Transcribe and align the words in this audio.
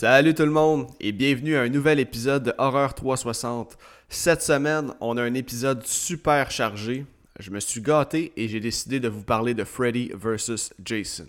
Salut 0.00 0.32
tout 0.32 0.44
le 0.44 0.52
monde 0.52 0.86
et 1.00 1.10
bienvenue 1.10 1.56
à 1.56 1.62
un 1.62 1.68
nouvel 1.68 1.98
épisode 1.98 2.44
de 2.44 2.54
Horreur 2.58 2.94
360. 2.94 3.76
Cette 4.08 4.42
semaine, 4.42 4.92
on 5.00 5.16
a 5.16 5.22
un 5.24 5.34
épisode 5.34 5.84
super 5.84 6.52
chargé. 6.52 7.04
Je 7.40 7.50
me 7.50 7.58
suis 7.58 7.80
gâté 7.80 8.32
et 8.36 8.46
j'ai 8.46 8.60
décidé 8.60 9.00
de 9.00 9.08
vous 9.08 9.24
parler 9.24 9.54
de 9.54 9.64
Freddy 9.64 10.12
vs. 10.14 10.70
Jason. 10.84 11.26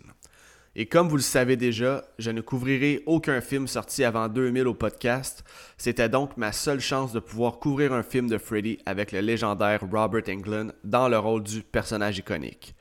Et 0.76 0.86
comme 0.86 1.10
vous 1.10 1.16
le 1.16 1.24
savez 1.24 1.58
déjà, 1.58 2.04
je 2.20 2.30
ne 2.30 2.42
couvrirai 2.42 3.02
aucun 3.08 3.42
film 3.42 3.68
sorti 3.68 4.04
avant 4.04 4.28
2000 4.28 4.68
au 4.68 4.76
podcast. 4.76 5.44
C'était 5.80 6.08
donc 6.08 6.38
ma 6.38 6.52
seule 6.52 6.80
chance 6.80 7.12
de 7.12 7.20
pouvoir 7.20 7.58
couvrir 7.58 7.92
un 7.92 8.04
film 8.04 8.30
de 8.30 8.38
Freddy 8.38 8.78
avec 8.86 9.12
le 9.14 9.22
légendaire 9.22 9.82
Robert 9.82 10.30
Englund 10.30 10.76
dans 10.84 11.10
le 11.10 11.18
rôle 11.18 11.42
du 11.42 11.64
personnage 11.64 12.20
iconique. 12.20 12.76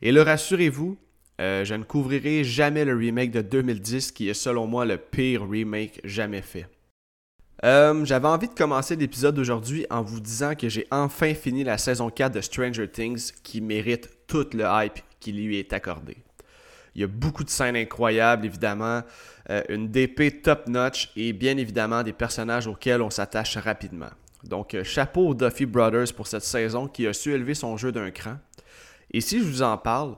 Et 0.00 0.12
le 0.12 0.22
rassurez-vous, 0.22 0.96
euh, 1.40 1.64
je 1.64 1.74
ne 1.74 1.82
couvrirai 1.82 2.44
jamais 2.44 2.84
le 2.84 2.94
remake 2.94 3.32
de 3.32 3.40
2010 3.40 4.12
qui 4.12 4.28
est 4.28 4.34
selon 4.34 4.66
moi 4.66 4.84
le 4.84 4.96
pire 4.96 5.48
remake 5.48 6.00
jamais 6.04 6.42
fait. 6.42 6.66
Euh, 7.64 8.04
j'avais 8.04 8.28
envie 8.28 8.48
de 8.48 8.54
commencer 8.54 8.94
l'épisode 8.94 9.34
d'aujourd'hui 9.34 9.86
en 9.90 10.02
vous 10.02 10.20
disant 10.20 10.54
que 10.54 10.68
j'ai 10.68 10.86
enfin 10.90 11.34
fini 11.34 11.64
la 11.64 11.78
saison 11.78 12.10
4 12.10 12.34
de 12.34 12.40
Stranger 12.40 12.88
Things 12.88 13.32
qui 13.42 13.60
mérite 13.60 14.10
tout 14.26 14.46
le 14.52 14.64
hype 14.64 14.98
qui 15.18 15.32
lui 15.32 15.58
est 15.58 15.72
accordé. 15.72 16.16
Il 16.94 17.00
y 17.00 17.04
a 17.04 17.08
beaucoup 17.08 17.42
de 17.42 17.50
scènes 17.50 17.74
incroyables, 17.74 18.46
évidemment, 18.46 19.02
euh, 19.50 19.62
une 19.68 19.88
DP 19.88 20.42
top-notch 20.42 21.10
et 21.16 21.32
bien 21.32 21.56
évidemment 21.56 22.02
des 22.04 22.12
personnages 22.12 22.68
auxquels 22.68 23.02
on 23.02 23.10
s'attache 23.10 23.56
rapidement. 23.56 24.10
Donc, 24.44 24.76
chapeau 24.84 25.28
aux 25.28 25.34
Duffy 25.34 25.66
Brothers 25.66 26.12
pour 26.14 26.26
cette 26.26 26.44
saison 26.44 26.86
qui 26.86 27.06
a 27.06 27.12
su 27.12 27.32
élever 27.32 27.54
son 27.54 27.76
jeu 27.76 27.90
d'un 27.90 28.10
cran. 28.10 28.36
Et 29.10 29.20
si 29.20 29.38
je 29.38 29.44
vous 29.44 29.62
en 29.62 29.78
parle, 29.78 30.16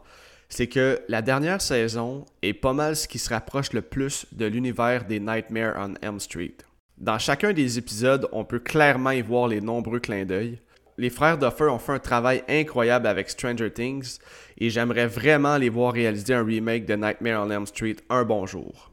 c'est 0.49 0.67
que 0.67 1.01
la 1.09 1.23
dernière 1.23 1.61
saison 1.61 2.25
est 2.43 2.55
pas 2.55 2.73
mal 2.73 2.97
ce 2.97 3.09
qui 3.09 3.19
se 3.19 3.31
rapproche 3.31 3.73
le 3.73 3.83
plus 3.83 4.27
de 4.33 4.47
l'univers 4.47 5.05
des 5.05 5.21
Nightmare 5.21 5.75
on 5.79 5.95
Elm 6.03 6.21
Street. 6.21 6.57
Dans 6.99 7.19
chacun 7.19 7.53
des 7.53 7.79
épisodes, 7.79 8.29
on 8.33 8.45
peut 8.45 8.59
clairement 8.59 9.11
y 9.11 9.21
voir 9.21 9.49
les 9.49 9.61
nombreux 9.61 10.01
clins 10.01 10.25
d'œil. 10.25 10.61
Les 10.99 11.11
frères 11.11 11.37
Duffer 11.37 11.65
ont 11.65 11.79
fait 11.79 11.93
un 11.93 11.99
travail 11.99 12.43
incroyable 12.49 13.07
avec 13.07 13.29
Stranger 13.29 13.71
Things 13.71 14.19
et 14.57 14.71
j'aimerais 14.71 15.07
vraiment 15.07 15.59
les 15.59 15.69
voir 15.69 15.93
réaliser 15.93 16.33
un 16.33 16.45
remake 16.45 16.87
de 16.87 16.95
Nightmare 16.95 17.47
on 17.47 17.51
Elm 17.51 17.67
Street 17.67 17.97
un 18.09 18.25
bon 18.25 18.47
jour. 18.47 18.91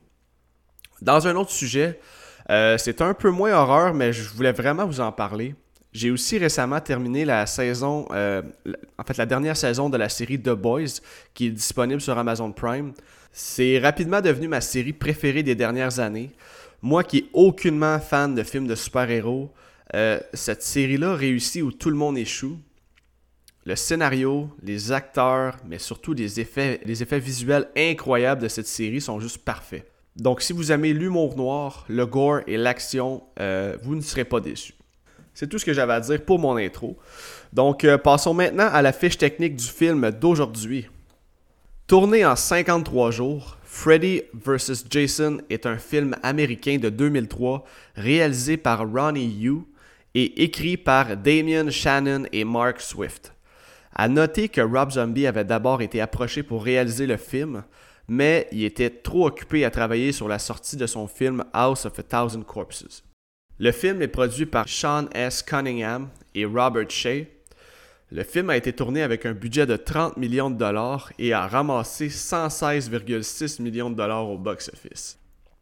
Dans 1.01 1.27
un 1.27 1.35
autre 1.35 1.51
sujet, 1.51 1.99
euh, 2.49 2.77
c'est 2.77 3.01
un 3.01 3.13
peu 3.13 3.29
moins 3.29 3.53
horreur, 3.53 3.93
mais 3.93 4.11
je 4.11 4.27
voulais 4.29 4.51
vraiment 4.51 4.85
vous 4.85 4.99
en 4.99 5.11
parler. 5.13 5.55
J'ai 5.93 6.09
aussi 6.09 6.39
récemment 6.39 6.81
terminé 6.81 7.23
la 7.23 7.45
saison, 7.45 8.07
euh, 8.11 8.41
en 8.97 9.03
fait 9.03 9.15
la 9.17 9.27
dernière 9.27 9.55
saison 9.55 9.91
de 9.91 9.97
la 9.97 10.09
série 10.09 10.41
The 10.41 10.49
Boys, 10.49 11.01
qui 11.35 11.47
est 11.47 11.51
disponible 11.51 12.01
sur 12.01 12.17
Amazon 12.17 12.51
Prime. 12.51 12.93
C'est 13.31 13.77
rapidement 13.77 14.19
devenu 14.19 14.47
ma 14.47 14.59
série 14.59 14.93
préférée 14.93 15.43
des 15.43 15.53
dernières 15.53 15.99
années. 15.99 16.31
Moi 16.81 17.03
qui 17.03 17.19
est 17.19 17.25
aucunement 17.33 17.99
fan 17.99 18.33
de 18.33 18.41
films 18.41 18.65
de 18.65 18.73
super-héros, 18.73 19.53
euh, 19.93 20.19
cette 20.33 20.63
série-là 20.63 21.13
réussit 21.13 21.61
où 21.61 21.71
tout 21.71 21.91
le 21.91 21.95
monde 21.95 22.17
échoue. 22.17 22.57
Le 23.65 23.75
scénario, 23.75 24.49
les 24.63 24.91
acteurs, 24.91 25.57
mais 25.67 25.77
surtout 25.77 26.13
les 26.13 26.39
effets, 26.39 26.81
les 26.85 27.03
effets 27.03 27.19
visuels 27.19 27.69
incroyables 27.77 28.41
de 28.41 28.47
cette 28.47 28.67
série 28.67 28.99
sont 28.99 29.19
juste 29.19 29.37
parfaits. 29.37 29.87
Donc 30.15 30.41
si 30.41 30.53
vous 30.53 30.71
aimez 30.71 30.91
l'humour 30.91 31.37
noir, 31.37 31.85
le 31.87 32.05
gore 32.07 32.41
et 32.47 32.57
l'action, 32.57 33.23
euh, 33.39 33.77
vous 33.83 33.95
ne 33.95 34.01
serez 34.01 34.25
pas 34.25 34.39
déçus. 34.39 34.73
C'est 35.33 35.47
tout 35.47 35.57
ce 35.57 35.65
que 35.65 35.73
j'avais 35.73 35.93
à 35.93 35.99
dire 35.99 36.23
pour 36.23 36.39
mon 36.39 36.57
intro. 36.57 36.97
Donc, 37.51 37.83
euh, 37.83 37.97
passons 37.97 38.33
maintenant 38.33 38.69
à 38.71 38.81
la 38.81 38.93
fiche 38.93 39.17
technique 39.17 39.55
du 39.55 39.65
film 39.65 40.11
d'aujourd'hui. 40.11 40.87
Tourné 41.87 42.25
en 42.25 42.35
53 42.35 43.11
jours, 43.11 43.57
Freddy 43.63 44.21
vs. 44.33 44.85
Jason 44.89 45.39
est 45.49 45.65
un 45.65 45.77
film 45.77 46.15
américain 46.23 46.77
de 46.77 46.89
2003 46.89 47.65
réalisé 47.95 48.57
par 48.57 48.87
Ronnie 48.89 49.25
Yu 49.25 49.63
et 50.15 50.43
écrit 50.43 50.77
par 50.77 51.17
Damien 51.17 51.69
Shannon 51.69 52.23
et 52.31 52.45
Mark 52.45 52.79
Swift. 52.79 53.33
À 53.95 54.07
noter 54.07 54.49
que 54.49 54.61
Rob 54.61 54.91
Zombie 54.91 55.27
avait 55.27 55.43
d'abord 55.43 55.81
été 55.81 56.01
approché 56.01 56.41
pour 56.41 56.63
réaliser 56.63 57.05
le 57.05 57.17
film, 57.17 57.63
mais 58.07 58.47
il 58.51 58.63
était 58.63 58.89
trop 58.89 59.27
occupé 59.27 59.65
à 59.65 59.71
travailler 59.71 60.11
sur 60.11 60.27
la 60.27 60.39
sortie 60.39 60.77
de 60.77 60.87
son 60.87 61.07
film 61.07 61.43
House 61.53 61.85
of 61.85 61.99
a 61.99 62.03
Thousand 62.03 62.43
Corpses. 62.43 63.03
Le 63.59 63.71
film 63.71 64.01
est 64.01 64.07
produit 64.07 64.47
par 64.47 64.67
Sean 64.67 65.05
S. 65.13 65.43
Cunningham 65.43 66.09
et 66.33 66.43
Robert 66.43 66.89
Shea. 66.89 67.27
Le 68.11 68.23
film 68.23 68.49
a 68.49 68.57
été 68.57 68.73
tourné 68.73 69.03
avec 69.03 69.27
un 69.27 69.33
budget 69.33 69.67
de 69.67 69.75
30 69.75 70.17
millions 70.17 70.49
de 70.49 70.57
dollars 70.57 71.11
et 71.19 71.33
a 71.33 71.47
ramassé 71.47 72.07
116,6 72.07 73.61
millions 73.61 73.91
de 73.91 73.95
dollars 73.95 74.27
au 74.27 74.39
box-office. 74.39 75.19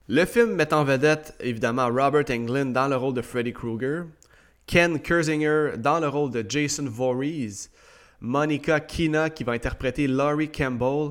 Le 0.08 0.24
film 0.24 0.56
met 0.56 0.74
en 0.74 0.86
vedette 0.86 1.36
évidemment 1.42 1.88
Robert 1.88 2.26
Englund 2.30 2.72
dans 2.72 2.88
le 2.88 2.96
rôle 2.96 3.14
de 3.14 3.22
Freddy 3.22 3.52
Krueger, 3.52 4.06
Ken 4.68 4.98
Kersinger 4.98 5.74
dans 5.78 6.00
le 6.00 6.08
rôle 6.08 6.32
de 6.32 6.46
Jason 6.48 6.86
Voorhees, 6.88 7.70
Monica 8.22 8.80
Kina 8.80 9.30
qui 9.30 9.44
va 9.44 9.52
interpréter 9.52 10.08
Laurie 10.08 10.50
Campbell, 10.50 11.10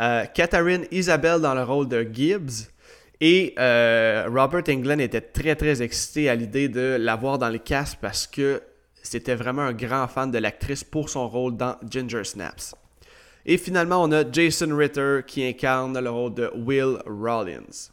euh, 0.00 0.24
Catherine 0.34 0.84
Isabelle 0.90 1.40
dans 1.40 1.54
le 1.54 1.62
rôle 1.62 1.86
de 1.86 2.02
Gibbs, 2.12 2.70
et 3.20 3.54
euh, 3.58 4.28
Robert 4.28 4.64
Englund 4.68 5.00
était 5.00 5.20
très 5.20 5.56
très 5.56 5.82
excité 5.82 6.28
à 6.28 6.34
l'idée 6.34 6.68
de 6.68 6.96
l'avoir 7.00 7.38
dans 7.38 7.48
les 7.48 7.58
cast 7.58 7.96
parce 8.00 8.26
que 8.26 8.62
c'était 9.02 9.34
vraiment 9.34 9.62
un 9.62 9.72
grand 9.72 10.06
fan 10.08 10.30
de 10.30 10.38
l'actrice 10.38 10.84
pour 10.84 11.08
son 11.08 11.28
rôle 11.28 11.56
dans 11.56 11.76
Ginger 11.88 12.24
Snaps. 12.24 12.74
Et 13.46 13.58
finalement, 13.58 14.02
on 14.02 14.10
a 14.10 14.28
Jason 14.30 14.76
Ritter 14.76 15.20
qui 15.26 15.46
incarne 15.46 15.98
le 15.98 16.10
rôle 16.10 16.34
de 16.34 16.50
Will 16.56 16.98
Rollins. 17.06 17.90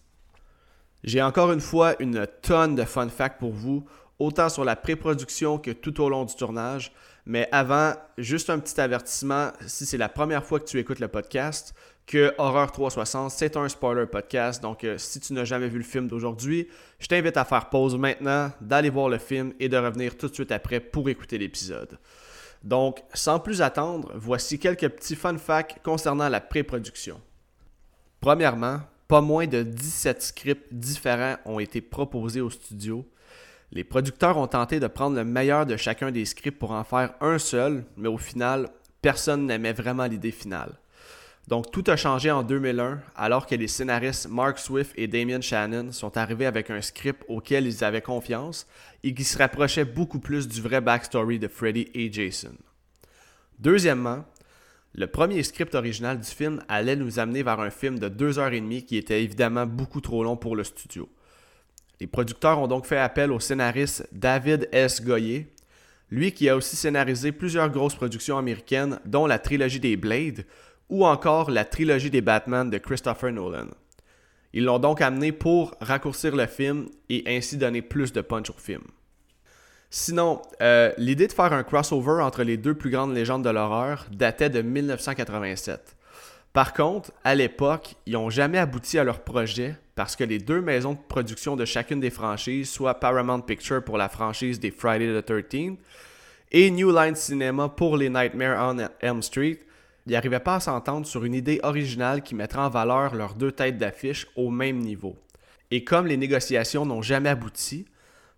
J'ai 1.04 1.22
encore 1.22 1.52
une 1.52 1.62
fois 1.62 1.96
une 2.00 2.26
tonne 2.42 2.76
de 2.76 2.84
fun 2.84 3.10
facts 3.10 3.40
pour 3.40 3.52
vous, 3.52 3.86
autant 4.18 4.50
sur 4.50 4.66
la 4.66 4.76
pré-production 4.76 5.60
que 5.60 5.72
tout 5.72 6.02
au 6.02 6.10
long 6.10 6.26
du 6.26 6.36
tournage. 6.36 6.92
Mais 7.26 7.48
avant, 7.52 7.94
juste 8.18 8.50
un 8.50 8.60
petit 8.60 8.80
avertissement, 8.82 9.52
si 9.68 9.86
c'est 9.86 9.98
la 9.98 10.10
première 10.10 10.44
fois 10.44 10.60
que 10.60 10.66
tu 10.66 10.80
écoutes 10.80 11.00
le 11.00 11.08
podcast, 11.08 11.76
que 12.06 12.34
Horreur 12.38 12.72
360, 12.72 13.32
c'est 13.32 13.58
un 13.58 13.70
spoiler 13.70 14.06
podcast. 14.06 14.62
Donc, 14.62 14.84
euh, 14.84 14.98
si 14.98 15.20
tu 15.20 15.34
n'as 15.34 15.46
jamais 15.46 15.68
vu 15.68 15.78
le 15.78 15.84
film 15.84 16.08
d'aujourd'hui, 16.08 16.68
je 17.00 17.08
t'invite 17.08 17.38
à 17.38 17.46
faire 17.46 17.70
pause 17.70 17.98
maintenant, 17.98 18.52
d'aller 18.62 18.90
voir 18.90 19.10
le 19.10 19.18
film 19.18 19.54
et 19.60 19.70
de 19.70 19.78
revenir 19.78 20.18
tout 20.18 20.28
de 20.28 20.34
suite 20.34 20.52
après 20.52 20.80
pour 20.80 21.10
écouter 21.10 21.38
l'épisode. 21.38 21.98
Donc, 22.64 23.04
sans 23.14 23.40
plus 23.40 23.62
attendre, 23.62 24.12
voici 24.16 24.58
quelques 24.58 24.90
petits 24.90 25.16
fun 25.16 25.38
facts 25.38 25.80
concernant 25.84 26.30
la 26.30 26.40
pré-production. 26.40 27.20
Premièrement, 28.22 28.80
pas 29.08 29.22
moins 29.22 29.48
de 29.48 29.64
17 29.64 30.22
scripts 30.22 30.74
différents 30.74 31.36
ont 31.46 31.60
été 31.60 31.82
proposés 31.82 32.42
au 32.42 32.50
studio. 32.50 33.06
Les 33.72 33.84
producteurs 33.84 34.38
ont 34.38 34.48
tenté 34.48 34.80
de 34.80 34.88
prendre 34.88 35.16
le 35.18 35.26
meilleur 35.26 35.66
de 35.66 35.76
chacun 35.76 36.12
des 36.12 36.26
scripts 36.26 36.60
pour 36.60 36.72
en 36.72 36.84
faire 36.84 37.14
un 37.20 37.38
seul, 37.38 37.84
mais 37.98 38.08
au 38.08 38.18
final, 38.18 38.70
personne 39.02 39.46
n'aimait 39.46 39.74
vraiment 39.74 40.06
l'idée 40.06 40.32
finale. 40.32 40.80
Donc 41.48 41.72
tout 41.72 41.84
a 41.88 41.98
changé 41.98 42.32
en 42.32 42.42
2001 42.42 43.02
alors 43.16 43.46
que 43.46 43.56
les 43.56 43.68
scénaristes 43.68 44.30
Mark 44.30 44.58
Swift 44.58 44.94
et 44.96 45.08
Damien 45.08 45.42
Shannon 45.42 45.92
sont 45.92 46.16
arrivés 46.18 46.46
avec 46.46 46.70
un 46.70 46.82
script 46.82 47.24
auquel 47.28 47.68
ils 47.68 47.84
avaient 47.84 48.02
confiance 48.02 48.66
et 49.04 49.14
qui 49.14 49.26
se 49.26 49.38
rapprochait 49.38 49.84
beaucoup 49.84 50.20
plus 50.20 50.48
du 50.48 50.62
vrai 50.62 50.80
backstory 50.80 51.40
de 51.40 51.50
Freddy 51.50 51.90
et 51.94 52.12
Jason. 52.12 52.56
Deuxièmement, 53.60 54.24
le 54.96 55.08
premier 55.08 55.44
script 55.44 55.76
original 55.76 56.20
du 56.20 56.30
film 56.30 56.64
allait 56.70 56.96
nous 56.96 57.20
amener 57.20 57.44
vers 57.44 57.60
un 57.60 57.72
film 57.72 58.00
de 58.00 58.08
2h30 58.08 58.86
qui 58.86 58.96
était 58.96 59.24
évidemment 59.24 59.66
beaucoup 59.66 60.02
trop 60.02 60.24
long 60.24 60.38
pour 60.38 60.56
le 60.56 60.64
studio. 60.64 61.10
Les 62.00 62.08
producteurs 62.08 62.60
ont 62.60 62.68
donc 62.68 62.86
fait 62.86 62.98
appel 62.98 63.32
au 63.32 63.40
scénariste 63.40 64.08
David 64.12 64.70
S. 64.72 65.04
Goyer, 65.04 65.48
lui 66.10 66.32
qui 66.32 66.48
a 66.48 66.56
aussi 66.56 66.76
scénarisé 66.76 67.32
plusieurs 67.32 67.70
grosses 67.70 67.96
productions 67.96 68.38
américaines, 68.38 69.00
dont 69.06 69.26
la 69.26 69.40
trilogie 69.40 69.80
des 69.80 69.98
Blades, 69.98 70.46
ou 70.90 71.06
encore 71.06 71.52
la 71.52 71.66
trilogie 71.66 72.10
des 72.10 72.22
Batman 72.22 72.70
de 72.70 72.78
Christopher 72.78 73.32
Nolan. 73.32 73.68
Ils 74.54 74.66
l'ont 74.66 74.80
donc 74.80 75.02
amené 75.02 75.32
pour 75.32 75.76
raccourcir 75.82 76.36
le 76.36 76.46
film 76.46 76.88
et 77.10 77.24
ainsi 77.28 77.58
donner 77.58 77.82
plus 77.82 78.14
de 78.14 78.22
punch 78.22 78.50
au 78.50 78.54
film. 78.54 78.84
Sinon, 79.90 80.42
euh, 80.62 80.92
l'idée 80.98 81.28
de 81.28 81.34
faire 81.34 81.54
un 81.54 81.64
crossover 81.64 82.22
entre 82.22 82.44
les 82.44 82.58
deux 82.58 82.74
plus 82.74 82.90
grandes 82.90 83.14
légendes 83.14 83.44
de 83.44 83.50
l'horreur 83.50 84.08
datait 84.12 84.50
de 84.50 84.62
1987. 84.62 85.96
Par 86.52 86.74
contre, 86.74 87.12
à 87.24 87.34
l'époque, 87.34 87.96
ils 88.06 88.14
n'ont 88.14 88.30
jamais 88.30 88.60
abouti 88.60 89.00
à 89.00 89.04
leur 89.04 89.20
projet 89.20 89.76
parce 89.96 90.16
que 90.16 90.24
les 90.24 90.40
deux 90.40 90.62
maisons 90.62 90.94
de 90.94 91.00
production 91.08 91.56
de 91.56 91.66
chacune 91.66 92.00
des 92.00 92.10
franchises, 92.10 92.70
soit 92.70 93.00
Paramount 93.00 93.42
Pictures 93.42 93.84
pour 93.84 93.98
la 93.98 94.10
franchise 94.10 94.60
des 94.60 94.72
Friday 94.72 95.20
the 95.20 95.28
13th 95.28 95.78
et 96.52 96.70
New 96.70 96.92
Line 96.92 97.16
Cinema 97.16 97.70
pour 97.70 97.98
les 97.98 98.10
Nightmare 98.10 98.76
on 98.76 98.88
Elm 99.02 99.22
Street, 99.22 99.60
ils 100.06 100.12
n'arrivaient 100.12 100.40
pas 100.40 100.56
à 100.56 100.60
s'entendre 100.60 101.06
sur 101.06 101.24
une 101.26 101.34
idée 101.34 101.60
originale 101.64 102.24
qui 102.24 102.36
mettrait 102.36 102.60
en 102.60 102.70
valeur 102.70 103.16
leurs 103.16 103.36
deux 103.36 103.52
têtes 103.52 103.78
d'affiche 103.78 104.28
au 104.36 104.50
même 104.50 104.80
niveau. 104.80 105.16
Et 105.72 105.84
comme 105.84 106.08
les 106.08 106.18
négociations 106.18 106.86
n'ont 106.86 107.02
jamais 107.02 107.30
abouti, 107.30 107.86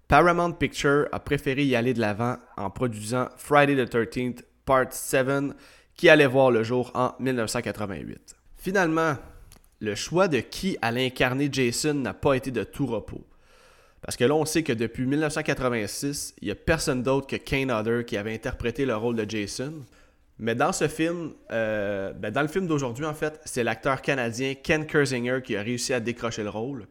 Paramount 0.08 0.52
Pictures 0.52 1.08
a 1.12 1.20
préféré 1.20 1.66
y 1.66 1.76
aller 1.76 1.94
de 1.94 2.00
l'avant 2.00 2.38
en 2.58 2.70
produisant 2.70 3.28
Friday 3.38 3.76
the 3.76 3.92
13th 3.92 4.44
Part 4.66 4.94
7 4.94 5.28
qui 5.96 6.10
allait 6.10 6.28
voir 6.28 6.52
le 6.52 6.64
jour 6.64 6.92
en 6.94 7.14
1988. 7.20 8.36
Finalement, 8.58 9.16
le 9.80 9.96
choix 9.96 10.28
de 10.28 10.40
qui 10.40 10.78
allait 10.82 11.08
incarner 11.08 11.50
Jason 11.52 11.96
n'a 11.96 12.14
pas 12.14 12.34
été 12.34 12.52
de 12.52 12.64
tout 12.64 12.86
repos. 12.86 13.26
Parce 14.02 14.18
que 14.18 14.24
là, 14.24 14.36
on 14.36 14.46
sait 14.46 14.64
que 14.64 14.74
depuis 14.74 15.06
1986, 15.06 16.36
il 16.42 16.46
n'y 16.46 16.52
a 16.52 16.56
personne 16.56 17.02
d'autre 17.02 17.26
que 17.26 17.36
Kane 17.38 17.72
Hodder 17.72 18.04
qui 18.06 18.18
avait 18.18 18.34
interprété 18.34 18.86
le 18.86 18.96
rôle 18.96 19.16
de 19.16 19.28
Jason. 19.28 19.74
Mais 20.38 20.56
dans 20.56 20.74
ce 20.74 20.88
film, 20.88 21.34
euh, 21.52 22.12
ben, 22.14 22.32
dans 22.32 22.42
le 22.42 22.48
film 22.48 22.68
d'aujourd'hui, 22.68 23.06
en 23.06 23.14
fait, 23.14 23.40
c'est 23.46 23.64
l'acteur 23.64 24.02
canadien 24.02 24.54
Ken 24.56 24.86
Kersinger 24.86 25.42
qui 25.44 25.56
a 25.56 25.62
réussi 25.62 25.94
à 25.94 26.00
décrocher 26.00 26.44
le 26.44 26.50
rôle. 26.50 26.88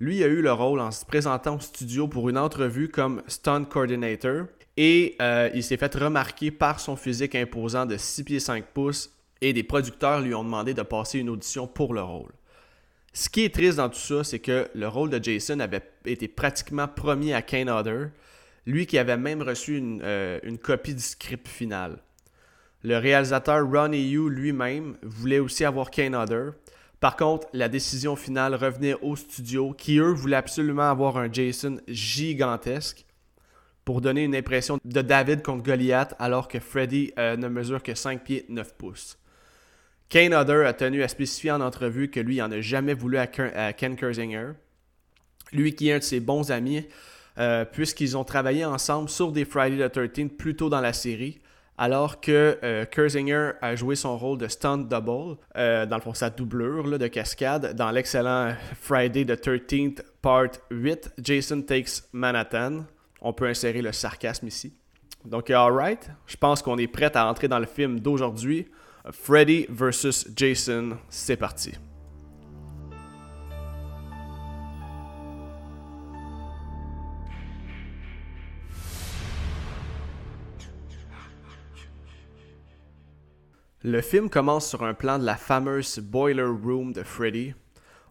Lui 0.00 0.24
a 0.24 0.26
eu 0.26 0.40
le 0.40 0.52
rôle 0.52 0.80
en 0.80 0.90
se 0.90 1.04
présentant 1.04 1.56
au 1.56 1.60
studio 1.60 2.08
pour 2.08 2.28
une 2.28 2.38
entrevue 2.38 2.88
comme 2.88 3.22
stunt 3.28 3.64
coordinator 3.64 4.46
et 4.76 5.16
euh, 5.20 5.50
il 5.54 5.62
s'est 5.62 5.76
fait 5.76 5.94
remarquer 5.94 6.50
par 6.50 6.80
son 6.80 6.96
physique 6.96 7.34
imposant 7.34 7.86
de 7.86 7.96
6 7.96 8.24
pieds 8.24 8.40
5 8.40 8.64
pouces 8.72 9.10
et 9.42 9.52
des 9.52 9.62
producteurs 9.62 10.20
lui 10.20 10.34
ont 10.34 10.44
demandé 10.44 10.72
de 10.72 10.82
passer 10.82 11.18
une 11.18 11.28
audition 11.28 11.66
pour 11.66 11.92
le 11.92 12.02
rôle. 12.02 12.32
Ce 13.12 13.28
qui 13.28 13.44
est 13.44 13.54
triste 13.54 13.76
dans 13.76 13.90
tout 13.90 13.98
ça, 13.98 14.24
c'est 14.24 14.38
que 14.38 14.68
le 14.74 14.88
rôle 14.88 15.10
de 15.10 15.22
Jason 15.22 15.60
avait 15.60 15.82
été 16.06 16.26
pratiquement 16.26 16.88
promis 16.88 17.34
à 17.34 17.42
Kane 17.42 17.68
Hodder, 17.68 18.06
lui 18.66 18.86
qui 18.86 18.96
avait 18.96 19.18
même 19.18 19.42
reçu 19.42 19.76
une, 19.76 20.00
euh, 20.02 20.40
une 20.42 20.56
copie 20.56 20.94
du 20.94 21.02
script 21.02 21.46
final. 21.46 21.98
Le 22.84 22.98
réalisateur 22.98 23.64
Ron 23.64 23.92
Yu 23.92 24.28
lui-même 24.28 24.96
voulait 25.02 25.38
aussi 25.38 25.64
avoir 25.64 25.90
Kane 25.90 26.16
Hodder. 26.16 26.50
Par 26.98 27.16
contre, 27.16 27.46
la 27.52 27.68
décision 27.68 28.16
finale 28.16 28.54
revenait 28.54 28.94
au 29.02 29.14
studio 29.14 29.72
qui, 29.72 29.98
eux, 29.98 30.12
voulaient 30.12 30.36
absolument 30.36 30.90
avoir 30.90 31.16
un 31.16 31.32
Jason 31.32 31.78
gigantesque 31.86 33.04
pour 33.84 34.00
donner 34.00 34.24
une 34.24 34.34
impression 34.34 34.78
de 34.84 35.00
David 35.00 35.42
contre 35.42 35.62
Goliath 35.62 36.14
alors 36.18 36.48
que 36.48 36.58
Freddy 36.58 37.12
euh, 37.18 37.36
ne 37.36 37.48
mesure 37.48 37.82
que 37.82 37.94
5 37.94 38.22
pieds 38.22 38.46
9 38.48 38.74
pouces. 38.74 39.18
Kane 40.08 40.34
Hodder 40.34 40.64
a 40.66 40.72
tenu 40.72 41.02
à 41.02 41.08
spécifier 41.08 41.52
en 41.52 41.60
entrevue 41.60 42.10
que 42.10 42.20
lui, 42.20 42.36
n'en 42.36 42.50
a 42.50 42.60
jamais 42.60 42.94
voulu 42.94 43.16
à, 43.16 43.26
Ken 43.26 43.96
Kersinger. 43.96 44.50
Lui 45.52 45.74
qui 45.74 45.88
est 45.88 45.94
un 45.94 45.98
de 45.98 46.02
ses 46.02 46.20
bons 46.20 46.50
amis, 46.50 46.86
euh, 47.38 47.64
puisqu'ils 47.64 48.16
ont 48.16 48.24
travaillé 48.24 48.64
ensemble 48.64 49.08
sur 49.08 49.32
des 49.32 49.44
Friday 49.44 49.88
the 49.88 49.90
13 49.90 50.28
plus 50.36 50.54
tôt 50.54 50.68
dans 50.68 50.80
la 50.80 50.92
série 50.92 51.41
alors 51.78 52.20
que 52.20 52.58
euh, 52.62 52.84
Kersinger 52.84 53.52
a 53.60 53.74
joué 53.74 53.96
son 53.96 54.16
rôle 54.16 54.38
de 54.38 54.48
stunt 54.48 54.78
double, 54.78 55.36
euh, 55.56 55.86
dans 55.86 55.96
le 55.96 56.02
fond 56.02 56.14
sa 56.14 56.30
doublure 56.30 56.98
de 56.98 57.06
cascade, 57.08 57.74
dans 57.74 57.90
l'excellent 57.90 58.54
Friday 58.80 59.24
the 59.24 59.40
13th 59.40 60.02
Part 60.20 60.52
8, 60.70 61.12
Jason 61.18 61.62
Takes 61.62 62.04
Manhattan. 62.12 62.84
On 63.20 63.32
peut 63.32 63.46
insérer 63.46 63.82
le 63.82 63.92
sarcasme 63.92 64.46
ici. 64.46 64.74
Donc, 65.24 65.50
alright, 65.50 66.10
je 66.26 66.36
pense 66.36 66.62
qu'on 66.62 66.78
est 66.78 66.88
prêt 66.88 67.16
à 67.16 67.26
entrer 67.26 67.48
dans 67.48 67.60
le 67.60 67.66
film 67.66 68.00
d'aujourd'hui. 68.00 68.66
Freddy 69.10 69.66
vs. 69.68 70.28
Jason, 70.36 70.98
c'est 71.08 71.36
parti. 71.36 71.72
Le 83.84 84.00
film 84.00 84.30
commence 84.30 84.68
sur 84.68 84.84
un 84.84 84.94
plan 84.94 85.18
de 85.18 85.24
la 85.24 85.34
fameuse 85.34 85.98
Boiler 85.98 86.44
Room 86.44 86.92
de 86.92 87.02
Freddy. 87.02 87.52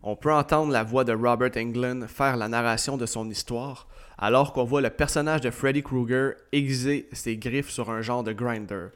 On 0.04 0.18
peut 0.18 0.34
entendre 0.34 0.74
la 0.74 0.84
voix 0.84 1.06
de 1.06 1.14
Robert 1.14 1.56
Englund 1.56 2.08
faire 2.08 2.36
la 2.36 2.50
narration 2.50 2.98
de 2.98 3.06
son 3.06 3.30
histoire, 3.30 3.88
alors 4.18 4.52
qu'on 4.52 4.66
voit 4.66 4.82
le 4.82 4.90
personnage 4.90 5.40
de 5.40 5.50
Freddy 5.50 5.82
Krueger 5.82 6.34
aiguiser 6.52 7.08
ses 7.14 7.38
griffes 7.38 7.70
sur 7.70 7.90
un 7.90 8.02
genre 8.02 8.26
de 8.26 8.34
grinder. 8.34 8.88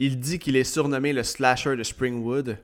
Il 0.00 0.18
dit 0.18 0.40
qu'il 0.40 0.56
est 0.56 0.64
surnommé 0.64 1.12
le 1.12 1.22
slasher 1.22 1.76
de 1.76 1.84
Springwood, 1.84 2.58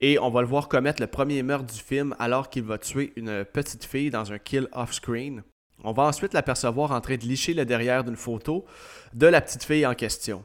et 0.00 0.18
on 0.18 0.30
va 0.30 0.40
le 0.40 0.48
voir 0.48 0.68
commettre 0.68 1.00
le 1.00 1.06
premier 1.06 1.44
meurtre 1.44 1.72
du 1.72 1.80
film 1.80 2.16
alors 2.18 2.50
qu'il 2.50 2.64
va 2.64 2.78
tuer 2.78 3.12
une 3.14 3.44
petite 3.44 3.84
fille 3.84 4.10
dans 4.10 4.32
un 4.32 4.38
kill 4.38 4.66
off-screen. 4.72 5.44
On 5.84 5.92
va 5.92 6.02
ensuite 6.02 6.34
l'apercevoir 6.34 6.90
en 6.90 7.00
train 7.00 7.18
de 7.18 7.22
licher 7.24 7.54
le 7.54 7.66
derrière 7.66 8.02
d'une 8.02 8.16
photo 8.16 8.64
de 9.12 9.28
la 9.28 9.40
petite 9.40 9.62
fille 9.62 9.86
en 9.86 9.94
question. 9.94 10.42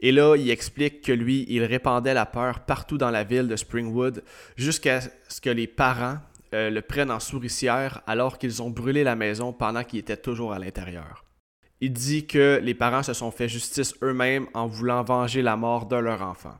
Et 0.00 0.12
là, 0.12 0.36
il 0.36 0.50
explique 0.50 1.02
que 1.02 1.12
lui, 1.12 1.46
il 1.48 1.64
répandait 1.64 2.14
la 2.14 2.26
peur 2.26 2.60
partout 2.60 2.98
dans 2.98 3.10
la 3.10 3.24
ville 3.24 3.48
de 3.48 3.56
Springwood 3.56 4.22
jusqu'à 4.56 5.00
ce 5.28 5.40
que 5.40 5.50
les 5.50 5.66
parents 5.66 6.18
euh, 6.54 6.70
le 6.70 6.82
prennent 6.82 7.10
en 7.10 7.20
souricière 7.20 8.02
alors 8.06 8.38
qu'ils 8.38 8.62
ont 8.62 8.70
brûlé 8.70 9.02
la 9.04 9.16
maison 9.16 9.52
pendant 9.52 9.82
qu'il 9.82 9.98
était 9.98 10.16
toujours 10.16 10.52
à 10.52 10.58
l'intérieur. 10.58 11.24
Il 11.80 11.92
dit 11.92 12.26
que 12.26 12.60
les 12.62 12.74
parents 12.74 13.02
se 13.02 13.12
sont 13.12 13.30
fait 13.30 13.48
justice 13.48 13.94
eux-mêmes 14.02 14.46
en 14.54 14.66
voulant 14.66 15.02
venger 15.02 15.42
la 15.42 15.56
mort 15.56 15.86
de 15.86 15.96
leur 15.96 16.22
enfant. 16.22 16.54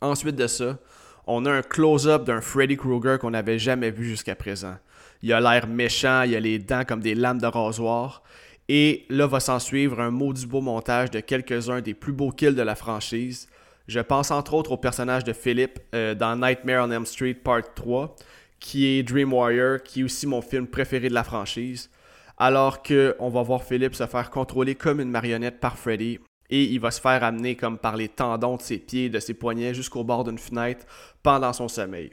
Ensuite 0.00 0.36
de 0.36 0.46
ça, 0.46 0.78
on 1.26 1.44
a 1.44 1.52
un 1.52 1.62
close-up 1.62 2.24
d'un 2.24 2.40
Freddy 2.40 2.76
Krueger 2.76 3.18
qu'on 3.18 3.32
n'avait 3.32 3.58
jamais 3.58 3.90
vu 3.90 4.06
jusqu'à 4.06 4.34
présent. 4.34 4.76
Il 5.22 5.32
a 5.32 5.40
l'air 5.40 5.66
méchant, 5.66 6.22
il 6.22 6.34
a 6.34 6.40
les 6.40 6.58
dents 6.58 6.84
comme 6.86 7.00
des 7.00 7.14
lames 7.14 7.40
de 7.40 7.46
rasoir, 7.46 8.22
et 8.68 9.06
là 9.08 9.26
va 9.26 9.40
s'en 9.40 9.58
suivre 9.58 10.00
un 10.00 10.10
maudit 10.10 10.46
beau 10.46 10.60
montage 10.60 11.10
de 11.10 11.20
quelques-uns 11.20 11.80
des 11.80 11.94
plus 11.94 12.12
beaux 12.12 12.30
kills 12.30 12.54
de 12.54 12.62
la 12.62 12.74
franchise. 12.74 13.48
Je 13.86 14.00
pense 14.00 14.30
entre 14.30 14.54
autres 14.54 14.72
au 14.72 14.76
personnage 14.76 15.24
de 15.24 15.32
Philip 15.32 15.78
euh, 15.94 16.14
dans 16.14 16.36
Nightmare 16.36 16.86
on 16.86 16.90
Elm 16.90 17.06
Street 17.06 17.34
Part 17.34 17.74
3, 17.74 18.14
qui 18.60 18.86
est 18.86 19.02
Dream 19.02 19.32
Warrior, 19.32 19.82
qui 19.82 20.00
est 20.00 20.04
aussi 20.04 20.26
mon 20.26 20.42
film 20.42 20.66
préféré 20.66 21.08
de 21.08 21.14
la 21.14 21.24
franchise. 21.24 21.90
Alors 22.36 22.82
qu'on 22.82 23.30
va 23.30 23.42
voir 23.42 23.64
Philip 23.64 23.94
se 23.94 24.06
faire 24.06 24.30
contrôler 24.30 24.74
comme 24.74 25.00
une 25.00 25.10
marionnette 25.10 25.58
par 25.58 25.78
Freddy, 25.78 26.18
et 26.50 26.64
il 26.64 26.80
va 26.80 26.90
se 26.90 27.00
faire 27.00 27.24
amener 27.24 27.56
comme 27.56 27.78
par 27.78 27.96
les 27.96 28.08
tendons 28.08 28.56
de 28.56 28.62
ses 28.62 28.78
pieds 28.78 29.06
et 29.06 29.10
de 29.10 29.18
ses 29.18 29.34
poignets 29.34 29.74
jusqu'au 29.74 30.04
bord 30.04 30.24
d'une 30.24 30.38
fenêtre 30.38 30.86
pendant 31.22 31.52
son 31.52 31.68
sommeil. 31.68 32.10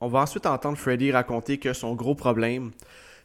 On 0.00 0.08
va 0.08 0.20
ensuite 0.20 0.46
entendre 0.46 0.78
Freddy 0.78 1.12
raconter 1.12 1.58
que 1.58 1.72
son 1.72 1.94
gros 1.94 2.14
problème, 2.14 2.72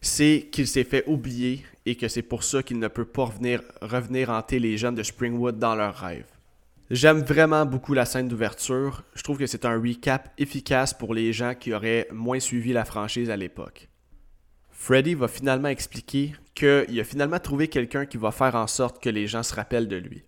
c'est 0.01 0.47
qu'il 0.51 0.67
s'est 0.67 0.83
fait 0.83 1.03
oublier 1.07 1.65
et 1.85 1.95
que 1.95 2.07
c'est 2.07 2.21
pour 2.21 2.43
ça 2.43 2.63
qu'il 2.63 2.79
ne 2.79 2.87
peut 2.87 3.05
pas 3.05 3.25
revenir, 3.25 3.61
revenir 3.81 4.29
hanter 4.29 4.59
les 4.59 4.77
jeunes 4.77 4.95
de 4.95 5.03
Springwood 5.03 5.57
dans 5.57 5.75
leurs 5.75 5.95
rêves. 5.95 6.25
J'aime 6.89 7.21
vraiment 7.21 7.65
beaucoup 7.65 7.93
la 7.93 8.05
scène 8.05 8.29
d'ouverture. 8.29 9.03
Je 9.13 9.21
trouve 9.21 9.37
que 9.37 9.47
c'est 9.47 9.65
un 9.65 9.79
recap 9.79 10.31
efficace 10.37 10.93
pour 10.93 11.13
les 11.13 11.33
gens 11.33 11.53
qui 11.53 11.73
auraient 11.73 12.07
moins 12.11 12.39
suivi 12.39 12.71
la 12.71 12.85
franchise 12.85 13.29
à 13.29 13.35
l'époque. 13.35 13.89
Freddy 14.71 15.15
va 15.15 15.27
finalement 15.27 15.67
expliquer 15.67 16.33
qu'il 16.55 16.99
a 16.99 17.03
finalement 17.03 17.39
trouvé 17.39 17.67
quelqu'un 17.67 18.05
qui 18.05 18.17
va 18.17 18.31
faire 18.31 18.55
en 18.55 18.67
sorte 18.67 19.03
que 19.03 19.09
les 19.09 19.27
gens 19.27 19.43
se 19.43 19.53
rappellent 19.53 19.89
de 19.89 19.97
lui. 19.97 20.23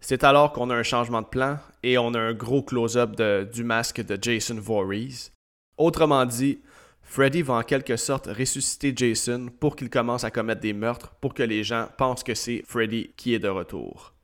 C'est 0.00 0.24
alors 0.24 0.52
qu'on 0.52 0.68
a 0.70 0.74
un 0.74 0.82
changement 0.82 1.22
de 1.22 1.28
plan 1.28 1.58
et 1.82 1.96
on 1.96 2.12
a 2.14 2.18
un 2.18 2.34
gros 2.34 2.62
close-up 2.62 3.14
du 3.52 3.62
masque 3.62 4.04
de 4.04 4.18
Jason 4.20 4.56
Voorhees. 4.56 5.30
Autrement 5.78 6.26
dit, 6.26 6.58
Freddy 7.04 7.42
va 7.42 7.54
en 7.54 7.62
quelque 7.62 7.96
sorte 7.96 8.26
ressusciter 8.26 8.92
Jason 8.96 9.48
pour 9.60 9.76
qu'il 9.76 9.90
commence 9.90 10.24
à 10.24 10.30
commettre 10.30 10.62
des 10.62 10.72
meurtres 10.72 11.14
pour 11.20 11.34
que 11.34 11.42
les 11.42 11.62
gens 11.62 11.86
pensent 11.96 12.24
que 12.24 12.34
c'est 12.34 12.64
Freddy 12.66 13.12
qui 13.16 13.34
est 13.34 13.38
de 13.38 13.48
retour. 13.48 14.14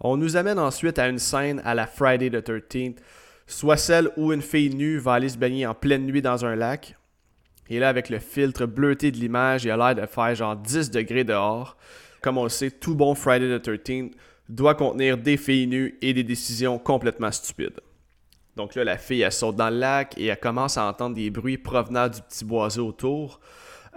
On 0.00 0.16
nous 0.16 0.36
amène 0.36 0.58
ensuite 0.58 0.98
à 0.98 1.08
une 1.08 1.18
scène 1.18 1.62
à 1.64 1.74
la 1.74 1.86
Friday 1.86 2.30
the 2.30 2.46
13th, 2.46 2.96
soit 3.46 3.76
celle 3.76 4.10
où 4.16 4.32
une 4.32 4.42
fille 4.42 4.74
nue 4.74 4.98
va 4.98 5.14
aller 5.14 5.28
se 5.28 5.38
baigner 5.38 5.66
en 5.66 5.74
pleine 5.74 6.06
nuit 6.06 6.22
dans 6.22 6.44
un 6.44 6.56
lac. 6.56 6.96
Et 7.68 7.78
là, 7.78 7.88
avec 7.88 8.08
le 8.08 8.18
filtre 8.18 8.66
bleuté 8.66 9.12
de 9.12 9.18
l'image, 9.18 9.64
il 9.64 9.70
a 9.70 9.76
l'air 9.76 9.94
de 9.94 10.06
faire 10.06 10.34
genre 10.34 10.56
10 10.56 10.90
degrés 10.90 11.24
dehors. 11.24 11.76
Comme 12.20 12.36
on 12.36 12.42
le 12.42 12.48
sait, 12.48 12.70
tout 12.70 12.94
bon 12.94 13.14
Friday 13.14 13.58
the 13.58 13.64
13th 13.64 14.12
doit 14.48 14.74
contenir 14.74 15.16
des 15.16 15.36
filles 15.36 15.68
nues 15.68 15.96
et 16.02 16.12
des 16.12 16.24
décisions 16.24 16.78
complètement 16.78 17.30
stupides. 17.30 17.80
Donc 18.56 18.74
là, 18.74 18.84
la 18.84 18.98
fille, 18.98 19.22
elle 19.22 19.32
saute 19.32 19.56
dans 19.56 19.70
le 19.70 19.78
lac 19.78 20.14
et 20.18 20.26
elle 20.26 20.40
commence 20.40 20.76
à 20.76 20.86
entendre 20.86 21.16
des 21.16 21.30
bruits 21.30 21.58
provenant 21.58 22.08
du 22.08 22.20
petit 22.22 22.44
boisé 22.44 22.80
autour. 22.80 23.40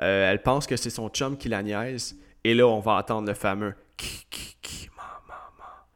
Euh, 0.02 0.32
elle 0.32 0.42
pense 0.42 0.68
que 0.68 0.76
c'est 0.76 0.90
son 0.90 1.10
chum 1.10 1.38
qui 1.38 1.50
la 1.50 1.64
niaise. 1.64 2.16
Et 2.44 2.54
là, 2.54 2.68
on 2.68 2.80
va 2.80 2.94
entendre 2.94 3.28
le 3.28 3.34
fameux 3.34 3.74
ki, 3.98 4.26
ki, 4.30 4.56
ki, 4.62 4.90
ma, 4.96 5.22
ma, 5.28 5.88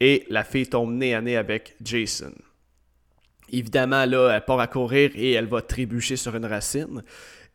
Et 0.00 0.24
la 0.28 0.44
fille 0.44 0.68
tombe 0.68 0.92
nez 0.92 1.14
à 1.14 1.20
nez 1.20 1.36
avec 1.36 1.76
Jason. 1.82 2.32
Évidemment, 3.50 4.04
là, 4.06 4.30
elle 4.34 4.44
part 4.44 4.60
à 4.60 4.66
courir 4.66 5.10
et 5.14 5.32
elle 5.32 5.46
va 5.46 5.62
trébucher 5.62 6.16
sur 6.16 6.34
une 6.34 6.46
racine. 6.46 7.02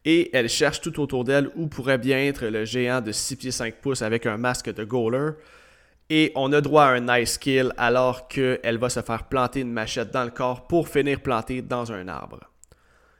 Et 0.05 0.29
elle 0.33 0.47
cherche 0.47 0.79
tout 0.79 0.99
autour 1.01 1.25
d'elle 1.25 1.49
où 1.55 1.67
pourrait 1.67 1.97
bien 1.97 2.19
être 2.19 2.45
le 2.45 2.63
géant 2.63 3.01
de 3.01 3.11
6 3.11 3.35
pieds 3.35 3.51
5 3.51 3.75
pouces 3.75 4.01
avec 4.01 4.25
un 4.25 4.37
masque 4.37 4.73
de 4.73 4.83
goaler. 4.85 5.31
Et 6.11 6.31
on 6.35 6.51
a 6.53 6.61
droit 6.61 6.85
à 6.85 6.93
un 6.93 7.01
nice 7.01 7.37
kill 7.37 7.71
alors 7.77 8.27
qu'elle 8.27 8.77
va 8.77 8.89
se 8.89 9.01
faire 9.01 9.25
planter 9.25 9.61
une 9.61 9.71
machette 9.71 10.11
dans 10.11 10.23
le 10.23 10.31
corps 10.31 10.65
pour 10.65 10.87
finir 10.87 11.21
plantée 11.21 11.61
dans 11.61 11.91
un 11.91 12.07
arbre. 12.07 12.39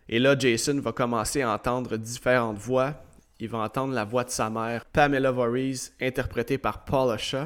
Et 0.08 0.17
là, 0.17 0.36
Jason 0.38 0.79
va 0.79 0.91
commencer 0.91 1.43
à 1.43 1.53
entendre 1.53 1.98
différentes 1.98 2.58
voix. 2.58 2.96
Il 3.39 3.48
va 3.48 3.60
entendre 3.60 3.93
la 3.93 4.05
voix 4.05 4.24
de 4.24 4.31
sa 4.31 4.50
mère, 4.50 4.86
Pamela 4.86 5.29
Voorhees, 5.29 5.91
interprétée 6.01 6.58
par 6.58 6.84
Paula 6.84 7.17
Shaw. 7.17 7.46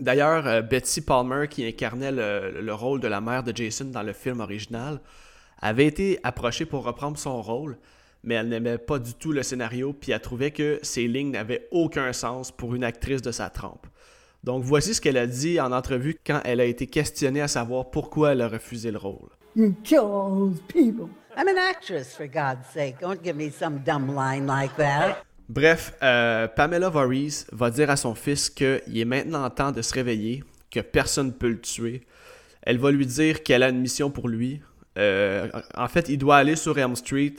D'ailleurs, 0.00 0.46
euh, 0.46 0.62
Betsy 0.62 1.02
Palmer, 1.02 1.46
qui 1.48 1.66
incarnait 1.66 2.10
le, 2.10 2.62
le, 2.62 2.74
rôle 2.74 3.00
de 3.00 3.08
la 3.08 3.20
mère 3.20 3.42
de 3.42 3.54
Jason 3.54 3.84
dans 3.84 4.02
le 4.02 4.14
film 4.14 4.40
original, 4.40 5.00
avait 5.60 5.86
été 5.86 6.18
approchée 6.22 6.64
pour 6.64 6.84
reprendre 6.84 7.18
son 7.18 7.42
rôle, 7.42 7.76
mais 8.24 8.36
elle 8.36 8.48
n'aimait 8.48 8.78
pas 8.78 8.98
du 8.98 9.12
tout 9.12 9.32
le 9.32 9.42
scénario, 9.42 9.92
puis 9.92 10.12
elle 10.12 10.20
trouvait 10.22 10.50
que 10.50 10.78
ses 10.82 11.06
lignes 11.06 11.32
n'avaient 11.32 11.68
aucun 11.70 12.14
sens 12.14 12.50
pour 12.50 12.74
une 12.74 12.84
actrice 12.84 13.20
de 13.20 13.30
sa 13.30 13.50
trempe. 13.50 13.86
Donc 14.44 14.64
voici 14.64 14.94
ce 14.94 15.00
qu'elle 15.00 15.18
a 15.18 15.26
dit 15.26 15.60
en 15.60 15.72
entrevue 15.72 16.16
quand 16.26 16.40
elle 16.44 16.60
a 16.60 16.64
été 16.64 16.86
questionnée 16.86 17.42
à 17.42 17.48
savoir 17.48 17.90
pourquoi 17.90 18.32
elle 18.32 18.40
a 18.40 18.48
refusé 18.48 18.90
le 18.90 18.98
rôle. 18.98 19.28
You 19.56 19.74
kill 19.82 19.98
all 19.98 20.30
those 20.30 20.60
people. 20.68 21.08
I'm 21.36 21.48
an 21.48 21.58
actress, 21.58 22.14
for 22.14 22.26
God's 22.26 22.66
sake. 22.72 23.00
Don't 23.00 23.22
give 23.22 23.36
me 23.36 23.50
some 23.50 23.80
dumb 23.84 24.14
line 24.14 24.46
like 24.46 24.76
that. 24.76 25.24
Bref, 25.48 25.94
euh, 26.02 26.46
Pamela 26.48 26.88
Voorhees 26.88 27.46
va 27.52 27.70
dire 27.70 27.90
à 27.90 27.96
son 27.96 28.14
fils 28.14 28.50
qu'il 28.50 28.80
est 28.94 29.04
maintenant 29.04 29.48
temps 29.50 29.72
de 29.72 29.82
se 29.82 29.92
réveiller, 29.92 30.44
que 30.70 30.80
personne 30.80 31.28
ne 31.28 31.32
peut 31.32 31.48
le 31.48 31.60
tuer. 31.60 32.06
Elle 32.62 32.78
va 32.78 32.90
lui 32.90 33.06
dire 33.06 33.42
qu'elle 33.42 33.62
a 33.62 33.68
une 33.68 33.80
mission 33.80 34.10
pour 34.10 34.28
lui. 34.28 34.60
Euh, 34.98 35.48
en 35.76 35.88
fait, 35.88 36.08
il 36.08 36.18
doit 36.18 36.36
aller 36.36 36.56
sur 36.56 36.78
Elm 36.78 36.94
Street 36.94 37.34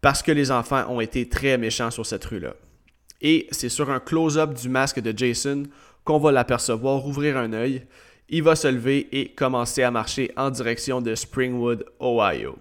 parce 0.00 0.22
que 0.22 0.32
les 0.32 0.50
enfants 0.50 0.86
ont 0.88 1.00
été 1.00 1.28
très 1.28 1.58
méchants 1.58 1.90
sur 1.90 2.06
cette 2.06 2.24
rue-là. 2.24 2.54
Et 3.20 3.46
c'est 3.50 3.68
sur 3.68 3.90
un 3.90 4.00
close-up 4.00 4.54
du 4.54 4.68
masque 4.68 5.00
de 5.00 5.16
Jason 5.16 5.64
qu'on 6.04 6.18
va 6.18 6.32
l'apercevoir 6.32 7.06
ouvrir 7.06 7.36
un 7.36 7.52
œil. 7.52 7.86
Il 8.28 8.42
va 8.42 8.54
se 8.54 8.68
lever 8.68 9.08
et 9.12 9.28
commencer 9.28 9.82
à 9.82 9.90
marcher 9.90 10.30
en 10.36 10.50
direction 10.50 11.00
de 11.00 11.14
Springwood, 11.14 11.84
Ohio. 12.00 12.58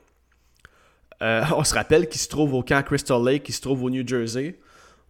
Euh, 1.22 1.44
on 1.56 1.64
se 1.64 1.74
rappelle 1.74 2.08
qu'il 2.08 2.20
se 2.20 2.28
trouve 2.28 2.54
au 2.54 2.64
camp 2.64 2.84
Crystal 2.84 3.24
Lake, 3.24 3.44
qui 3.44 3.52
se 3.52 3.62
trouve 3.62 3.84
au 3.84 3.90
New 3.90 4.08
Jersey. 4.08 4.56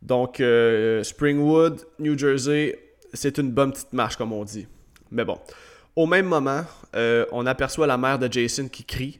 Donc, 0.01 0.39
euh, 0.39 1.03
Springwood, 1.03 1.85
New 1.99 2.17
Jersey, 2.17 2.77
c'est 3.13 3.37
une 3.37 3.51
bonne 3.51 3.71
petite 3.71 3.93
marche, 3.93 4.15
comme 4.15 4.33
on 4.33 4.43
dit. 4.43 4.67
Mais 5.11 5.25
bon. 5.25 5.39
Au 5.95 6.05
même 6.05 6.25
moment, 6.25 6.63
euh, 6.95 7.25
on 7.31 7.45
aperçoit 7.45 7.87
la 7.87 7.97
mère 7.97 8.19
de 8.19 8.31
Jason 8.31 8.67
qui 8.67 8.83
crie. 8.83 9.19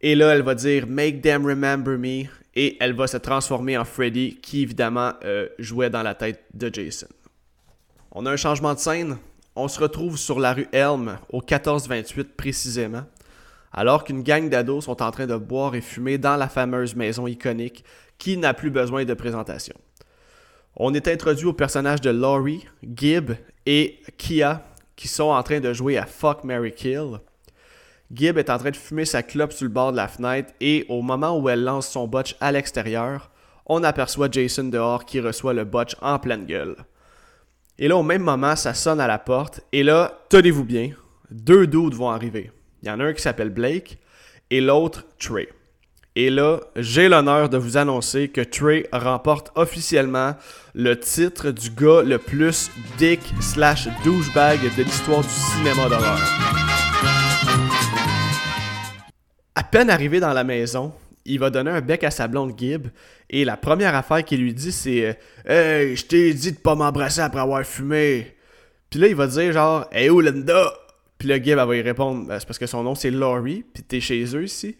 Et 0.00 0.14
là, 0.14 0.34
elle 0.34 0.42
va 0.42 0.54
dire 0.54 0.86
Make 0.86 1.22
them 1.22 1.44
remember 1.44 1.98
me. 1.98 2.24
Et 2.54 2.76
elle 2.80 2.94
va 2.94 3.06
se 3.06 3.18
transformer 3.18 3.76
en 3.76 3.84
Freddy, 3.84 4.36
qui 4.36 4.62
évidemment 4.62 5.12
jouait 5.60 5.90
dans 5.90 6.02
la 6.02 6.14
tête 6.14 6.42
de 6.54 6.70
Jason. 6.72 7.06
On 8.12 8.24
a 8.24 8.30
un 8.32 8.36
changement 8.36 8.74
de 8.74 8.78
scène. 8.78 9.18
On 9.54 9.68
se 9.68 9.80
retrouve 9.80 10.16
sur 10.16 10.40
la 10.40 10.54
rue 10.54 10.68
Elm, 10.72 11.18
au 11.30 11.38
1428 11.38 12.36
précisément, 12.36 13.04
alors 13.72 14.04
qu'une 14.04 14.22
gang 14.22 14.48
d'ados 14.48 14.84
sont 14.84 15.02
en 15.02 15.10
train 15.10 15.26
de 15.26 15.36
boire 15.36 15.74
et 15.74 15.80
fumer 15.80 16.16
dans 16.16 16.36
la 16.36 16.48
fameuse 16.48 16.94
maison 16.94 17.26
iconique 17.26 17.84
qui 18.18 18.36
n'a 18.36 18.54
plus 18.54 18.70
besoin 18.70 19.04
de 19.04 19.14
présentation. 19.14 19.74
On 20.76 20.94
est 20.94 21.08
introduit 21.08 21.46
au 21.46 21.52
personnage 21.52 22.00
de 22.00 22.10
Laurie, 22.10 22.66
Gibb 22.82 23.32
et 23.66 24.00
Kia 24.16 24.62
qui 24.96 25.08
sont 25.08 25.30
en 25.30 25.42
train 25.42 25.60
de 25.60 25.72
jouer 25.72 25.98
à 25.98 26.06
Fuck 26.06 26.44
Mary 26.44 26.72
Kill. 26.72 27.20
Gibb 28.12 28.38
est 28.38 28.48
en 28.48 28.58
train 28.58 28.70
de 28.70 28.76
fumer 28.76 29.04
sa 29.04 29.22
clope 29.22 29.52
sur 29.52 29.64
le 29.64 29.72
bord 29.72 29.92
de 29.92 29.96
la 29.96 30.08
fenêtre 30.08 30.52
et 30.60 30.86
au 30.88 31.02
moment 31.02 31.38
où 31.38 31.48
elle 31.48 31.62
lance 31.62 31.88
son 31.88 32.08
botch 32.08 32.36
à 32.40 32.52
l'extérieur, 32.52 33.30
on 33.66 33.84
aperçoit 33.84 34.30
Jason 34.30 34.64
dehors 34.64 35.04
qui 35.04 35.20
reçoit 35.20 35.52
le 35.52 35.64
botch 35.64 35.94
en 36.00 36.18
pleine 36.18 36.46
gueule. 36.46 36.76
Et 37.80 37.86
là, 37.86 37.96
au 37.96 38.02
même 38.02 38.22
moment, 38.22 38.56
ça 38.56 38.74
sonne 38.74 39.00
à 39.00 39.06
la 39.06 39.18
porte 39.18 39.60
et 39.72 39.84
là, 39.84 40.18
tenez-vous 40.28 40.64
bien, 40.64 40.90
deux 41.30 41.66
dudes 41.66 41.94
vont 41.94 42.10
arriver. 42.10 42.50
Il 42.82 42.88
y 42.88 42.90
en 42.90 42.98
a 42.98 43.04
un 43.04 43.12
qui 43.12 43.22
s'appelle 43.22 43.50
Blake 43.50 43.98
et 44.50 44.60
l'autre 44.60 45.04
Trey. 45.18 45.48
Et 46.16 46.30
là, 46.30 46.58
j'ai 46.74 47.08
l'honneur 47.08 47.48
de 47.48 47.56
vous 47.56 47.76
annoncer 47.76 48.28
que 48.28 48.40
Trey 48.40 48.88
remporte 48.92 49.52
officiellement 49.54 50.34
le 50.74 50.98
titre 50.98 51.52
du 51.52 51.70
gars 51.70 52.02
le 52.02 52.18
plus 52.18 52.72
dick 52.96 53.20
slash 53.40 53.86
douchebag 54.02 54.58
de 54.76 54.82
l'histoire 54.82 55.22
du 55.22 55.28
cinéma 55.28 55.88
d'horreur. 55.88 56.18
À 59.54 59.62
peine 59.62 59.90
arrivé 59.90 60.18
dans 60.18 60.32
la 60.32 60.42
maison, 60.42 60.92
il 61.28 61.38
va 61.38 61.50
donner 61.50 61.70
un 61.70 61.80
bec 61.80 62.04
à 62.04 62.10
sa 62.10 62.26
blonde 62.28 62.58
Gibb 62.58 62.88
et 63.30 63.44
la 63.44 63.56
première 63.56 63.94
affaire 63.94 64.24
qu'il 64.24 64.40
lui 64.40 64.54
dit 64.54 64.72
c'est 64.72 65.18
Hey, 65.46 65.96
je 65.96 66.04
t'ai 66.04 66.34
dit 66.34 66.52
de 66.52 66.58
pas 66.58 66.74
m'embrasser 66.74 67.20
après 67.20 67.40
avoir 67.40 67.64
fumé. 67.64 68.34
Puis 68.90 68.98
là, 68.98 69.06
il 69.06 69.14
va 69.14 69.26
dire 69.26 69.52
genre 69.52 69.86
Hey, 69.92 70.10
où 70.10 70.20
Linda? 70.20 70.72
Puis 71.18 71.28
Gibb, 71.28 71.58
elle 71.58 71.66
va 71.66 71.76
y 71.76 71.82
répondre 71.82 72.26
ben, 72.26 72.38
C'est 72.38 72.46
parce 72.46 72.58
que 72.58 72.66
son 72.66 72.82
nom 72.82 72.94
c'est 72.94 73.10
Laurie, 73.10 73.64
puis 73.72 73.82
t'es 73.82 74.00
chez 74.00 74.24
eux 74.34 74.44
ici. 74.44 74.76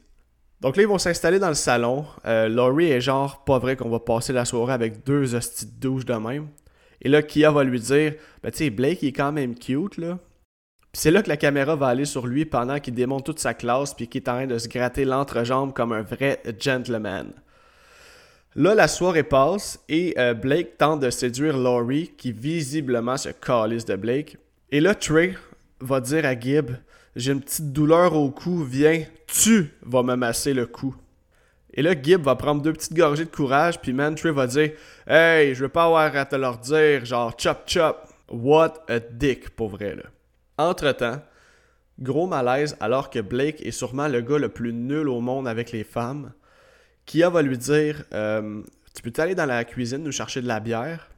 Donc 0.61 0.77
là, 0.77 0.83
ils 0.83 0.89
vont 0.89 0.99
s'installer 0.99 1.39
dans 1.39 1.49
le 1.49 1.55
salon. 1.55 2.05
Euh, 2.27 2.49
Laurie 2.49 2.91
est 2.91 3.01
genre, 3.01 3.45
pas 3.45 3.59
vrai 3.59 3.77
qu'on 3.77 3.91
va 3.91 4.01
passer 4.01 4.33
la 4.33 4.45
soirée 4.45 4.73
avec 4.73 5.05
deux 5.05 5.35
hosties 5.35 5.67
de 5.67 5.81
douche 5.81 6.05
de 6.05 6.15
même. 6.15 6.49
Et 7.01 7.09
là, 7.09 7.23
Kia 7.23 7.53
va 7.53 7.63
lui 7.63 7.79
dire, 7.79 8.15
ben 8.43 8.51
tu 8.51 8.59
sais, 8.59 8.71
Blake, 8.71 9.03
il 9.03 9.09
est 9.09 9.13
quand 9.13 9.31
même 9.31 9.55
cute, 9.55 9.99
là. 9.99 10.19
C'est 10.99 11.13
là 11.13 11.23
que 11.23 11.29
la 11.29 11.37
caméra 11.37 11.77
va 11.77 11.87
aller 11.87 12.07
sur 12.07 12.27
lui 12.27 12.45
pendant 12.45 12.81
qu'il 12.81 12.93
démonte 12.93 13.25
toute 13.25 13.39
sa 13.39 13.55
classe 13.55 13.95
puis 13.95 14.09
qu'il 14.09 14.21
est 14.21 14.29
en 14.29 14.33
train 14.33 14.47
de 14.49 14.59
se 14.59 14.67
gratter 14.67 15.05
l'entrejambe 15.05 15.73
comme 15.73 15.93
un 15.93 16.03
vrai 16.03 16.43
gentleman. 16.59 17.31
Là, 18.57 18.75
la 18.75 18.89
soirée 18.89 19.23
passe 19.23 19.79
et 19.89 20.17
euh, 20.19 20.35
Blake 20.35 20.77
tente 20.77 20.99
de 20.99 21.11
séduire 21.11 21.57
Laurie 21.57 22.11
qui 22.19 22.33
visiblement 22.33 23.17
se 23.17 23.29
calisse 23.29 23.85
de 23.85 23.95
Blake. 23.95 24.39
Et 24.73 24.81
là, 24.81 24.97
Trey 24.97 25.37
va 25.79 26.01
dire 26.01 26.25
à 26.27 26.37
Gibb 26.37 26.73
j'ai 27.15 27.31
une 27.31 27.43
petite 27.43 27.73
douleur 27.73 28.17
au 28.17 28.33
cou, 28.33 28.65
viens, 28.65 29.05
tu 29.29 29.71
vas 29.83 30.03
me 30.03 30.17
masser 30.17 30.53
le 30.53 30.67
cou. 30.67 30.97
Et 31.75 31.83
là, 31.83 31.93
Gibb 31.95 32.23
va 32.23 32.35
prendre 32.35 32.61
deux 32.61 32.73
petites 32.73 32.95
gorgées 32.95 33.25
de 33.25 33.31
courage, 33.31 33.81
puis 33.81 33.93
Mantry 33.93 34.33
va 34.33 34.49
dire 34.49 34.73
Hey, 35.07 35.55
je 35.55 35.63
veux 35.63 35.69
pas 35.69 35.85
avoir 35.85 36.17
à 36.17 36.25
te 36.25 36.35
leur 36.35 36.59
dire, 36.59 37.05
genre 37.05 37.33
chop 37.39 37.69
chop. 37.69 37.99
What 38.33 38.83
a 38.89 38.99
dick, 38.99 39.51
pour 39.51 39.79
là. 39.79 40.03
Entre-temps, 40.59 41.23
gros 42.01 42.27
malaise 42.27 42.77
alors 42.81 43.11
que 43.11 43.21
Blake 43.21 43.65
est 43.65 43.71
sûrement 43.71 44.09
le 44.09 44.21
gars 44.21 44.39
le 44.39 44.49
plus 44.49 44.73
nul 44.73 45.09
au 45.09 45.21
monde 45.21 45.47
avec 45.47 45.73
les 45.73 45.85
femmes. 45.85 46.33
Kia 47.07 47.31
va 47.31 47.43
lui 47.43 47.57
dire 47.57 48.05
euh, 48.13 48.63
Tu 48.95 49.03
peux 49.03 49.23
aller 49.23 49.35
dans 49.35 49.47
la 49.47 49.65
cuisine 49.65 50.03
nous 50.03 50.13
chercher 50.13 50.43
de 50.43 50.49
la 50.49 50.61
bière? 50.61 51.09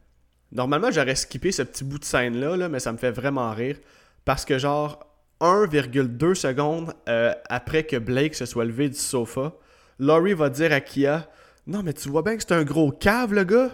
Normalement, 0.52 0.90
j'aurais 0.90 1.14
skippé 1.14 1.52
ce 1.52 1.62
petit 1.62 1.84
bout 1.84 1.98
de 1.98 2.04
scène-là, 2.04 2.56
là, 2.56 2.68
mais 2.68 2.80
ça 2.80 2.92
me 2.92 2.98
fait 2.98 3.12
vraiment 3.12 3.50
rire. 3.52 3.76
Parce 4.24 4.44
que, 4.44 4.58
genre, 4.58 5.06
1,2 5.40 6.34
secondes 6.34 6.92
euh, 7.08 7.32
après 7.48 7.84
que 7.84 7.96
Blake 7.96 8.34
se 8.34 8.46
soit 8.46 8.64
levé 8.64 8.88
du 8.88 8.98
sofa, 8.98 9.54
Laurie 9.98 10.34
va 10.34 10.50
dire 10.50 10.72
à 10.72 10.80
Kia 10.80 11.28
Non, 11.66 11.82
mais 11.82 11.92
tu 11.92 12.08
vois 12.08 12.22
bien 12.22 12.36
que 12.36 12.42
c'est 12.42 12.52
un 12.52 12.64
gros 12.64 12.90
cave, 12.90 13.32
le 13.32 13.44
gars. 13.44 13.70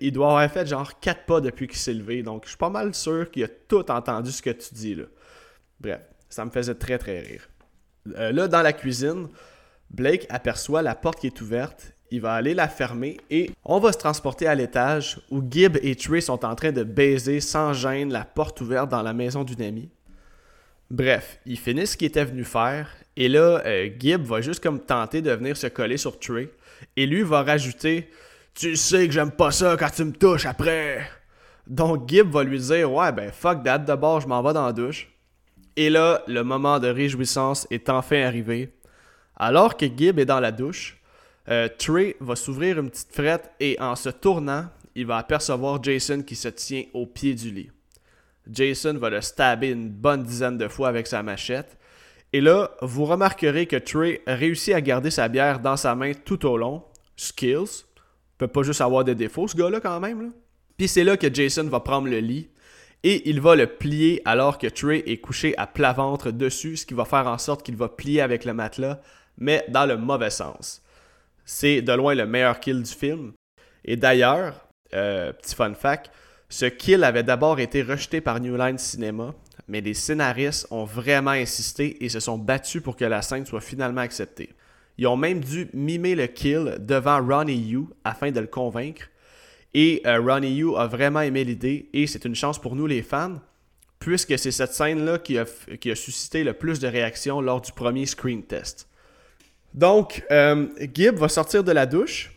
Il 0.00 0.12
doit 0.12 0.28
avoir 0.28 0.50
fait 0.50 0.66
genre 0.66 0.98
4 1.00 1.24
pas 1.24 1.40
depuis 1.40 1.66
qu'il 1.66 1.78
s'est 1.78 1.94
levé. 1.94 2.22
Donc, 2.22 2.44
je 2.44 2.50
suis 2.50 2.58
pas 2.58 2.70
mal 2.70 2.94
sûr 2.94 3.30
qu'il 3.30 3.44
a 3.44 3.48
tout 3.48 3.90
entendu 3.90 4.30
ce 4.30 4.42
que 4.42 4.50
tu 4.50 4.74
dis, 4.74 4.94
là. 4.94 5.04
Bref, 5.80 6.00
ça 6.28 6.44
me 6.44 6.50
faisait 6.50 6.74
très, 6.74 6.98
très 6.98 7.20
rire. 7.20 7.48
Euh, 8.16 8.32
là, 8.32 8.48
dans 8.48 8.62
la 8.62 8.72
cuisine, 8.72 9.28
Blake 9.90 10.26
aperçoit 10.30 10.82
la 10.82 10.94
porte 10.94 11.20
qui 11.20 11.26
est 11.26 11.40
ouverte. 11.40 11.92
Il 12.10 12.20
va 12.20 12.34
aller 12.34 12.54
la 12.54 12.68
fermer 12.68 13.18
et 13.30 13.50
on 13.64 13.78
va 13.78 13.92
se 13.92 13.98
transporter 13.98 14.46
à 14.46 14.54
l'étage 14.54 15.20
où 15.30 15.42
Gibb 15.48 15.78
et 15.82 15.94
Trey 15.96 16.20
sont 16.20 16.44
en 16.44 16.54
train 16.54 16.72
de 16.72 16.84
baiser 16.84 17.40
sans 17.40 17.72
gêne 17.72 18.12
la 18.12 18.24
porte 18.24 18.60
ouverte 18.60 18.90
dans 18.90 19.02
la 19.02 19.14
maison 19.14 19.44
d'une 19.44 19.62
amie. 19.62 19.88
Bref, 20.90 21.38
ils 21.46 21.58
finissent 21.58 21.92
ce 21.92 21.96
qu'ils 21.96 22.08
étaient 22.08 22.24
venus 22.24 22.46
faire. 22.46 22.90
Et 23.16 23.28
là, 23.28 23.62
euh, 23.64 23.88
Gibb 23.98 24.24
va 24.24 24.42
juste 24.42 24.62
comme 24.62 24.80
tenter 24.80 25.22
de 25.22 25.30
venir 25.30 25.56
se 25.56 25.66
coller 25.68 25.96
sur 25.96 26.18
Trey. 26.18 26.50
Et 26.96 27.06
lui 27.06 27.22
va 27.22 27.42
rajouter 27.42 28.10
Tu 28.54 28.76
sais 28.76 29.06
que 29.06 29.12
j'aime 29.12 29.30
pas 29.30 29.50
ça 29.50 29.76
quand 29.78 29.90
tu 29.90 30.04
me 30.04 30.12
touches 30.12 30.46
après. 30.46 31.08
Donc 31.66 32.08
Gibb 32.08 32.30
va 32.30 32.44
lui 32.44 32.58
dire 32.58 32.92
Ouais, 32.92 33.12
ben 33.12 33.30
fuck 33.32 33.62
that, 33.62 33.78
d'abord 33.78 34.20
je 34.20 34.28
m'en 34.28 34.42
vais 34.42 34.52
dans 34.52 34.66
la 34.66 34.72
douche. 34.72 35.08
Et 35.76 35.88
là, 35.88 36.22
le 36.26 36.44
moment 36.44 36.78
de 36.78 36.88
réjouissance 36.88 37.66
est 37.70 37.88
enfin 37.88 38.22
arrivé. 38.22 38.74
Alors 39.36 39.76
que 39.76 39.86
Gibb 39.86 40.18
est 40.18 40.26
dans 40.26 40.40
la 40.40 40.52
douche, 40.52 41.00
euh, 41.48 41.68
Trey 41.78 42.16
va 42.20 42.36
s'ouvrir 42.36 42.78
une 42.78 42.90
petite 42.90 43.14
frette 43.14 43.50
et 43.58 43.80
en 43.80 43.96
se 43.96 44.10
tournant, 44.10 44.66
il 44.94 45.06
va 45.06 45.16
apercevoir 45.16 45.82
Jason 45.82 46.22
qui 46.22 46.36
se 46.36 46.48
tient 46.48 46.84
au 46.92 47.06
pied 47.06 47.34
du 47.34 47.50
lit. 47.50 47.70
Jason 48.50 48.94
va 48.94 49.08
le 49.08 49.20
stabber 49.20 49.70
une 49.70 49.88
bonne 49.88 50.24
dizaine 50.24 50.58
de 50.58 50.68
fois 50.68 50.88
avec 50.88 51.06
sa 51.06 51.22
machette. 51.22 51.78
Et 52.32 52.40
là, 52.40 52.70
vous 52.82 53.04
remarquerez 53.04 53.66
que 53.66 53.76
Trey 53.76 54.22
réussit 54.26 54.74
à 54.74 54.80
garder 54.80 55.10
sa 55.10 55.28
bière 55.28 55.60
dans 55.60 55.76
sa 55.76 55.94
main 55.94 56.12
tout 56.12 56.44
au 56.46 56.56
long. 56.56 56.84
Skills. 57.16 57.84
Peut 58.42 58.48
pas 58.48 58.64
juste 58.64 58.80
avoir 58.80 59.04
des 59.04 59.14
défauts, 59.14 59.46
ce 59.46 59.56
gars-là, 59.56 59.78
quand 59.78 60.00
même. 60.00 60.32
Puis 60.76 60.88
c'est 60.88 61.04
là 61.04 61.16
que 61.16 61.32
Jason 61.32 61.62
va 61.62 61.78
prendre 61.78 62.08
le 62.08 62.18
lit 62.18 62.50
et 63.04 63.30
il 63.30 63.40
va 63.40 63.54
le 63.54 63.68
plier 63.68 64.20
alors 64.24 64.58
que 64.58 64.66
Trey 64.66 65.04
est 65.06 65.18
couché 65.18 65.56
à 65.58 65.68
plat 65.68 65.92
ventre 65.92 66.32
dessus, 66.32 66.78
ce 66.78 66.84
qui 66.84 66.94
va 66.94 67.04
faire 67.04 67.28
en 67.28 67.38
sorte 67.38 67.62
qu'il 67.62 67.76
va 67.76 67.88
plier 67.88 68.20
avec 68.20 68.44
le 68.44 68.52
matelas, 68.52 69.00
mais 69.38 69.64
dans 69.68 69.86
le 69.86 69.96
mauvais 69.96 70.30
sens. 70.30 70.82
C'est 71.44 71.82
de 71.82 71.92
loin 71.92 72.16
le 72.16 72.26
meilleur 72.26 72.58
kill 72.58 72.82
du 72.82 72.90
film. 72.90 73.32
Et 73.84 73.94
d'ailleurs, 73.94 74.66
euh, 74.92 75.32
petit 75.32 75.54
fun 75.54 75.74
fact, 75.74 76.10
ce 76.48 76.66
kill 76.66 77.04
avait 77.04 77.22
d'abord 77.22 77.60
été 77.60 77.80
rejeté 77.80 78.20
par 78.20 78.40
New 78.40 78.56
Line 78.56 78.76
Cinema, 78.76 79.36
mais 79.68 79.80
les 79.80 79.94
scénaristes 79.94 80.66
ont 80.72 80.84
vraiment 80.84 81.30
insisté 81.30 82.04
et 82.04 82.08
se 82.08 82.18
sont 82.18 82.38
battus 82.38 82.82
pour 82.82 82.96
que 82.96 83.04
la 83.04 83.22
scène 83.22 83.46
soit 83.46 83.60
finalement 83.60 84.00
acceptée. 84.00 84.50
Ils 84.98 85.06
ont 85.06 85.16
même 85.16 85.40
dû 85.40 85.68
mimer 85.72 86.14
le 86.14 86.26
kill 86.26 86.76
devant 86.80 87.24
Ronnie 87.24 87.56
Yu 87.56 87.84
afin 88.04 88.30
de 88.30 88.40
le 88.40 88.46
convaincre. 88.46 89.08
Et 89.74 90.02
euh, 90.06 90.20
Ronnie 90.20 90.54
Yu 90.54 90.76
a 90.76 90.86
vraiment 90.86 91.20
aimé 91.20 91.44
l'idée 91.44 91.88
et 91.92 92.06
c'est 92.06 92.24
une 92.24 92.34
chance 92.34 92.60
pour 92.60 92.76
nous 92.76 92.86
les 92.86 93.02
fans, 93.02 93.40
puisque 93.98 94.38
c'est 94.38 94.50
cette 94.50 94.72
scène-là 94.72 95.18
qui 95.18 95.38
a, 95.38 95.46
suscité 95.94 96.44
le 96.44 96.52
plus 96.52 96.78
de 96.78 96.88
réactions 96.88 97.40
lors 97.40 97.60
du 97.60 97.72
premier 97.72 98.06
screen 98.06 98.42
test. 98.42 98.88
Donc, 99.72 100.22
euh, 100.30 100.68
Gibb 100.92 101.16
va 101.16 101.28
sortir 101.28 101.64
de 101.64 101.72
la 101.72 101.86
douche 101.86 102.32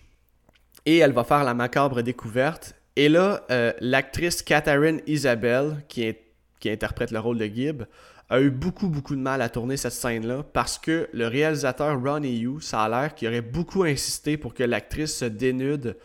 et 0.86 0.98
elle 0.98 1.12
va 1.12 1.26
faire 1.26 1.44
la 1.44 1.54
macabre 1.54 2.02
découverte 2.02 2.76
et 2.96 3.10
là, 3.10 3.46
euh, 3.52 3.74
l'actrice 3.82 4.42
Catherine 4.42 5.02
Isabelle, 5.06 5.84
qui, 5.90 6.16
qui 6.60 6.70
interprète 6.70 7.12
le 7.12 7.20
rôle 7.20 7.38
de 7.38 7.46
Gibb, 7.46 7.84
a 8.30 8.42
eu 8.42 8.50
beaucoup, 8.50 8.90
beaucoup 8.90 9.16
de 9.16 9.22
mal 9.22 9.42
à 9.42 9.50
tourner 9.50 9.78
cette 9.78 9.94
scène-là 9.94 10.44
parce 10.52 10.80
que 10.80 11.08
le 11.14 11.28
réalisateur 11.28 12.02
Ron 12.02 12.24
Yu, 12.24 12.60
ça 12.60 12.82
a 12.82 12.90
l'air 12.90 13.14
qu'il 13.14 13.28
aurait 13.28 13.42
beaucoup 13.42 13.84
insisté 13.84 14.38
pour 14.38 14.54
que 14.54 14.64
l'actrice 14.64 15.18
se 15.18 15.26
dénude 15.26 15.98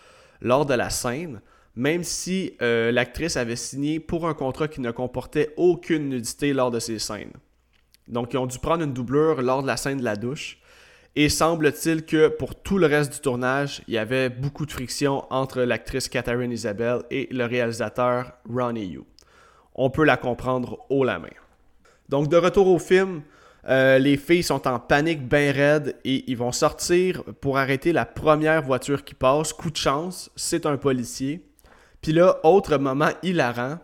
lors 0.42 0.66
de 0.66 0.74
la 0.74 0.90
scène, 0.90 1.40
même 1.76 2.04
si 2.04 2.56
euh, 2.60 2.92
l'actrice 2.92 3.36
avait 3.36 3.56
signé 3.56 4.00
pour 4.00 4.28
un 4.28 4.34
contrat 4.34 4.68
qui 4.68 4.80
ne 4.80 4.90
comportait 4.90 5.54
aucune 5.56 6.10
nudité 6.10 6.52
lors 6.52 6.70
de 6.70 6.78
ces 6.78 6.98
scènes. 6.98 7.32
Donc, 8.08 8.34
ils 8.34 8.38
ont 8.38 8.46
dû 8.46 8.58
prendre 8.58 8.84
une 8.84 8.92
doublure 8.92 9.40
lors 9.40 9.62
de 9.62 9.66
la 9.66 9.76
scène 9.76 9.98
de 9.98 10.04
la 10.04 10.16
douche. 10.16 10.58
Et 11.16 11.28
semble-t-il 11.28 12.04
que 12.04 12.28
pour 12.28 12.54
tout 12.54 12.78
le 12.78 12.86
reste 12.86 13.12
du 13.12 13.20
tournage, 13.20 13.82
il 13.88 13.94
y 13.94 13.98
avait 13.98 14.28
beaucoup 14.28 14.66
de 14.66 14.72
friction 14.72 15.24
entre 15.32 15.62
l'actrice 15.62 16.08
Catherine 16.08 16.52
Isabelle 16.52 17.02
et 17.10 17.28
le 17.32 17.46
réalisateur 17.46 18.32
Ronnie 18.48 18.86
Yu. 18.86 19.02
On 19.74 19.90
peut 19.90 20.04
la 20.04 20.16
comprendre 20.16 20.78
haut 20.88 21.04
la 21.04 21.18
main. 21.18 21.28
Donc, 22.10 22.28
de 22.28 22.36
retour 22.36 22.66
au 22.66 22.80
film, 22.80 23.22
euh, 23.68 23.98
les 23.98 24.16
filles 24.16 24.42
sont 24.42 24.66
en 24.66 24.80
panique 24.80 25.28
bien 25.28 25.52
raide 25.52 25.94
et 26.04 26.24
ils 26.26 26.36
vont 26.36 26.50
sortir 26.50 27.22
pour 27.40 27.56
arrêter 27.56 27.92
la 27.92 28.04
première 28.04 28.62
voiture 28.62 29.04
qui 29.04 29.14
passe. 29.14 29.52
Coup 29.52 29.70
de 29.70 29.76
chance, 29.76 30.28
c'est 30.34 30.66
un 30.66 30.76
policier. 30.76 31.46
Puis 32.02 32.10
là, 32.12 32.40
autre 32.42 32.78
moment 32.78 33.10
hilarant, 33.22 33.78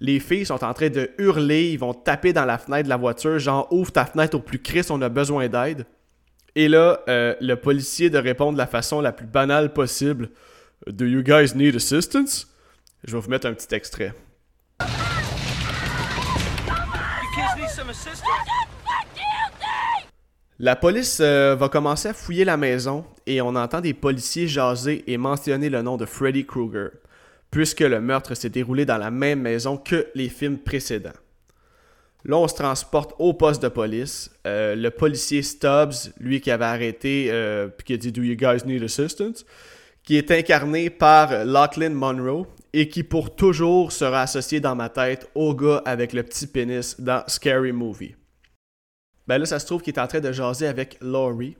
les 0.00 0.20
filles 0.20 0.46
sont 0.46 0.64
en 0.64 0.72
train 0.72 0.88
de 0.88 1.10
hurler, 1.18 1.70
ils 1.70 1.78
vont 1.78 1.92
taper 1.92 2.32
dans 2.32 2.46
la 2.46 2.56
fenêtre 2.56 2.84
de 2.84 2.88
la 2.88 2.96
voiture, 2.96 3.38
genre 3.38 3.70
ouvre 3.70 3.92
ta 3.92 4.06
fenêtre 4.06 4.38
au 4.38 4.40
plus 4.40 4.58
Christ, 4.58 4.90
on 4.90 5.02
a 5.02 5.10
besoin 5.10 5.46
d'aide. 5.48 5.84
Et 6.54 6.68
là, 6.68 7.00
euh, 7.10 7.34
le 7.42 7.56
policier 7.56 8.08
de 8.08 8.16
répondre 8.16 8.52
de 8.52 8.58
la 8.58 8.66
façon 8.66 9.02
la 9.02 9.12
plus 9.12 9.26
banale 9.26 9.74
possible 9.74 10.30
Do 10.86 11.04
you 11.04 11.22
guys 11.22 11.54
need 11.54 11.76
assistance? 11.76 12.46
Je 13.04 13.12
vais 13.14 13.20
vous 13.20 13.28
mettre 13.28 13.46
un 13.46 13.52
petit 13.52 13.74
extrait. 13.74 14.14
La 20.58 20.76
police 20.76 21.18
euh, 21.20 21.54
va 21.54 21.68
commencer 21.68 22.08
à 22.08 22.14
fouiller 22.14 22.44
la 22.44 22.56
maison 22.56 23.04
et 23.26 23.40
on 23.42 23.54
entend 23.54 23.80
des 23.80 23.92
policiers 23.92 24.48
jaser 24.48 25.04
et 25.06 25.18
mentionner 25.18 25.68
le 25.68 25.82
nom 25.82 25.96
de 25.96 26.06
Freddy 26.06 26.46
Krueger 26.46 26.90
puisque 27.50 27.80
le 27.80 28.00
meurtre 28.00 28.34
s'est 28.34 28.50
déroulé 28.50 28.84
dans 28.84 28.98
la 28.98 29.10
même 29.10 29.40
maison 29.40 29.76
que 29.76 30.06
les 30.14 30.28
films 30.28 30.58
précédents. 30.58 31.12
Là, 32.24 32.36
on 32.38 32.48
se 32.48 32.54
transporte 32.54 33.14
au 33.18 33.34
poste 33.34 33.62
de 33.62 33.68
police. 33.68 34.30
Euh, 34.46 34.74
le 34.74 34.90
policier 34.90 35.42
Stubbs, 35.42 36.12
lui 36.18 36.40
qui 36.40 36.50
avait 36.50 36.64
arrêté, 36.64 37.28
euh, 37.30 37.68
puis 37.68 37.84
qui 37.84 37.92
a 37.94 37.96
dit 37.96 38.10
Do 38.10 38.22
you 38.22 38.34
guys 38.34 38.66
need 38.66 38.82
assistance? 38.82 39.44
Qui 40.06 40.16
est 40.16 40.30
incarné 40.30 40.88
par 40.88 41.44
Lachlan 41.44 41.90
Monroe 41.90 42.46
et 42.72 42.88
qui 42.88 43.02
pour 43.02 43.36
toujours 43.36 43.92
sera 43.92 44.22
associé 44.22 44.60
dans 44.60 44.74
ma 44.74 44.88
tête 44.88 45.30
au 45.34 45.54
gars 45.54 45.82
avec 45.84 46.14
le 46.14 46.22
petit 46.22 46.46
pénis 46.46 46.98
dans 46.98 47.22
Scary 47.26 47.72
Movie. 47.72 48.14
Ben 49.26 49.36
là, 49.36 49.44
ça 49.44 49.58
se 49.58 49.66
trouve 49.66 49.82
qu'il 49.82 49.92
est 49.92 50.00
en 50.00 50.06
train 50.06 50.20
de 50.20 50.32
jaser 50.32 50.66
avec 50.66 50.96
Laurie, 51.02 51.56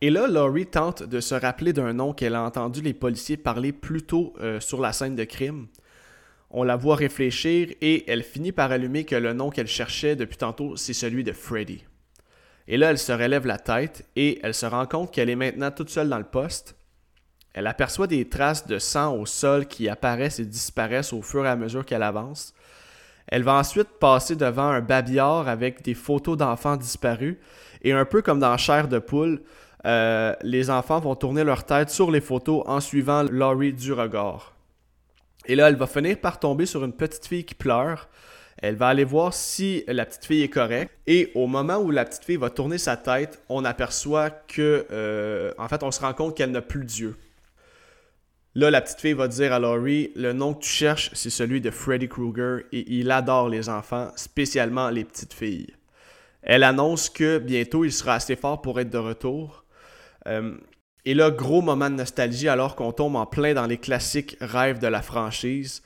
et 0.00 0.10
là, 0.10 0.26
Laurie 0.26 0.66
tente 0.66 1.02
de 1.02 1.18
se 1.18 1.34
rappeler 1.34 1.72
d'un 1.72 1.94
nom 1.94 2.12
qu'elle 2.12 2.34
a 2.34 2.42
entendu 2.42 2.82
les 2.82 2.92
policiers 2.92 3.38
parler 3.38 3.72
plus 3.72 4.02
tôt 4.02 4.34
euh, 4.38 4.60
sur 4.60 4.82
la 4.82 4.92
scène 4.92 5.16
de 5.16 5.24
crime. 5.24 5.68
On 6.50 6.62
la 6.62 6.76
voit 6.76 6.96
réfléchir 6.96 7.70
et 7.80 8.10
elle 8.10 8.22
finit 8.22 8.52
par 8.52 8.70
allumer 8.70 9.04
que 9.04 9.16
le 9.16 9.32
nom 9.32 9.48
qu'elle 9.48 9.66
cherchait 9.66 10.14
depuis 10.14 10.36
tantôt, 10.36 10.76
c'est 10.76 10.92
celui 10.92 11.24
de 11.24 11.32
Freddy. 11.32 11.84
Et 12.68 12.76
là, 12.76 12.90
elle 12.90 12.98
se 12.98 13.12
relève 13.12 13.46
la 13.46 13.56
tête 13.56 14.06
et 14.14 14.40
elle 14.42 14.52
se 14.52 14.66
rend 14.66 14.84
compte 14.84 15.10
qu'elle 15.10 15.30
est 15.30 15.36
maintenant 15.36 15.70
toute 15.70 15.88
seule 15.88 16.10
dans 16.10 16.18
le 16.18 16.24
poste. 16.24 16.76
Elle 17.54 17.68
aperçoit 17.68 18.08
des 18.08 18.28
traces 18.28 18.66
de 18.66 18.78
sang 18.78 19.14
au 19.14 19.26
sol 19.26 19.66
qui 19.66 19.88
apparaissent 19.88 20.40
et 20.40 20.44
disparaissent 20.44 21.12
au 21.12 21.22
fur 21.22 21.46
et 21.46 21.48
à 21.48 21.56
mesure 21.56 21.86
qu'elle 21.86 22.02
avance. 22.02 22.52
Elle 23.28 23.44
va 23.44 23.54
ensuite 23.54 23.88
passer 24.00 24.36
devant 24.36 24.68
un 24.68 24.80
babillard 24.80 25.48
avec 25.48 25.82
des 25.82 25.94
photos 25.94 26.36
d'enfants 26.36 26.76
disparus 26.76 27.36
et 27.82 27.92
un 27.92 28.04
peu 28.04 28.22
comme 28.22 28.40
dans 28.40 28.56
Chair 28.56 28.88
de 28.88 28.98
poule, 28.98 29.40
euh, 29.86 30.34
les 30.42 30.70
enfants 30.70 30.98
vont 30.98 31.14
tourner 31.14 31.44
leur 31.44 31.64
tête 31.64 31.90
sur 31.90 32.10
les 32.10 32.20
photos 32.20 32.62
en 32.66 32.80
suivant 32.80 33.22
Laurie 33.22 33.72
du 33.72 33.92
regard. 33.92 34.54
Et 35.46 35.54
là, 35.54 35.68
elle 35.68 35.76
va 35.76 35.86
finir 35.86 36.18
par 36.18 36.40
tomber 36.40 36.66
sur 36.66 36.84
une 36.84 36.92
petite 36.92 37.26
fille 37.26 37.44
qui 37.44 37.54
pleure. 37.54 38.08
Elle 38.58 38.76
va 38.76 38.88
aller 38.88 39.04
voir 39.04 39.34
si 39.34 39.84
la 39.86 40.06
petite 40.06 40.24
fille 40.24 40.42
est 40.42 40.48
correcte. 40.48 40.90
Et 41.06 41.30
au 41.34 41.46
moment 41.46 41.76
où 41.76 41.90
la 41.90 42.06
petite 42.06 42.24
fille 42.24 42.36
va 42.36 42.48
tourner 42.48 42.78
sa 42.78 42.96
tête, 42.96 43.42
on 43.50 43.64
aperçoit 43.64 44.30
que, 44.30 44.86
euh, 44.90 45.52
en 45.58 45.68
fait, 45.68 45.82
on 45.82 45.90
se 45.90 46.00
rend 46.00 46.14
compte 46.14 46.34
qu'elle 46.34 46.50
n'a 46.50 46.62
plus 46.62 46.84
d'yeux. 46.84 47.16
Là, 48.56 48.70
la 48.70 48.80
petite 48.80 49.00
fille 49.00 49.14
va 49.14 49.26
dire 49.26 49.52
à 49.52 49.58
Laurie 49.58 50.12
Le 50.14 50.32
nom 50.32 50.54
que 50.54 50.62
tu 50.62 50.70
cherches, 50.70 51.10
c'est 51.12 51.30
celui 51.30 51.60
de 51.60 51.70
Freddy 51.70 52.08
Krueger 52.08 52.60
et 52.70 52.84
il 52.98 53.10
adore 53.10 53.48
les 53.48 53.68
enfants, 53.68 54.12
spécialement 54.14 54.90
les 54.90 55.04
petites 55.04 55.34
filles. 55.34 55.74
Elle 56.42 56.62
annonce 56.62 57.10
que 57.10 57.38
bientôt 57.38 57.84
il 57.84 57.92
sera 57.92 58.14
assez 58.14 58.36
fort 58.36 58.62
pour 58.62 58.78
être 58.78 58.90
de 58.90 58.98
retour. 58.98 59.64
Euh, 60.28 60.56
et 61.04 61.14
là, 61.14 61.32
gros 61.32 61.62
moment 61.62 61.90
de 61.90 61.96
nostalgie 61.96 62.48
alors 62.48 62.76
qu'on 62.76 62.92
tombe 62.92 63.16
en 63.16 63.26
plein 63.26 63.54
dans 63.54 63.66
les 63.66 63.78
classiques 63.78 64.36
rêves 64.40 64.78
de 64.78 64.86
la 64.86 65.02
franchise. 65.02 65.82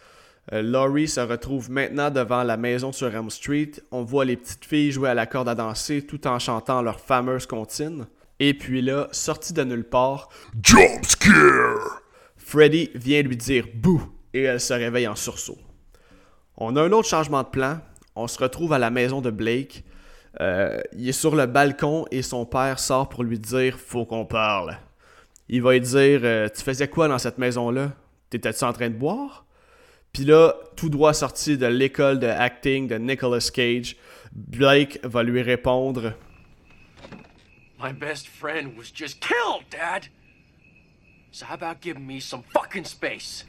Euh, 0.53 0.61
Laurie 0.61 1.09
se 1.09 1.21
retrouve 1.21 1.71
maintenant 1.71 2.11
devant 2.11 2.43
la 2.43 2.59
maison 2.59 2.93
sur 2.93 3.15
Elm 3.15 3.31
Street. 3.31 3.73
On 3.93 4.03
voit 4.03 4.27
les 4.27 4.37
petites 4.37 4.67
filles 4.67 4.93
jouer 4.93 5.09
à 5.09 5.15
la 5.15 5.27
corde 5.27 5.49
à 5.49 5.55
danser 5.55 6.03
tout 6.03 6.27
en 6.27 6.39
chantant 6.39 6.83
leur 6.83 7.01
fameuse 7.01 7.47
comptine. 7.47 8.07
Et 8.41 8.53
puis 8.53 8.83
là, 8.83 9.09
sorti 9.11 9.55
de 9.55 9.65
nulle 9.65 9.89
part, 9.89 10.29
Jump 10.63 11.05
scare! 11.07 12.03
Freddy 12.49 12.89
vient 12.95 13.21
lui 13.21 13.37
dire 13.37 13.67
bouh 13.75 14.11
et 14.33 14.45
elle 14.45 14.59
se 14.59 14.73
réveille 14.73 15.07
en 15.07 15.15
sursaut. 15.15 15.59
On 16.57 16.77
a 16.77 16.83
un 16.83 16.93
autre 16.93 17.07
changement 17.07 17.43
de 17.43 17.49
plan. 17.49 17.79
On 18.17 18.27
se 18.27 18.39
retrouve 18.39 18.73
à 18.73 18.79
la 18.79 18.89
maison 18.89 19.21
de 19.21 19.29
Blake. 19.31 19.85
Euh, 20.41 20.81
il 20.95 21.11
est 21.11 21.13
sur 21.13 21.37
le 21.37 21.45
balcon 21.45 22.07
et 22.11 22.23
son 22.23 22.47
père 22.47 22.79
sort 22.79 23.11
pour 23.11 23.23
lui 23.23 23.39
dire 23.39 23.79
Faut 23.79 24.07
qu'on 24.07 24.25
parle. 24.25 24.79
Il 25.51 25.61
va 25.61 25.75
lui 25.75 25.83
dire 25.83 26.21
euh, 26.25 26.49
Tu 26.49 26.63
faisais 26.63 26.89
quoi 26.89 27.07
dans 27.07 27.19
cette 27.19 27.37
maison-là? 27.37 27.93
T'étais-tu 28.31 28.65
en 28.65 28.73
train 28.73 28.89
de 28.89 28.97
boire 28.97 29.45
Puis 30.15 30.25
là, 30.25 30.55
tout 30.75 30.89
droit 30.89 31.13
sorti 31.13 31.59
de 31.59 31.67
l'école 31.67 32.19
de 32.19 32.29
acting 32.29 32.89
de 32.89 32.97
Nicolas 32.97 33.47
Cage, 33.53 33.95
Blake 34.33 35.01
va 35.03 35.23
lui 35.23 35.43
répondre 35.43 36.15
My 37.79 37.93
best 37.93 38.27
friend 38.27 38.75
was 38.75 38.91
just 38.95 39.21
killed, 39.21 39.67
Dad. 39.71 40.09
So 41.31 41.47
how 41.47 41.55
about 41.55 41.81
giving 41.81 42.07
me 42.07 42.21
some 42.21 42.43
fucking 42.53 42.85
space? 42.85 43.47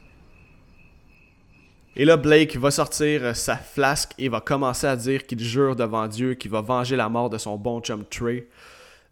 Et 1.96 2.04
là, 2.04 2.16
Blake 2.16 2.56
va 2.56 2.70
sortir 2.70 3.34
sa 3.34 3.56
flasque 3.56 4.12
et 4.16 4.28
va 4.28 4.40
commencer 4.40 4.86
à 4.86 4.96
dire 4.96 5.26
qu'il 5.26 5.40
jure 5.40 5.74
devant 5.74 6.06
Dieu 6.06 6.34
qu'il 6.34 6.50
va 6.50 6.60
venger 6.60 6.94
la 6.96 7.08
mort 7.08 7.30
de 7.30 7.36
son 7.36 7.56
bon 7.56 7.80
chum 7.80 8.04
Trey. 8.04 8.46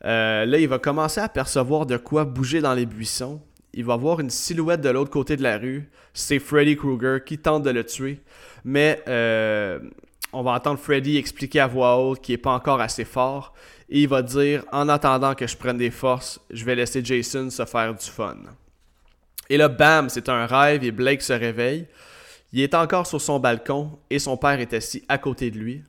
Euh, 0.05 0.45
là, 0.45 0.59
il 0.59 0.69
va 0.69 0.79
commencer 0.79 1.21
à 1.21 1.29
percevoir 1.29 1.87
de 1.87 1.97
quoi 1.97 2.25
bouger 2.25 2.61
dans 2.61 2.75
les 2.75 2.87
buissons. 2.87 3.41
Il 3.75 3.85
va 3.85 3.97
voir 3.97 4.21
une 4.21 4.31
silhouette 4.31 4.81
de 4.81 4.89
l'autre 4.91 5.11
côté 5.11 5.37
de 5.37 5.43
la 5.43 5.59
rue. 5.59 5.91
C'est 6.15 6.39
Freddy 6.39 6.77
Krueger 6.77 7.25
qui 7.25 7.39
tente 7.39 7.65
de 7.65 7.71
le 7.71 7.85
tuer. 7.85 8.21
Mais 8.65 9.03
euh, 9.09 9.81
on 10.33 10.43
va 10.43 10.53
entendre 10.53 10.79
Freddy 10.79 11.17
expliquer 11.17 11.61
à 11.61 11.67
voix 11.67 11.97
haute 11.97 12.21
qu'il 12.21 12.35
n'est 12.35 12.39
pas 12.39 12.53
encore 12.53 12.81
assez 12.81 13.05
fort. 13.05 13.55
Et 13.89 14.03
il 14.03 14.09
va 14.09 14.23
dire 14.23 14.65
En 14.73 14.89
attendant 14.89 15.35
que 15.35 15.47
je 15.47 15.57
prenne 15.57 15.79
des 15.79 15.91
forces, 15.91 16.41
je 16.51 16.65
vais 16.65 16.75
laisser 16.75 17.05
Jason 17.05 17.51
se 17.51 17.65
faire 17.65 17.95
du 17.95 18.05
fun. 18.05 18.37
Et 19.51 19.57
là, 19.57 19.69
bam, 19.69 20.09
c'est 20.09 20.29
un 20.29 20.47
rêve 20.47 20.85
et 20.85 20.91
Blake 20.91 21.23
se 21.23 21.33
réveille. 21.33 21.87
Il 22.53 22.61
est 22.61 22.75
encore 22.75 23.07
sur 23.07 23.21
son 23.21 23.39
balcon 23.39 23.99
et 24.11 24.19
son 24.19 24.37
père 24.37 24.61
est 24.61 24.73
assis 24.75 25.05
à 25.09 25.19
côté 25.19 25.51
de 25.51 25.59
lui. 25.59 25.83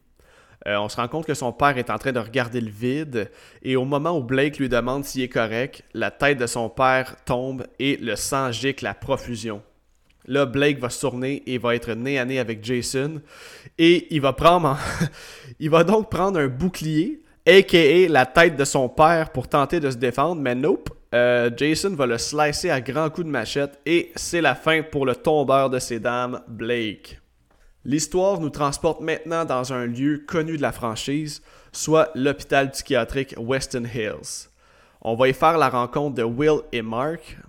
Euh, 0.68 0.78
on 0.78 0.90
se 0.90 0.98
rend 0.98 1.08
compte 1.08 1.26
que 1.26 1.34
son 1.34 1.54
père 1.54 1.78
est 1.78 1.90
en 1.90 1.98
train 1.98 2.12
de 2.12 2.20
regarder 2.20 2.60
le 2.60 2.70
vide 2.70 3.32
et 3.64 3.78
au 3.78 3.86
moment 3.86 4.18
où 4.18 4.24
Blake 4.24 4.58
lui 4.58 4.68
demande 4.68 5.06
s'il 5.06 5.22
est 5.22 5.30
correct, 5.30 5.84
la 5.94 6.12
tête 6.12 6.38
de 6.38 6.48
son 6.48 6.70
père 6.70 7.16
tombe 7.24 7.66
et 7.80 7.96
le 7.96 8.18
sang 8.18 8.52
gicle 8.52 8.86
à 8.86 8.94
profusion. 8.94 9.62
Là, 10.30 10.46
Blake 10.46 10.78
va 10.78 10.92
se 10.92 11.02
tourner 11.02 11.42
et 11.48 11.58
va 11.58 11.74
être 11.76 11.92
nez 11.94 12.20
à 12.20 12.24
nez 12.24 12.38
avec 12.38 12.64
Jason 12.64 13.20
et 13.80 14.14
il 14.14 14.22
va 14.22 14.32
prendre, 14.32 14.78
il 15.60 15.72
va 15.72 15.84
donc 15.84 16.12
prendre 16.12 16.40
un 16.40 16.48
bouclier, 16.48 17.24
aka 17.48 18.08
la 18.08 18.28
tête 18.28 18.56
de 18.56 18.64
son 18.64 18.90
père 18.90 19.32
pour 19.32 19.48
tenter 19.48 19.80
de 19.80 19.90
se 19.90 19.98
défendre, 19.98 20.40
mais 20.40 20.54
nope, 20.54 20.92
euh, 21.16 21.50
Jason 21.58 21.96
va 21.96 22.06
le 22.06 22.20
slicer 22.20 22.70
à 22.70 22.80
grands 22.80 23.10
coups 23.10 23.26
de 23.26 23.32
machette 23.32 23.80
et 23.88 24.12
c'est 24.16 24.42
la 24.42 24.54
fin 24.54 24.84
pour 24.84 25.08
le 25.08 25.16
tombeur 25.16 25.72
de 25.72 25.80
ces 25.80 26.00
dames, 26.00 26.44
Blake. 26.48 27.20
L'histoire 27.84 28.40
nous 28.40 28.52
transporte 28.52 29.02
maintenant 29.02 29.46
dans 29.46 29.74
un 29.74 29.88
lieu 29.88 30.24
connu 30.28 30.58
de 30.58 30.62
la 30.62 30.72
franchise, 30.72 31.42
soit 31.72 32.12
l'hôpital 32.14 32.70
psychiatrique 32.70 33.34
Weston 33.36 33.86
Hills. 33.92 34.50
On 35.02 35.16
va 35.16 35.28
y 35.28 35.34
faire 35.34 35.58
la 35.58 35.70
rencontre 35.70 36.14
de 36.18 36.24
Will 36.24 36.60
et 36.72 36.84
Mark. 36.84 37.40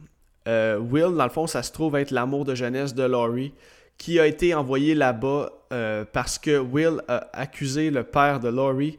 Euh, 0.48 0.78
Will, 0.78 1.14
dans 1.16 1.24
le 1.24 1.30
fond, 1.30 1.46
ça 1.46 1.62
se 1.62 1.72
trouve 1.72 1.96
être 1.96 2.10
l'amour 2.10 2.44
de 2.44 2.54
jeunesse 2.54 2.94
de 2.94 3.02
Laurie, 3.02 3.52
qui 3.98 4.18
a 4.18 4.26
été 4.26 4.54
envoyé 4.54 4.94
là-bas 4.94 5.52
euh, 5.72 6.04
parce 6.10 6.38
que 6.38 6.58
Will 6.58 7.02
a 7.08 7.28
accusé 7.32 7.90
le 7.90 8.02
père 8.02 8.40
de 8.40 8.48
Laurie 8.48 8.98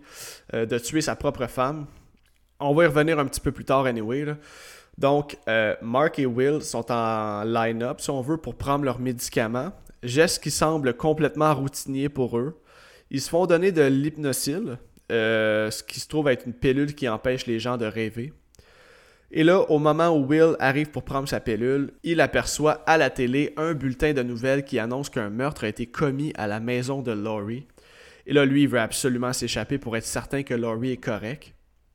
de 0.54 0.77
tuer 0.77 1.01
sa 1.01 1.15
propre 1.15 1.47
femme 1.47 1.88
on 2.62 2.73
va 2.73 2.84
y 2.84 2.88
revenir 2.88 3.19
un 3.19 3.25
petit 3.25 3.41
peu 3.41 3.51
plus 3.51 3.65
tard, 3.65 3.86
anyway. 3.86 4.25
Donc, 4.97 5.38
euh, 5.47 5.75
Mark 5.82 6.19
et 6.19 6.25
Will 6.25 6.62
sont 6.62 6.91
en 6.91 7.43
line-up, 7.43 7.99
si 7.99 8.10
on 8.10 8.21
veut, 8.21 8.38
pour 8.38 8.56
prendre 8.56 8.86
leurs 8.86 8.99
médicaments. 8.99 9.71
Geste 10.04 10.43
qui 10.43 10.51
semble 10.51 10.95
complètement 10.95 11.54
routinier 11.54 12.10
pour 12.10 12.38
eux. 12.38 12.60
Ils 13.10 13.21
se 13.21 13.30
font 13.30 13.45
donner 13.45 13.71
de 13.71 13.82
l'hypnosil, 13.82 14.77
euh, 15.12 15.69
ce 15.69 15.84
qui 15.84 15.99
se 15.99 16.08
trouve 16.08 16.30
être 16.30 16.45
une 16.45 16.54
pilule 16.54 16.95
qui 16.95 17.10
empêche 17.10 17.45
les 17.45 17.60
gens 17.60 17.77
de 17.77 17.86
rêver. 17.86 18.34
Et 19.34 19.46
là, 19.46 19.62
au 19.72 19.80
moment 19.80 20.10
où 20.10 20.26
Will 20.26 20.58
arrive 20.60 20.89
pour 20.89 21.04
prendre 21.04 21.28
sa 21.28 21.39
pilule, 21.39 21.94
il 22.04 22.20
aperçoit 22.20 22.84
à 22.86 22.98
la 22.98 23.10
télé 23.10 23.54
un 23.56 23.74
bulletin 23.74 24.12
de 24.12 24.24
nouvelles 24.24 24.65
qui 24.65 24.78
annonce 24.78 25.10
qu'un 25.10 25.30
meurtre 25.30 25.63
a 25.63 25.70
été 25.70 25.86
commis 25.86 26.34
à 26.36 26.48
la 26.48 26.60
maison 26.60 27.02
de 27.02 27.13
Laurie. 27.13 27.65
Et 28.28 28.34
là, 28.34 28.44
lui, 28.44 28.63
il 28.63 28.67
veut 28.67 28.80
absolument 28.80 29.32
s'échapper 29.32 29.78
pour 29.78 29.96
être 29.96 30.06
certain 30.06 30.44
que 30.44 30.54
Laurie 30.54 30.91
est 30.91 30.98
correct. 30.98 31.54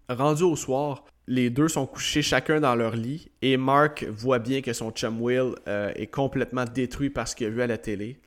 Rendu 0.09 0.45
au 0.45 0.57
soir, 0.57 1.05
les 1.27 1.51
deux 1.51 1.69
sont 1.69 1.87
couchés 1.87 2.23
chacun 2.23 2.59
dans 2.59 2.75
leur 2.75 2.97
lit 2.97 3.31
et 3.43 3.59
Mark 3.59 4.07
voit 4.09 4.39
bien 4.39 4.63
que 4.63 4.73
son 4.73 4.91
chum 4.91 5.21
Will 5.21 5.55
euh, 5.69 5.93
est 5.95 6.07
complètement 6.07 6.65
détruit 6.65 7.11
par 7.11 7.29
ce 7.29 7.37
qu'il 7.37 7.49
a 7.49 7.51
vu 7.51 7.61
à 7.61 7.67
la 7.67 7.77
télé. 7.77 8.19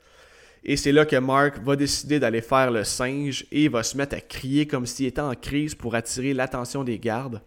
Et 0.63 0.75
c'est 0.75 0.91
là 0.91 1.05
que 1.05 1.15
Mark 1.15 1.63
va 1.63 1.75
décider 1.75 2.19
d'aller 2.19 2.41
faire 2.41 2.69
le 2.69 2.83
singe 2.83 3.45
et 3.51 3.69
va 3.69 3.81
se 3.81 3.97
mettre 3.97 4.15
à 4.15 4.21
crier 4.21 4.67
comme 4.67 4.85
s'il 4.85 5.07
était 5.07 5.21
en 5.21 5.33
crise 5.33 5.73
pour 5.73 5.95
attirer 5.95 6.33
l'attention 6.33 6.83
des 6.83 6.99
gardes. 6.99 7.41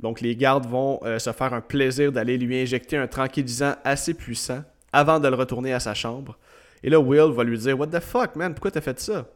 Donc 0.00 0.20
les 0.20 0.36
gardes 0.36 0.66
vont 0.66 1.00
euh, 1.04 1.18
se 1.18 1.32
faire 1.32 1.52
un 1.54 1.60
plaisir 1.60 2.12
d'aller 2.12 2.38
lui 2.38 2.60
injecter 2.60 2.96
un 2.96 3.06
tranquillisant 3.06 3.74
assez 3.84 4.14
puissant 4.14 4.62
avant 4.92 5.20
de 5.20 5.28
le 5.28 5.34
retourner 5.34 5.72
à 5.72 5.80
sa 5.80 5.94
chambre. 5.94 6.38
Et 6.82 6.90
là, 6.90 7.00
Will 7.00 7.32
va 7.32 7.44
lui 7.44 7.58
dire 7.58 7.78
What 7.78 7.88
the 7.88 8.00
fuck, 8.00 8.36
man, 8.36 8.54
pourquoi 8.54 8.70
t'as 8.70 8.80
fait 8.80 8.98
ça 9.00 9.26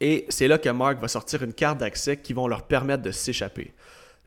Et 0.00 0.26
c'est 0.28 0.48
là 0.48 0.58
que 0.58 0.68
Mark 0.68 1.00
va 1.00 1.08
sortir 1.08 1.42
une 1.42 1.52
carte 1.52 1.78
d'accès 1.78 2.16
qui 2.16 2.32
vont 2.32 2.46
leur 2.46 2.62
permettre 2.62 3.02
de 3.02 3.10
s'échapper. 3.10 3.72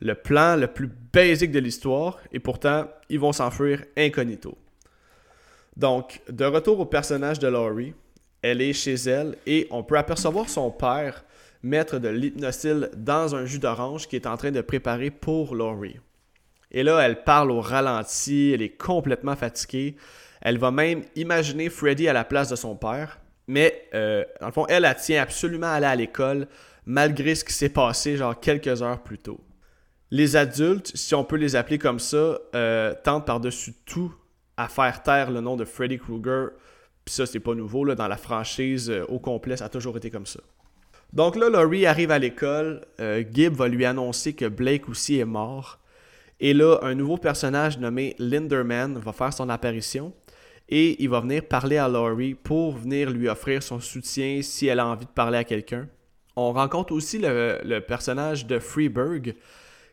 Le 0.02 0.16
plan 0.16 0.56
le 0.56 0.68
plus 0.68 0.90
basique 1.14 1.52
de 1.52 1.60
l'histoire, 1.60 2.20
et 2.32 2.40
pourtant, 2.40 2.88
ils 3.10 3.20
vont 3.20 3.34
s'enfuir 3.34 3.84
incognito. 3.98 4.58
Donc, 5.76 6.22
de 6.30 6.46
retour 6.46 6.80
au 6.80 6.86
personnage 6.86 7.40
de 7.40 7.48
Laurie, 7.48 7.94
elle 8.42 8.62
est 8.62 8.74
chez 8.74 8.96
elle 8.96 9.36
et 9.46 9.68
on 9.72 9.84
peut 9.84 9.98
apercevoir 9.98 10.50
son 10.50 10.72
père 10.72 11.24
mettre 11.62 12.00
de 12.00 12.08
l'hypnosil 12.08 12.90
dans 12.96 13.36
un 13.36 13.46
jus 13.46 13.60
d'orange 13.60 14.08
qu'il 14.08 14.18
est 14.18 14.28
en 14.28 14.38
train 14.38 14.52
de 14.52 14.62
préparer 14.62 15.12
pour 15.12 15.56
Laurie. 15.56 16.00
Et 16.72 16.84
là, 16.84 17.00
elle 17.00 17.24
parle 17.24 17.52
au 17.52 17.62
ralenti, 17.62 18.52
elle 18.54 18.62
est 18.62 18.78
complètement 18.78 19.36
fatiguée. 19.36 19.96
Elle 20.42 20.58
va 20.58 20.72
même 20.72 21.04
imaginer 21.16 21.70
Freddy 21.70 22.08
à 22.08 22.14
la 22.14 22.24
place 22.24 22.50
de 22.50 22.56
son 22.56 22.76
père. 22.76 23.20
Mais, 23.48 23.88
euh, 23.94 24.24
dans 24.42 24.52
fond, 24.52 24.66
elle, 24.68 24.88
tient 25.02 25.22
absolument 25.22 25.68
à 25.68 25.72
aller 25.72 25.88
à 25.88 25.96
l'école, 25.96 26.48
malgré 26.86 27.34
ce 27.34 27.44
qui 27.44 27.54
s'est 27.54 27.70
passé, 27.70 28.16
genre 28.16 28.40
quelques 28.40 28.82
heures 28.82 29.02
plus 29.02 29.18
tôt. 29.18 29.40
Les 30.12 30.36
adultes, 30.36 30.92
si 30.96 31.14
on 31.16 31.24
peut 31.24 31.36
les 31.36 31.56
appeler 31.56 31.78
comme 31.78 32.00
ça, 32.00 32.38
euh, 32.56 32.94
tentent 33.04 33.26
par-dessus 33.26 33.74
tout 33.86 34.14
à 34.56 34.68
faire 34.68 35.02
taire 35.04 35.32
le 35.32 35.42
nom 35.42 35.56
de 35.56 35.66
Freddy 35.66 35.98
Krueger. 35.98 36.50
Puis 37.06 37.16
ça, 37.16 37.26
c'est 37.26 37.40
pas 37.40 37.56
nouveau, 37.56 37.94
dans 37.96 38.08
la 38.08 38.18
franchise 38.18 38.90
euh, 38.90 39.06
au 39.08 39.20
complet, 39.20 39.58
ça 39.58 39.66
a 39.66 39.70
toujours 39.70 39.98
été 39.98 40.12
comme 40.12 40.26
ça. 40.26 40.40
Donc 41.14 41.36
là, 41.36 41.50
Laurie 41.50 41.86
arrive 41.86 42.12
à 42.12 42.20
l'école. 42.20 42.82
Euh, 43.00 43.24
Gibb 43.32 43.56
va 43.56 43.68
lui 43.68 43.86
annoncer 43.86 44.34
que 44.34 44.46
Blake 44.46 44.88
aussi 44.90 45.18
est 45.18 45.26
mort. 45.26 45.80
Et 46.40 46.54
là, 46.54 46.78
un 46.84 46.94
nouveau 46.94 47.18
personnage 47.18 47.80
nommé 47.80 48.16
Linderman 48.20 48.98
va 48.98 49.12
faire 49.12 49.34
son 49.34 49.50
apparition. 49.50 50.14
Et 50.70 51.02
il 51.02 51.10
va 51.10 51.20
venir 51.22 51.46
parler 51.46 51.78
à 51.78 51.88
Laurie 51.88 52.36
pour 52.36 52.78
venir 52.78 53.10
lui 53.10 53.28
offrir 53.28 53.64
son 53.64 53.80
soutien 53.80 54.42
si 54.44 54.68
elle 54.68 54.80
a 54.80 54.86
envie 54.86 55.06
de 55.06 55.12
parler 55.12 55.40
à 55.40 55.44
quelqu'un. 55.44 55.88
On 56.36 56.54
rencontre 56.54 56.94
aussi 56.94 57.18
le, 57.20 57.80
personnage 57.80 58.46
de 58.46 58.60
Freeburg, 58.60 59.34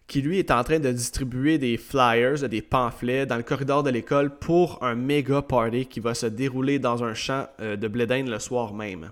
qui 0.07 0.21
lui 0.21 0.39
est 0.39 0.51
en 0.51 0.63
train 0.63 0.79
de 0.79 0.93
distribuer 0.93 1.57
des 1.57 1.79
flyers, 1.79 2.49
des 2.49 2.63
pamphlets 2.63 3.25
dans 3.25 3.39
le 3.39 3.43
corridor 3.43 3.83
de 3.83 3.91
l'école 3.91 4.39
pour 4.39 4.85
un 4.85 4.95
méga 4.95 5.41
party 5.41 5.87
qui 5.87 5.99
va 5.99 6.15
se 6.15 6.27
dérouler 6.27 6.79
dans 6.79 7.03
un 7.03 7.15
champ 7.15 7.49
euh, 7.61 7.77
de 7.77 7.89
blé 7.89 8.07
le 8.07 8.39
soir 8.39 8.75
même. 8.75 9.11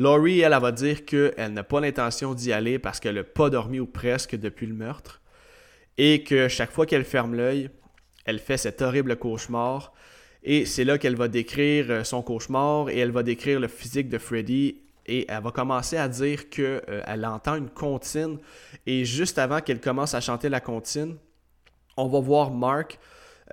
Laurie, 0.00 0.40
elle, 0.40 0.58
va 0.58 0.72
dire 0.72 1.04
qu'elle 1.04 1.52
n'a 1.52 1.62
pas 1.62 1.78
l'intention 1.78 2.32
d'y 2.32 2.54
aller 2.54 2.78
parce 2.78 3.00
qu'elle 3.00 3.16
n'a 3.16 3.22
pas 3.22 3.50
dormi 3.50 3.80
ou 3.80 3.86
presque 3.86 4.34
depuis 4.34 4.66
le 4.66 4.72
meurtre. 4.72 5.20
Et 5.98 6.24
que 6.24 6.48
chaque 6.48 6.70
fois 6.70 6.86
qu'elle 6.86 7.04
ferme 7.04 7.34
l'œil, 7.34 7.68
elle 8.24 8.38
fait 8.38 8.56
cet 8.56 8.80
horrible 8.80 9.16
cauchemar. 9.16 9.92
Et 10.42 10.64
c'est 10.64 10.84
là 10.84 10.96
qu'elle 10.96 11.16
va 11.16 11.28
décrire 11.28 11.90
euh, 11.90 12.02
son 12.02 12.22
cauchemar 12.22 12.88
et 12.88 12.96
elle 12.96 13.10
va 13.10 13.22
décrire 13.22 13.60
le 13.60 13.68
physique 13.68 14.08
de 14.08 14.16
Freddy. 14.16 14.80
Et 15.04 15.26
elle 15.28 15.42
va 15.42 15.50
commencer 15.50 15.98
à 15.98 16.08
dire 16.08 16.48
qu'elle 16.48 16.82
euh, 16.88 17.24
entend 17.24 17.56
une 17.56 17.68
comptine. 17.68 18.38
Et 18.86 19.04
juste 19.04 19.38
avant 19.38 19.60
qu'elle 19.60 19.82
commence 19.82 20.14
à 20.14 20.22
chanter 20.22 20.48
la 20.48 20.60
comptine, 20.60 21.18
on 21.98 22.08
va 22.08 22.20
voir 22.20 22.50
Mark 22.50 22.98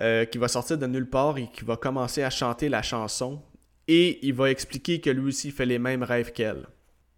euh, 0.00 0.24
qui 0.24 0.38
va 0.38 0.48
sortir 0.48 0.78
de 0.78 0.86
nulle 0.86 1.10
part 1.10 1.36
et 1.36 1.50
qui 1.52 1.66
va 1.66 1.76
commencer 1.76 2.22
à 2.22 2.30
chanter 2.30 2.70
la 2.70 2.80
chanson 2.80 3.42
et 3.88 4.24
il 4.26 4.34
va 4.34 4.50
expliquer 4.50 5.00
que 5.00 5.10
lui 5.10 5.28
aussi 5.28 5.50
fait 5.50 5.66
les 5.66 5.78
mêmes 5.78 6.02
rêves 6.02 6.32
qu'elle. 6.32 6.66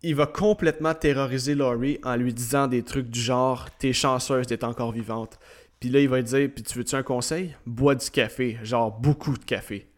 Il 0.02 0.14
va 0.14 0.26
complètement 0.26 0.94
terroriser 0.94 1.54
Laurie 1.54 1.98
en 2.04 2.16
lui 2.16 2.32
disant 2.32 2.68
des 2.68 2.82
trucs 2.82 3.10
du 3.10 3.20
genre 3.20 3.68
T'es 3.78 3.92
chanceuse 3.92 4.46
d'être 4.46 4.64
encore 4.64 4.92
vivante. 4.92 5.38
Puis 5.78 5.90
là, 5.90 6.00
il 6.00 6.08
va 6.08 6.18
lui 6.18 6.24
dire 6.24 6.48
Puis 6.54 6.64
tu 6.64 6.78
veux-tu 6.78 6.94
un 6.94 7.02
conseil? 7.02 7.54
Bois 7.66 7.96
du 7.96 8.08
café, 8.08 8.56
genre 8.62 8.90
beaucoup 8.90 9.36
de 9.36 9.44
café. 9.44 9.88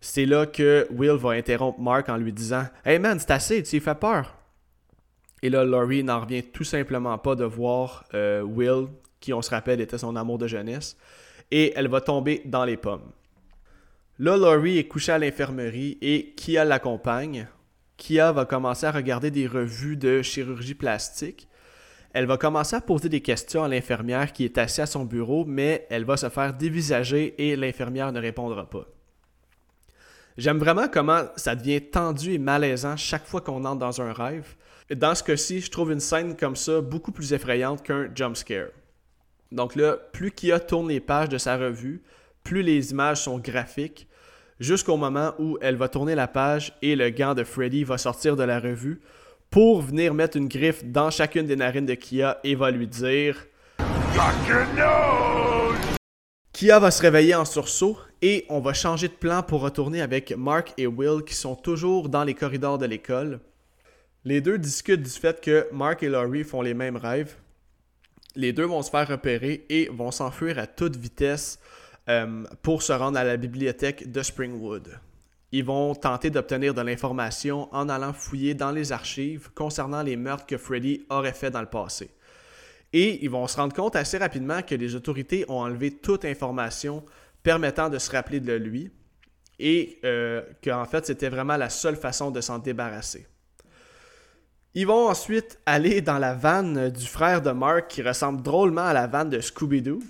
C'est 0.00 0.24
là 0.24 0.46
que 0.46 0.86
Will 0.90 1.16
va 1.16 1.30
interrompre 1.30 1.80
Mark 1.80 2.08
en 2.08 2.16
lui 2.16 2.32
disant 2.32 2.64
Hey 2.84 2.98
man, 2.98 3.18
c'est 3.18 3.32
assez, 3.32 3.62
tu 3.62 3.80
fais 3.80 3.94
peur. 3.94 4.36
Et 5.42 5.48
là, 5.48 5.64
Laurie 5.64 6.04
n'en 6.04 6.20
revient 6.20 6.42
tout 6.42 6.64
simplement 6.64 7.16
pas 7.18 7.34
de 7.34 7.44
voir 7.44 8.04
euh, 8.14 8.42
Will, 8.42 8.86
qui 9.20 9.32
on 9.32 9.42
se 9.42 9.50
rappelle 9.50 9.80
était 9.80 9.98
son 9.98 10.14
amour 10.16 10.38
de 10.38 10.46
jeunesse, 10.46 10.96
et 11.50 11.72
elle 11.76 11.88
va 11.88 12.00
tomber 12.00 12.42
dans 12.44 12.64
les 12.64 12.76
pommes. 12.76 13.10
Là, 14.22 14.36
Laurie 14.36 14.76
est 14.76 14.86
couchée 14.86 15.12
à 15.12 15.18
l'infirmerie 15.18 15.96
et 16.02 16.34
Kia 16.36 16.66
l'accompagne? 16.66 17.48
Kia 17.96 18.32
va 18.32 18.44
commencer 18.44 18.84
à 18.84 18.90
regarder 18.90 19.30
des 19.30 19.46
revues 19.46 19.96
de 19.96 20.20
chirurgie 20.20 20.74
plastique. 20.74 21.48
Elle 22.12 22.26
va 22.26 22.36
commencer 22.36 22.76
à 22.76 22.82
poser 22.82 23.08
des 23.08 23.22
questions 23.22 23.64
à 23.64 23.68
l'infirmière 23.68 24.34
qui 24.34 24.44
est 24.44 24.58
assise 24.58 24.80
à 24.80 24.84
son 24.84 25.06
bureau, 25.06 25.46
mais 25.46 25.86
elle 25.88 26.04
va 26.04 26.18
se 26.18 26.28
faire 26.28 26.52
dévisager 26.52 27.34
et 27.38 27.56
l'infirmière 27.56 28.12
ne 28.12 28.20
répondra 28.20 28.68
pas. 28.68 28.84
J'aime 30.36 30.58
vraiment 30.58 30.88
comment 30.88 31.22
ça 31.36 31.56
devient 31.56 31.80
tendu 31.80 32.34
et 32.34 32.38
malaisant 32.38 32.98
chaque 32.98 33.26
fois 33.26 33.40
qu'on 33.40 33.64
entre 33.64 33.78
dans 33.78 34.02
un 34.02 34.12
rêve. 34.12 34.54
Dans 34.94 35.14
ce 35.14 35.22
cas-ci, 35.22 35.62
je 35.62 35.70
trouve 35.70 35.92
une 35.92 35.98
scène 35.98 36.36
comme 36.36 36.56
ça 36.56 36.82
beaucoup 36.82 37.12
plus 37.12 37.32
effrayante 37.32 37.82
qu'un 37.82 38.10
jump 38.14 38.36
scare. 38.36 38.68
Donc 39.50 39.76
là, 39.76 39.96
plus 40.12 40.30
Kia 40.30 40.60
tourne 40.60 40.90
les 40.90 41.00
pages 41.00 41.30
de 41.30 41.38
sa 41.38 41.56
revue, 41.56 42.02
plus 42.44 42.62
les 42.62 42.90
images 42.90 43.22
sont 43.22 43.38
graphiques, 43.38 44.08
jusqu'au 44.60 44.98
moment 44.98 45.32
où 45.38 45.56
elle 45.62 45.76
va 45.76 45.88
tourner 45.88 46.14
la 46.14 46.28
page 46.28 46.72
et 46.82 46.94
le 46.94 47.08
gant 47.10 47.34
de 47.34 47.44
Freddy 47.44 47.82
va 47.82 47.98
sortir 47.98 48.36
de 48.36 48.44
la 48.44 48.60
revue 48.60 49.00
pour 49.48 49.80
venir 49.80 50.14
mettre 50.14 50.36
une 50.36 50.48
griffe 50.48 50.84
dans 50.84 51.10
chacune 51.10 51.46
des 51.46 51.56
narines 51.56 51.86
de 51.86 51.94
Kia 51.94 52.38
et 52.44 52.54
va 52.54 52.70
lui 52.70 52.86
dire 52.86 53.46
Kia 56.52 56.78
va 56.78 56.90
se 56.90 57.00
réveiller 57.00 57.34
en 57.34 57.46
sursaut 57.46 57.96
et 58.20 58.44
on 58.50 58.60
va 58.60 58.74
changer 58.74 59.08
de 59.08 59.14
plan 59.14 59.42
pour 59.42 59.62
retourner 59.62 60.02
avec 60.02 60.36
Mark 60.36 60.74
et 60.76 60.86
Will 60.86 61.24
qui 61.24 61.34
sont 61.34 61.56
toujours 61.56 62.10
dans 62.10 62.24
les 62.24 62.34
corridors 62.34 62.76
de 62.76 62.84
l'école. 62.84 63.40
Les 64.26 64.42
deux 64.42 64.58
discutent 64.58 65.02
du 65.02 65.10
fait 65.10 65.40
que 65.40 65.66
Mark 65.72 66.02
et 66.02 66.10
Laurie 66.10 66.44
font 66.44 66.60
les 66.60 66.74
mêmes 66.74 66.96
rêves. 66.96 67.36
Les 68.36 68.52
deux 68.52 68.66
vont 68.66 68.82
se 68.82 68.90
faire 68.90 69.08
repérer 69.08 69.64
et 69.70 69.88
vont 69.88 70.10
s'enfuir 70.10 70.58
à 70.58 70.66
toute 70.66 70.96
vitesse 70.96 71.58
euh, 72.10 72.44
pour 72.62 72.82
se 72.82 72.92
rendre 72.92 73.18
à 73.18 73.24
la 73.24 73.36
bibliothèque 73.36 74.10
de 74.10 74.22
Springwood. 74.22 74.98
Ils 75.52 75.64
vont 75.64 75.94
tenter 75.94 76.28
d'obtenir 76.30 76.74
de 76.74 76.80
l'information 76.80 77.72
en 77.72 77.88
allant 77.88 78.12
fouiller 78.12 78.54
dans 78.54 78.72
les 78.72 78.90
archives 78.92 79.50
concernant 79.54 80.02
les 80.02 80.16
meurtres 80.16 80.44
que 80.44 80.58
Freddy 80.58 81.06
aurait 81.08 81.32
fait 81.32 81.50
dans 81.50 81.60
le 81.60 81.66
passé. 81.66 82.10
Et 82.92 83.24
ils 83.24 83.30
vont 83.30 83.46
se 83.46 83.56
rendre 83.56 83.74
compte 83.74 83.94
assez 83.94 84.18
rapidement 84.18 84.62
que 84.62 84.74
les 84.74 84.96
autorités 84.96 85.44
ont 85.48 85.60
enlevé 85.60 85.92
toute 85.92 86.24
information 86.24 87.04
permettant 87.42 87.88
de 87.88 87.98
se 87.98 88.10
rappeler 88.10 88.40
de 88.40 88.54
lui 88.54 88.90
et 89.60 90.00
euh, 90.04 90.42
qu'en 90.64 90.84
fait 90.84 91.06
c'était 91.06 91.28
vraiment 91.28 91.56
la 91.56 91.70
seule 91.70 91.96
façon 91.96 92.32
de 92.32 92.40
s'en 92.40 92.58
débarrasser. 92.58 93.26
Ils 94.74 94.86
vont 94.86 95.08
ensuite 95.08 95.60
aller 95.66 96.00
dans 96.00 96.18
la 96.18 96.34
vanne 96.34 96.90
du 96.90 97.06
frère 97.06 97.40
de 97.40 97.50
Mark 97.50 97.88
qui 97.88 98.02
ressemble 98.02 98.42
drôlement 98.42 98.86
à 98.86 98.92
la 98.92 99.06
vanne 99.06 99.30
de 99.30 99.40
Scooby-Doo. 99.40 100.00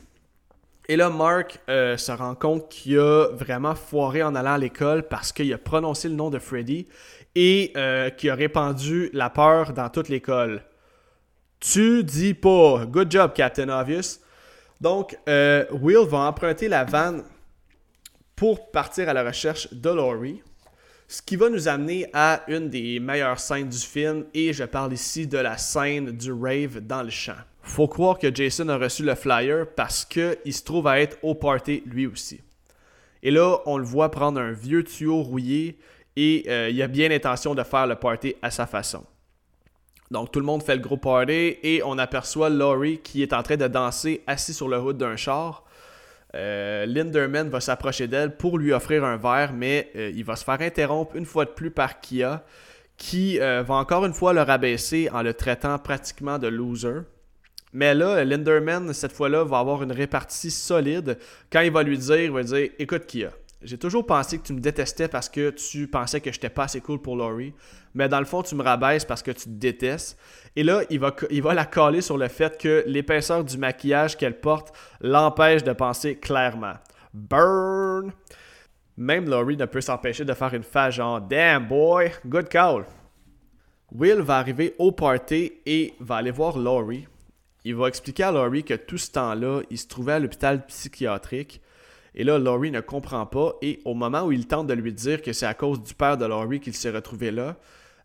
Et 0.90 0.96
là, 0.96 1.08
Mark 1.08 1.60
euh, 1.68 1.96
se 1.96 2.10
rend 2.10 2.34
compte 2.34 2.68
qu'il 2.68 2.98
a 2.98 3.28
vraiment 3.30 3.76
foiré 3.76 4.24
en 4.24 4.34
allant 4.34 4.54
à 4.54 4.58
l'école 4.58 5.04
parce 5.04 5.30
qu'il 5.30 5.52
a 5.52 5.56
prononcé 5.56 6.08
le 6.08 6.16
nom 6.16 6.30
de 6.30 6.40
Freddy 6.40 6.88
et 7.36 7.72
euh, 7.76 8.10
qu'il 8.10 8.28
a 8.28 8.34
répandu 8.34 9.08
la 9.12 9.30
peur 9.30 9.72
dans 9.72 9.88
toute 9.88 10.08
l'école. 10.08 10.64
Tu 11.60 12.02
dis 12.02 12.34
pas. 12.34 12.86
Good 12.86 13.08
job, 13.08 13.34
Captain 13.34 13.68
Obvious. 13.68 14.18
Donc, 14.80 15.16
euh, 15.28 15.64
Will 15.70 16.08
va 16.08 16.22
emprunter 16.22 16.66
la 16.66 16.82
vanne 16.82 17.22
pour 18.34 18.72
partir 18.72 19.08
à 19.08 19.12
la 19.12 19.22
recherche 19.22 19.72
de 19.72 19.90
Laurie. 19.90 20.42
Ce 21.06 21.22
qui 21.22 21.36
va 21.36 21.50
nous 21.50 21.68
amener 21.68 22.10
à 22.12 22.42
une 22.48 22.68
des 22.68 22.98
meilleures 22.98 23.38
scènes 23.38 23.68
du 23.68 23.78
film, 23.78 24.24
et 24.34 24.52
je 24.52 24.64
parle 24.64 24.92
ici 24.92 25.28
de 25.28 25.38
la 25.38 25.56
scène 25.56 26.10
du 26.10 26.32
rave 26.32 26.80
dans 26.80 27.04
le 27.04 27.10
champ 27.10 27.34
faut 27.62 27.88
croire 27.88 28.18
que 28.18 28.34
Jason 28.34 28.68
a 28.68 28.76
reçu 28.76 29.02
le 29.02 29.14
flyer 29.14 29.66
parce 29.76 30.04
qu'il 30.04 30.52
se 30.52 30.64
trouve 30.64 30.86
à 30.86 31.00
être 31.00 31.18
au 31.22 31.34
party 31.34 31.82
lui 31.86 32.06
aussi. 32.06 32.40
Et 33.22 33.30
là, 33.30 33.58
on 33.66 33.76
le 33.76 33.84
voit 33.84 34.10
prendre 34.10 34.40
un 34.40 34.52
vieux 34.52 34.82
tuyau 34.82 35.22
rouillé 35.22 35.78
et 36.16 36.44
euh, 36.48 36.70
il 36.70 36.82
a 36.82 36.88
bien 36.88 37.08
l'intention 37.08 37.54
de 37.54 37.62
faire 37.62 37.86
le 37.86 37.96
party 37.96 38.34
à 38.42 38.50
sa 38.50 38.66
façon. 38.66 39.04
Donc 40.10 40.32
tout 40.32 40.40
le 40.40 40.46
monde 40.46 40.62
fait 40.62 40.74
le 40.74 40.82
gros 40.82 40.96
party 40.96 41.58
et 41.62 41.82
on 41.84 41.98
aperçoit 41.98 42.48
Laurie 42.48 42.98
qui 42.98 43.22
est 43.22 43.32
en 43.32 43.42
train 43.42 43.56
de 43.56 43.68
danser 43.68 44.22
assis 44.26 44.54
sur 44.54 44.68
le 44.68 44.78
hood 44.78 44.96
d'un 44.96 45.16
char. 45.16 45.64
Euh, 46.34 46.86
Linderman 46.86 47.48
va 47.48 47.60
s'approcher 47.60 48.08
d'elle 48.08 48.36
pour 48.36 48.56
lui 48.56 48.72
offrir 48.72 49.04
un 49.04 49.16
verre, 49.16 49.52
mais 49.52 49.90
euh, 49.96 50.12
il 50.14 50.24
va 50.24 50.36
se 50.36 50.44
faire 50.44 50.60
interrompre 50.60 51.16
une 51.16 51.26
fois 51.26 51.44
de 51.44 51.50
plus 51.50 51.70
par 51.70 52.00
Kia, 52.00 52.44
qui 52.96 53.38
va 53.38 53.74
encore 53.74 54.04
une 54.04 54.12
fois 54.12 54.34
le 54.34 54.42
rabaisser 54.42 55.08
en 55.10 55.22
le 55.22 55.32
traitant 55.32 55.78
pratiquement 55.78 56.38
de 56.38 56.48
loser. 56.48 57.00
Mais 57.72 57.94
là, 57.94 58.24
Linderman, 58.24 58.92
cette 58.92 59.12
fois-là, 59.12 59.44
va 59.44 59.58
avoir 59.58 59.82
une 59.82 59.92
répartie 59.92 60.50
solide. 60.50 61.18
Quand 61.52 61.60
il 61.60 61.70
va 61.70 61.82
lui 61.82 61.98
dire, 61.98 62.20
il 62.20 62.30
va 62.32 62.42
dire 62.42 62.70
Écoute, 62.78 63.06
Kia, 63.06 63.30
j'ai 63.62 63.76
toujours 63.76 64.06
pensé 64.06 64.38
que 64.38 64.42
tu 64.42 64.54
me 64.54 64.60
détestais 64.60 65.06
parce 65.06 65.28
que 65.28 65.50
tu 65.50 65.86
pensais 65.86 66.20
que 66.20 66.32
j'étais 66.32 66.48
pas 66.48 66.64
assez 66.64 66.80
cool 66.80 67.00
pour 67.00 67.16
Laurie. 67.16 67.52
Mais 67.94 68.08
dans 68.08 68.18
le 68.18 68.24
fond, 68.24 68.42
tu 68.42 68.54
me 68.54 68.62
rabaisses 68.62 69.04
parce 69.04 69.22
que 69.22 69.30
tu 69.30 69.44
te 69.44 69.48
détestes. 69.50 70.18
Et 70.56 70.62
là, 70.62 70.82
il 70.88 70.98
va, 70.98 71.54
la 71.54 71.66
coller 71.66 72.00
sur 72.00 72.16
le 72.16 72.28
fait 72.28 72.58
que 72.58 72.82
l'épaisseur 72.86 73.44
du 73.44 73.58
maquillage 73.58 74.16
qu'elle 74.16 74.40
porte 74.40 74.74
l'empêche 75.00 75.62
de 75.62 75.72
penser 75.72 76.16
clairement. 76.16 76.74
Burn! 77.12 78.12
Même 78.96 79.28
Laurie 79.28 79.56
ne 79.56 79.66
peut 79.66 79.80
s'empêcher 79.80 80.24
de 80.24 80.32
faire 80.32 80.54
une 80.54 80.62
face 80.62 80.94
genre 80.94 81.20
Damn 81.20 81.66
boy, 81.66 82.12
good 82.26 82.48
call. 82.48 82.84
Will 83.92 84.20
va 84.20 84.38
arriver 84.38 84.74
au 84.78 84.92
party 84.92 85.52
et 85.66 85.94
va 86.00 86.16
aller 86.16 86.30
voir 86.30 86.56
Laurie. 86.56 87.06
Il 87.64 87.74
va 87.74 87.88
expliquer 87.88 88.24
à 88.24 88.32
Laurie 88.32 88.64
que 88.64 88.74
tout 88.74 88.98
ce 88.98 89.10
temps-là, 89.12 89.62
il 89.70 89.78
se 89.78 89.86
trouvait 89.86 90.14
à 90.14 90.18
l'hôpital 90.18 90.64
psychiatrique 90.66 91.60
et 92.14 92.24
là, 92.24 92.38
Laurie 92.38 92.70
ne 92.70 92.80
comprend 92.80 93.26
pas. 93.26 93.54
Et 93.62 93.80
au 93.84 93.94
moment 93.94 94.22
où 94.22 94.32
il 94.32 94.46
tente 94.46 94.66
de 94.66 94.74
lui 94.74 94.92
dire 94.92 95.22
que 95.22 95.32
c'est 95.32 95.46
à 95.46 95.54
cause 95.54 95.82
du 95.82 95.94
père 95.94 96.16
de 96.16 96.26
Laurie 96.26 96.60
qu'il 96.60 96.74
s'est 96.74 96.90
retrouvé 96.90 97.30
là, 97.30 97.56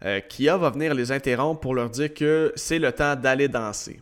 euh, 0.03 0.19
Kia 0.19 0.57
va 0.57 0.69
venir 0.69 0.93
les 0.93 1.11
interrompre 1.11 1.61
pour 1.61 1.73
leur 1.73 1.89
dire 1.89 2.13
que 2.13 2.51
c'est 2.55 2.79
le 2.79 2.91
temps 2.91 3.15
d'aller 3.15 3.47
danser. 3.47 4.01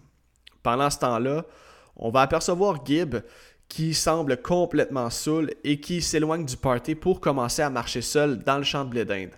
Pendant 0.61 0.89
ce 0.89 0.99
temps-là, 0.99 1.45
on 1.95 2.09
va 2.09 2.21
apercevoir 2.21 2.85
Gibb 2.85 3.17
qui 3.69 3.93
semble 3.93 4.41
complètement 4.41 5.09
saoul 5.09 5.51
et 5.63 5.79
qui 5.79 6.01
s'éloigne 6.01 6.45
du 6.45 6.57
party 6.57 6.95
pour 6.95 7.19
commencer 7.19 7.61
à 7.61 7.69
marcher 7.69 8.01
seul 8.01 8.39
dans 8.39 8.57
le 8.57 8.63
champ 8.63 8.83
de 8.83 8.89
blé 8.89 9.05
d'Inde. 9.05 9.31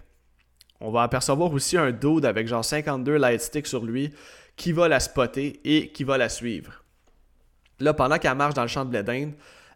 On 0.81 0.91
va 0.91 1.03
apercevoir 1.03 1.53
aussi 1.53 1.77
un 1.77 1.91
dude 1.91 2.25
avec 2.25 2.47
genre 2.47 2.65
52 2.65 3.15
lightsticks 3.17 3.67
sur 3.67 3.85
lui 3.85 4.13
qui 4.55 4.71
va 4.71 4.87
la 4.87 4.99
spotter 4.99 5.59
et 5.63 5.89
qui 5.91 6.03
va 6.03 6.17
la 6.17 6.29
suivre. 6.29 6.83
Là, 7.79 7.93
pendant 7.93 8.17
qu'elle 8.17 8.35
marche 8.35 8.53
dans 8.53 8.61
le 8.61 8.67
champ 8.67 8.85
de 8.85 8.89
blé 8.89 9.03
d'Inde, 9.03 9.33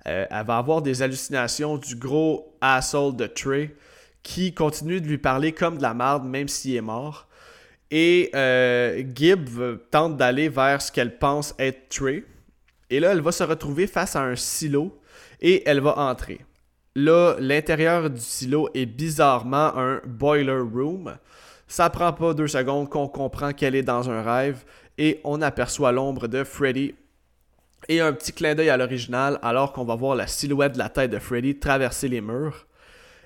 euh, 0.08 0.26
elle 0.30 0.46
va 0.46 0.58
avoir 0.58 0.82
des 0.82 1.02
hallucinations 1.02 1.78
du 1.78 1.96
gros 1.96 2.56
asshole 2.62 3.16
de 3.16 3.28
Trey 3.28 3.76
qui 4.24 4.54
continue 4.54 5.02
de 5.02 5.08
lui 5.08 5.18
parler 5.18 5.52
comme 5.52 5.78
de 5.78 5.82
la 5.82 5.94
merde 5.94 6.26
même 6.26 6.48
s'il 6.48 6.76
est 6.76 6.82
mort. 6.82 7.28
Et 7.92 8.30
euh, 8.36 9.04
Gibb 9.16 9.80
tente 9.92 10.16
d'aller 10.16 10.48
vers 10.48 10.82
ce 10.82 10.92
qu'elle 10.92 11.18
pense 11.18 11.56
être 11.60 11.90
Trey. 11.90 12.24
Et 12.90 13.00
là, 13.00 13.12
elle 13.12 13.22
va 13.22 13.32
se 13.32 13.44
retrouver 13.44 13.88
face 13.88 14.16
à 14.16 14.22
un 14.22 14.36
silo 14.36 15.00
et 15.42 15.68
elle 15.68 15.80
va 15.80 15.98
entrer. 15.98 16.40
Là, 16.96 17.36
l'intérieur 17.40 18.10
du 18.10 18.20
silo 18.20 18.70
est 18.74 18.86
bizarrement 18.86 19.78
un 19.78 20.02
boiler 20.06 20.60
room. 20.60 21.18
Ça 21.70 21.92
prend 21.92 22.12
pas 22.12 22.34
deux 22.34 22.48
secondes 22.48 22.90
qu'on 22.90 23.08
comprend 23.08 23.54
qu'elle 23.54 23.76
est 23.76 23.84
dans 23.84 24.10
un 24.10 24.24
rêve 24.24 24.66
et 24.98 25.22
on 25.24 25.40
aperçoit 25.40 25.92
l'ombre 25.92 26.28
de 26.28 26.44
Freddy 26.44 26.96
et 27.88 28.02
un 28.02 28.12
petit 28.12 28.34
clin 28.34 28.56
d'œil 28.56 28.72
à 28.72 28.76
l'original 28.76 29.38
alors 29.44 29.72
qu'on 29.72 29.86
va 29.86 29.96
voir 29.96 30.16
la 30.16 30.26
silhouette 30.26 30.74
de 30.74 30.80
la 30.80 30.90
tête 30.90 31.12
de 31.12 31.20
Freddy 31.20 31.60
traverser 31.60 32.08
les 32.08 32.22
murs. 32.22 32.66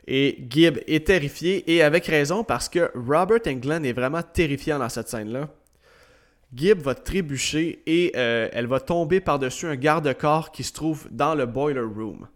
Et 0.08 0.46
Gibb 0.50 0.80
est 0.88 1.08
terrifié 1.08 1.74
et 1.74 1.82
avec 1.82 2.06
raison 2.06 2.44
parce 2.44 2.68
que 2.68 2.92
Robert 2.94 3.40
Englund 3.48 3.86
est 3.86 3.94
vraiment 3.94 4.22
terrifiant 4.22 4.78
dans 4.78 4.90
cette 4.90 5.08
scène-là. 5.08 5.48
Gibb 6.54 6.82
va 6.82 6.96
trébucher 6.96 7.82
et 7.86 8.12
euh, 8.18 8.50
elle 8.52 8.68
va 8.68 8.82
tomber 8.82 9.22
par-dessus 9.22 9.68
un 9.68 9.78
garde-corps 9.78 10.52
qui 10.52 10.64
se 10.64 10.74
trouve 10.74 11.08
dans 11.12 11.34
le 11.34 11.46
boiler 11.46 11.80
room. 11.80 12.28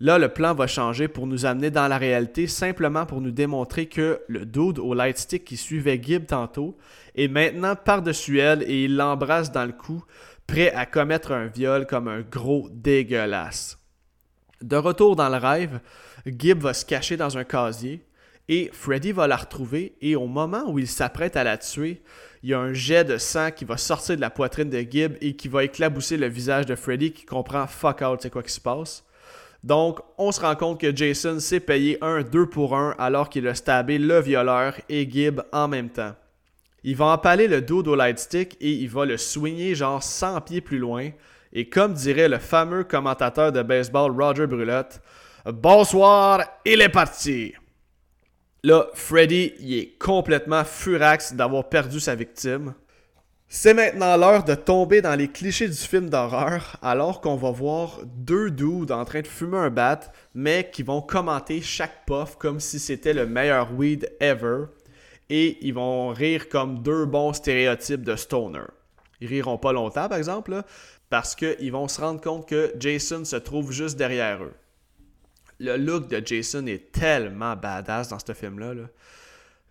Là, 0.00 0.18
le 0.18 0.28
plan 0.28 0.54
va 0.54 0.66
changer 0.66 1.06
pour 1.06 1.26
nous 1.26 1.46
amener 1.46 1.70
dans 1.70 1.86
la 1.86 1.98
réalité, 1.98 2.48
simplement 2.48 3.06
pour 3.06 3.20
nous 3.20 3.30
démontrer 3.30 3.86
que 3.86 4.20
le 4.28 4.44
dude 4.44 4.80
au 4.80 4.92
lightstick 4.92 5.44
qui 5.44 5.56
suivait 5.56 6.00
Gibb 6.02 6.26
tantôt 6.26 6.76
est 7.14 7.28
maintenant 7.28 7.76
par-dessus 7.76 8.40
elle 8.40 8.64
et 8.64 8.84
il 8.84 8.96
l'embrasse 8.96 9.52
dans 9.52 9.64
le 9.64 9.72
cou 9.72 10.04
prêt 10.46 10.72
à 10.72 10.84
commettre 10.84 11.32
un 11.32 11.46
viol 11.46 11.86
comme 11.86 12.08
un 12.08 12.22
gros 12.22 12.68
dégueulasse. 12.72 13.78
De 14.62 14.76
retour 14.76 15.14
dans 15.14 15.28
le 15.28 15.36
rêve, 15.36 15.80
Gibb 16.26 16.60
va 16.60 16.74
se 16.74 16.84
cacher 16.84 17.16
dans 17.16 17.38
un 17.38 17.44
casier 17.44 18.04
et 18.48 18.70
Freddy 18.72 19.12
va 19.12 19.28
la 19.28 19.36
retrouver 19.36 19.94
et 20.00 20.16
au 20.16 20.26
moment 20.26 20.64
où 20.68 20.78
il 20.78 20.88
s'apprête 20.88 21.36
à 21.36 21.44
la 21.44 21.56
tuer, 21.56 22.02
il 22.42 22.50
y 22.50 22.54
a 22.54 22.58
un 22.58 22.72
jet 22.72 23.04
de 23.04 23.16
sang 23.16 23.52
qui 23.52 23.64
va 23.64 23.76
sortir 23.76 24.16
de 24.16 24.20
la 24.20 24.30
poitrine 24.30 24.68
de 24.68 24.80
Gibb 24.80 25.16
et 25.20 25.36
qui 25.36 25.48
va 25.48 25.64
éclabousser 25.64 26.16
le 26.16 26.26
visage 26.26 26.66
de 26.66 26.74
Freddy 26.74 27.12
qui 27.12 27.24
comprend 27.24 27.66
fuck 27.68 28.02
out 28.02 28.20
c'est 28.20 28.30
quoi 28.30 28.42
qui 28.42 28.52
se 28.52 28.60
passe? 28.60 29.04
Donc, 29.64 29.98
on 30.18 30.30
se 30.30 30.42
rend 30.42 30.56
compte 30.56 30.78
que 30.78 30.94
Jason 30.94 31.40
s'est 31.40 31.58
payé 31.58 31.96
un 32.02 32.20
2 32.20 32.50
pour 32.50 32.76
1 32.76 32.96
alors 32.98 33.30
qu'il 33.30 33.48
a 33.48 33.54
stabé 33.54 33.96
le 33.96 34.20
violeur 34.20 34.74
et 34.90 35.10
Gibb 35.10 35.40
en 35.54 35.68
même 35.68 35.88
temps. 35.88 36.14
Il 36.82 36.96
va 36.96 37.06
empaler 37.06 37.48
le 37.48 37.62
dos 37.62 37.82
au 37.82 37.94
lightstick 37.94 38.58
et 38.60 38.70
il 38.70 38.90
va 38.90 39.06
le 39.06 39.16
swinguer 39.16 39.74
genre 39.74 40.02
100 40.02 40.42
pieds 40.42 40.60
plus 40.60 40.76
loin. 40.76 41.08
Et 41.54 41.70
comme 41.70 41.94
dirait 41.94 42.28
le 42.28 42.38
fameux 42.38 42.84
commentateur 42.84 43.52
de 43.52 43.62
baseball 43.62 44.12
Roger 44.12 44.46
Brulotte, 44.46 45.00
Bonsoir, 45.46 46.44
il 46.66 46.82
est 46.82 46.90
parti! 46.90 47.54
Là, 48.64 48.88
Freddy, 48.92 49.54
il 49.60 49.78
est 49.78 49.98
complètement 49.98 50.64
furax 50.64 51.32
d'avoir 51.32 51.70
perdu 51.70 52.00
sa 52.00 52.14
victime. 52.14 52.74
C'est 53.56 53.72
maintenant 53.72 54.16
l'heure 54.16 54.42
de 54.42 54.56
tomber 54.56 55.00
dans 55.00 55.14
les 55.14 55.28
clichés 55.28 55.68
du 55.68 55.76
film 55.76 56.10
d'horreur, 56.10 56.76
alors 56.82 57.20
qu'on 57.20 57.36
va 57.36 57.52
voir 57.52 58.00
deux 58.04 58.50
dudes 58.50 58.90
en 58.90 59.04
train 59.04 59.20
de 59.20 59.28
fumer 59.28 59.58
un 59.58 59.70
bat, 59.70 60.00
mais 60.34 60.68
qui 60.72 60.82
vont 60.82 61.00
commenter 61.00 61.62
chaque 61.62 62.04
puff 62.04 62.34
comme 62.34 62.58
si 62.58 62.80
c'était 62.80 63.14
le 63.14 63.26
meilleur 63.26 63.72
weed 63.72 64.12
ever 64.18 64.64
et 65.30 65.56
ils 65.64 65.72
vont 65.72 66.08
rire 66.08 66.48
comme 66.48 66.82
deux 66.82 67.06
bons 67.06 67.32
stéréotypes 67.32 68.02
de 68.02 68.16
stoner. 68.16 68.66
Ils 69.20 69.28
riront 69.28 69.56
pas 69.56 69.72
longtemps, 69.72 70.08
par 70.08 70.18
exemple, 70.18 70.60
parce 71.08 71.36
qu'ils 71.36 71.70
vont 71.70 71.86
se 71.86 72.00
rendre 72.00 72.20
compte 72.20 72.48
que 72.48 72.74
Jason 72.80 73.24
se 73.24 73.36
trouve 73.36 73.70
juste 73.70 73.96
derrière 73.96 74.42
eux. 74.42 74.54
Le 75.60 75.76
look 75.76 76.08
de 76.08 76.20
Jason 76.26 76.66
est 76.66 76.90
tellement 76.90 77.54
badass 77.54 78.08
dans 78.08 78.18
ce 78.18 78.32
film-là. 78.32 78.74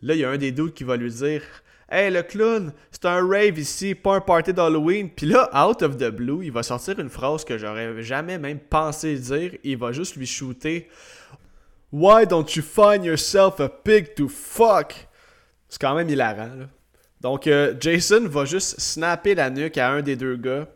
Là, 0.02 0.14
il 0.14 0.22
y 0.22 0.24
a 0.24 0.30
un 0.30 0.38
des 0.38 0.54
doutes 0.54 0.74
qui 0.74 0.86
va 0.86 0.96
lui 0.96 1.12
dire 1.12 1.44
Hey, 1.90 2.12
le 2.12 2.24
clown, 2.24 2.74
c'est 2.92 3.06
un 3.06 3.28
rave 3.28 3.60
ici, 3.60 3.94
pas 3.94 4.16
un 4.16 4.22
party 4.22 4.54
d'Halloween. 4.54 5.10
Puis 5.10 5.28
là, 5.28 5.50
out 5.54 5.82
of 5.84 5.98
the 5.98 6.10
blue, 6.10 6.44
il 6.44 6.52
va 6.52 6.64
sortir 6.64 7.00
une 7.00 7.10
phrase 7.10 7.44
que 7.44 7.58
j'aurais 7.58 8.02
jamais 8.02 8.38
même 8.40 8.60
pensé 8.60 9.16
dire. 9.16 9.52
Il 9.64 9.78
va 9.78 9.92
juste 9.92 10.16
lui 10.16 10.26
shooter 10.26 10.90
Why 11.92 12.26
don't 12.26 12.56
you 12.56 12.64
find 12.64 13.06
yourself 13.06 13.60
a 13.60 13.70
pig 13.70 14.16
to 14.16 14.28
fuck? 14.28 14.96
C'est 15.70 15.80
quand 15.80 15.94
même 15.94 16.10
hilarant. 16.10 16.56
Là. 16.56 16.66
Donc, 17.22 17.46
euh, 17.46 17.76
Jason 17.80 18.28
va 18.28 18.46
juste 18.46 18.80
snapper 18.80 19.36
la 19.36 19.52
nuque 19.52 19.78
à 19.78 19.92
un 19.92 20.02
des 20.02 20.16
deux 20.16 20.36
gars. 20.36 20.68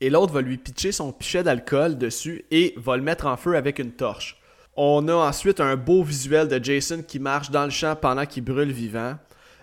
Et 0.00 0.08
l'autre 0.08 0.32
va 0.32 0.40
lui 0.40 0.56
pitcher 0.56 0.90
son 0.90 1.12
pichet 1.12 1.42
d'alcool 1.42 1.98
dessus 1.98 2.46
et 2.50 2.72
va 2.78 2.96
le 2.96 3.02
mettre 3.02 3.26
en 3.26 3.36
feu 3.36 3.56
avec 3.56 3.78
une 3.78 3.92
torche. 3.92 4.40
On 4.74 5.06
a 5.06 5.14
ensuite 5.14 5.60
un 5.60 5.76
beau 5.76 6.02
visuel 6.02 6.48
de 6.48 6.62
Jason 6.64 7.02
qui 7.06 7.18
marche 7.18 7.50
dans 7.50 7.64
le 7.64 7.70
champ 7.70 7.94
pendant 7.94 8.24
qu'il 8.24 8.42
brûle 8.42 8.72
vivant. 8.72 9.16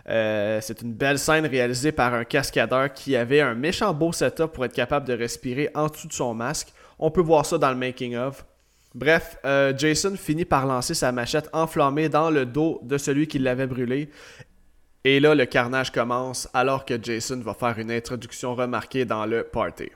Euh, 0.10 0.60
c'est 0.62 0.82
une 0.82 0.94
belle 0.94 1.20
scène 1.20 1.46
réalisée 1.46 1.92
par 1.92 2.14
un 2.14 2.24
cascadeur 2.24 2.92
qui 2.92 3.16
avait 3.16 3.42
un 3.42 3.54
méchant 3.54 3.94
beau 3.94 4.12
setup 4.12 4.48
pour 4.48 4.66
être 4.66 4.74
capable 4.74 5.08
de 5.08 5.14
respirer 5.14 5.70
en 5.76 5.88
dessous 5.88 6.08
de 6.08 6.14
son 6.14 6.34
masque. 6.34 6.74
On 6.98 7.12
peut 7.12 7.22
voir 7.22 7.46
ça 7.46 7.58
dans 7.58 7.70
le 7.70 7.78
making 7.78 8.16
of. 8.16 8.46
Bref, 8.96 9.38
euh, 9.46 9.72
Jason 9.78 10.16
finit 10.16 10.46
par 10.46 10.66
lancer 10.66 10.96
sa 10.96 11.12
machette 11.12 11.48
enflammée 11.54 12.10
dans 12.10 12.32
le 12.32 12.46
dos 12.48 12.80
de 12.82 12.98
celui 12.98 13.28
qui 13.28 13.38
l'avait 13.38 13.68
brûlé. 13.68 14.10
Et 15.04 15.20
là, 15.20 15.36
le 15.36 15.46
carnage 15.46 15.92
commence 15.92 16.50
alors 16.54 16.86
que 16.86 17.02
Jason 17.02 17.40
va 17.40 17.54
faire 17.54 17.78
une 17.78 17.92
introduction 17.92 18.56
remarquée 18.56 19.06
dans 19.06 19.28
le 19.28 19.44
party. 19.44 19.90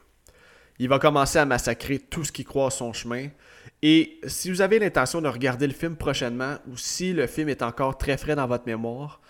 Il 0.80 0.90
va 0.90 1.00
commencer 1.00 1.40
à 1.40 1.46
massacrer 1.46 2.00
tout 2.00 2.24
ce 2.24 2.32
qui 2.32 2.44
croise 2.44 2.76
son 2.76 2.94
chemin. 2.94 3.30
Et 3.82 4.20
si 4.28 4.50
vous 4.50 4.62
avez 4.62 4.80
l'intention 4.80 5.22
de 5.22 5.28
regarder 5.28 5.68
le 5.68 5.74
film 5.74 5.96
prochainement 5.96 6.56
ou 6.72 6.78
si 6.78 7.14
le 7.14 7.28
film 7.28 7.50
est 7.50 7.62
encore 7.62 7.98
très 7.98 8.18
frais 8.18 8.36
dans 8.36 8.48
votre 8.48 8.66
mémoire, 8.66 9.22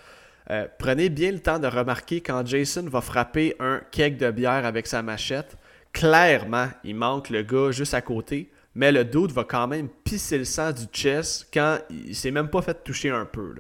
euh, 0.52 0.68
prenez 0.78 1.10
bien 1.10 1.32
le 1.32 1.40
temps 1.40 1.60
de 1.60 1.68
remarquer 1.68 2.22
quand 2.22 2.46
Jason 2.46 2.86
va 2.90 3.02
frapper 3.02 3.56
un 3.60 3.82
keg 3.92 4.18
de 4.18 4.32
bière 4.32 4.66
avec 4.66 4.88
sa 4.88 5.02
machette. 5.02 5.58
Clairement, 5.94 6.68
il 6.84 6.96
manque 6.96 7.30
le 7.30 7.44
gars 7.44 7.72
juste 7.72 7.94
à 7.94 8.02
côté 8.02 8.50
mais 8.76 8.92
le 8.92 9.06
dude 9.06 9.32
va 9.32 9.44
quand 9.44 9.68
même 9.68 9.90
pisser 10.04 10.38
le 10.38 10.46
sang 10.46 10.72
du 10.72 10.86
chest 10.92 11.48
quand 11.54 11.80
il 11.90 12.16
s'est 12.16 12.32
même 12.32 12.50
pas 12.50 12.62
fait 12.62 12.84
toucher 12.84 13.10
un 13.10 13.26
peu. 13.26 13.56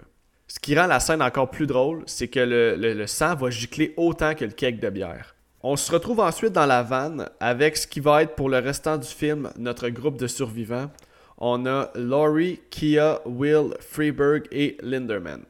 Ce 0.47 0.59
qui 0.59 0.77
rend 0.77 0.87
la 0.87 0.99
scène 0.99 1.21
encore 1.21 1.49
plus 1.49 1.67
drôle, 1.67 2.03
c'est 2.05 2.27
que 2.27 2.39
le, 2.39 3.07
sang 3.07 3.35
va 3.35 3.49
gicler 3.49 3.93
autant 3.97 4.35
que 4.35 4.45
le 4.45 4.51
cake 4.51 4.79
de 4.79 4.89
bière. 4.89 5.35
On 5.61 5.77
se 5.77 5.91
retrouve 5.91 6.19
ensuite 6.19 6.51
dans 6.51 6.65
la 6.65 6.83
vanne 6.83 7.29
avec 7.39 7.77
ce 7.77 7.87
qui 7.87 7.99
va 7.99 8.23
être 8.23 8.35
pour 8.35 8.49
le 8.49 8.59
restant 8.59 8.97
du 8.97 9.07
film 9.07 9.49
notre 9.57 9.89
groupe 9.89 10.17
de 10.17 10.27
survivants. 10.27 10.91
on 11.37 11.65
a 11.65 11.89
Laurie, 11.95 12.59
Kia, 12.69 13.21
Will, 13.25 13.73
Freeberg 13.79 14.47
et 14.51 14.77
Linderman. 14.81 15.43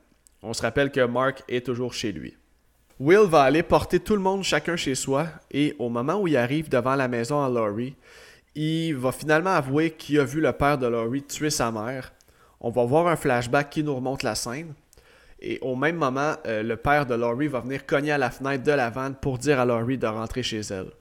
On 0.43 0.53
se 0.53 0.61
rappelle 0.61 0.91
que 0.91 1.05
Mark 1.05 1.41
est 1.47 1.65
toujours 1.65 1.93
chez 1.93 2.11
lui. 2.11 2.35
Will 2.99 3.27
va 3.29 3.43
aller 3.43 3.63
porter 3.63 3.99
tout 3.99 4.13
le 4.13 4.21
monde 4.21 4.43
chacun 4.43 4.75
chez 4.75 4.93
soi 4.93 5.27
et 5.49 5.73
au 5.79 5.87
moment 5.87 6.19
où 6.19 6.27
il 6.27 6.35
arrive 6.35 6.69
devant 6.69 6.95
la 6.95 7.07
maison 7.07 7.41
à 7.41 7.49
Laurie, 7.49 7.95
il 8.53 8.93
va 8.95 9.13
finalement 9.13 9.51
avouer 9.51 9.91
qu'il 9.91 10.19
a 10.19 10.25
vu 10.25 10.41
le 10.41 10.51
père 10.51 10.77
de 10.77 10.85
Laurie 10.85 11.23
tuer 11.23 11.49
sa 11.49 11.71
mère. 11.71 12.11
On 12.59 12.69
va 12.69 12.83
voir 12.83 13.07
un 13.07 13.15
flashback 13.15 13.69
qui 13.69 13.83
nous 13.83 13.95
remonte 13.95 14.21
la 14.21 14.35
scène. 14.35 14.73
Et 15.39 15.59
au 15.61 15.75
même 15.75 15.95
moment, 15.95 16.35
euh, 16.45 16.61
le 16.61 16.75
père 16.75 17.05
de 17.05 17.15
Laurie 17.15 17.47
va 17.47 17.61
venir 17.61 17.85
cogner 17.85 18.11
à 18.11 18.17
la 18.17 18.29
fenêtre 18.29 18.63
de 18.63 18.71
la 18.71 18.89
vanne 18.89 19.15
pour 19.15 19.37
dire 19.37 19.59
à 19.59 19.65
Laurie 19.65 19.97
de 19.97 20.07
rentrer 20.07 20.43
chez 20.43 20.59
elle. 20.59 20.91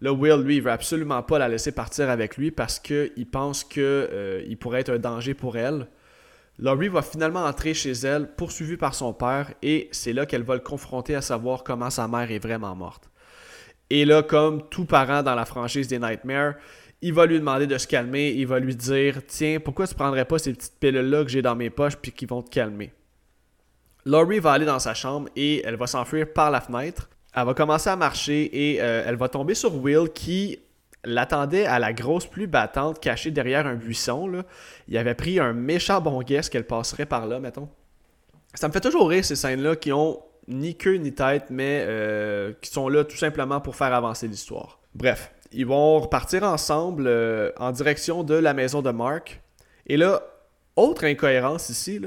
Là, 0.00 0.12
Will, 0.12 0.42
lui, 0.42 0.56
il 0.56 0.62
veut 0.62 0.70
absolument 0.70 1.22
pas 1.22 1.38
la 1.38 1.48
laisser 1.48 1.72
partir 1.72 2.10
avec 2.10 2.36
lui 2.36 2.50
parce 2.50 2.80
qu'il 2.80 3.28
pense 3.30 3.62
qu'il 3.62 3.82
euh, 3.84 4.56
pourrait 4.60 4.80
être 4.80 4.92
un 4.92 4.98
danger 4.98 5.34
pour 5.34 5.56
elle. 5.56 5.86
Laurie 6.62 6.86
va 6.86 7.02
finalement 7.02 7.44
entrer 7.44 7.74
chez 7.74 7.90
elle, 7.90 8.36
poursuivie 8.36 8.76
par 8.76 8.94
son 8.94 9.12
père, 9.12 9.52
et 9.62 9.88
c'est 9.90 10.12
là 10.12 10.26
qu'elle 10.26 10.44
va 10.44 10.54
le 10.54 10.60
confronter 10.60 11.16
à 11.16 11.20
savoir 11.20 11.64
comment 11.64 11.90
sa 11.90 12.06
mère 12.06 12.30
est 12.30 12.38
vraiment 12.38 12.76
morte. 12.76 13.10
Et 13.90 14.04
là, 14.04 14.22
comme 14.22 14.68
tout 14.68 14.84
parent 14.84 15.24
dans 15.24 15.34
la 15.34 15.44
franchise 15.44 15.88
des 15.88 15.98
Nightmares, 15.98 16.54
il 17.00 17.14
va 17.14 17.26
lui 17.26 17.40
demander 17.40 17.66
de 17.66 17.76
se 17.78 17.88
calmer, 17.88 18.30
il 18.30 18.46
va 18.46 18.60
lui 18.60 18.76
dire 18.76 19.26
Tiens, 19.26 19.58
pourquoi 19.58 19.88
tu 19.88 19.96
prendrais 19.96 20.24
pas 20.24 20.38
ces 20.38 20.52
petites 20.52 20.78
pilules-là 20.78 21.24
que 21.24 21.30
j'ai 21.30 21.42
dans 21.42 21.56
mes 21.56 21.68
poches 21.68 21.96
puis 21.96 22.12
qui 22.12 22.26
vont 22.26 22.42
te 22.42 22.50
calmer 22.50 22.92
Laurie 24.04 24.38
va 24.38 24.52
aller 24.52 24.64
dans 24.64 24.78
sa 24.78 24.94
chambre 24.94 25.28
et 25.34 25.62
elle 25.64 25.74
va 25.74 25.88
s'enfuir 25.88 26.32
par 26.32 26.52
la 26.52 26.60
fenêtre. 26.60 27.10
Elle 27.34 27.44
va 27.44 27.54
commencer 27.54 27.90
à 27.90 27.96
marcher 27.96 28.72
et 28.72 28.80
euh, 28.80 29.02
elle 29.04 29.16
va 29.16 29.28
tomber 29.28 29.54
sur 29.54 29.74
Will 29.74 30.10
qui 30.14 30.60
l'attendait 31.04 31.66
à 31.66 31.78
la 31.78 31.92
grosse 31.92 32.26
pluie 32.26 32.46
battante 32.46 33.00
cachée 33.00 33.30
derrière 33.30 33.66
un 33.66 33.74
buisson. 33.74 34.26
Là. 34.28 34.44
Il 34.88 34.96
avait 34.96 35.14
pris 35.14 35.38
un 35.38 35.52
méchant 35.52 36.00
bon 36.00 36.22
guess 36.22 36.48
qu'elle 36.48 36.66
passerait 36.66 37.06
par 37.06 37.26
là, 37.26 37.40
mettons. 37.40 37.68
Ça 38.54 38.68
me 38.68 38.72
fait 38.72 38.80
toujours 38.80 39.08
rire 39.08 39.24
ces 39.24 39.36
scènes-là 39.36 39.76
qui 39.76 39.92
ont 39.92 40.22
ni 40.48 40.76
queue 40.76 40.96
ni 40.96 41.12
tête, 41.12 41.46
mais 41.50 41.84
euh, 41.86 42.52
qui 42.60 42.70
sont 42.70 42.88
là 42.88 43.04
tout 43.04 43.16
simplement 43.16 43.60
pour 43.60 43.76
faire 43.76 43.94
avancer 43.94 44.28
l'histoire. 44.28 44.80
Bref, 44.94 45.32
ils 45.52 45.66
vont 45.66 46.00
repartir 46.00 46.42
ensemble 46.42 47.06
euh, 47.06 47.50
en 47.58 47.72
direction 47.72 48.24
de 48.24 48.34
la 48.34 48.54
maison 48.54 48.82
de 48.82 48.90
Mark. 48.90 49.40
Et 49.86 49.96
là, 49.96 50.22
autre 50.76 51.04
incohérence 51.04 51.68
ici, 51.68 52.00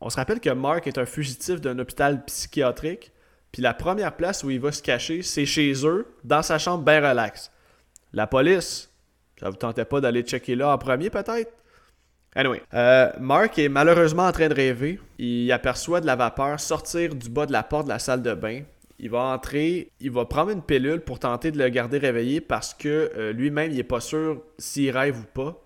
on 0.00 0.10
se 0.10 0.16
rappelle 0.16 0.40
que 0.40 0.50
Mark 0.50 0.86
est 0.86 0.98
un 0.98 1.06
fugitif 1.06 1.60
d'un 1.60 1.78
hôpital 1.78 2.24
psychiatrique, 2.24 3.12
puis 3.52 3.62
la 3.62 3.74
première 3.74 4.16
place 4.16 4.44
où 4.44 4.50
il 4.50 4.60
va 4.60 4.72
se 4.72 4.82
cacher, 4.82 5.22
c'est 5.22 5.46
chez 5.46 5.72
eux, 5.86 6.06
dans 6.24 6.42
sa 6.42 6.58
chambre 6.58 6.84
bien 6.84 7.08
relax. 7.08 7.50
La 8.16 8.26
police, 8.26 8.90
ça 9.38 9.50
vous 9.50 9.56
tentait 9.56 9.84
pas 9.84 10.00
d'aller 10.00 10.22
checker 10.22 10.54
là 10.54 10.72
en 10.72 10.78
premier 10.78 11.10
peut-être? 11.10 11.52
Anyway, 12.34 12.62
euh, 12.72 13.12
Mark 13.20 13.58
est 13.58 13.68
malheureusement 13.68 14.26
en 14.26 14.32
train 14.32 14.48
de 14.48 14.54
rêver. 14.54 14.98
Il 15.18 15.52
aperçoit 15.52 16.00
de 16.00 16.06
la 16.06 16.16
vapeur 16.16 16.58
sortir 16.58 17.14
du 17.14 17.28
bas 17.28 17.44
de 17.44 17.52
la 17.52 17.62
porte 17.62 17.84
de 17.84 17.90
la 17.90 17.98
salle 17.98 18.22
de 18.22 18.32
bain. 18.32 18.62
Il 18.98 19.10
va 19.10 19.18
entrer, 19.18 19.92
il 20.00 20.10
va 20.10 20.24
prendre 20.24 20.50
une 20.50 20.62
pilule 20.62 21.00
pour 21.00 21.18
tenter 21.18 21.50
de 21.50 21.58
le 21.58 21.68
garder 21.68 21.98
réveillé 21.98 22.40
parce 22.40 22.72
que 22.72 23.12
euh, 23.14 23.34
lui-même, 23.34 23.70
il 23.70 23.76
n'est 23.76 23.82
pas 23.82 24.00
sûr 24.00 24.42
s'il 24.56 24.96
rêve 24.96 25.18
ou 25.18 25.26
pas. 25.34 25.62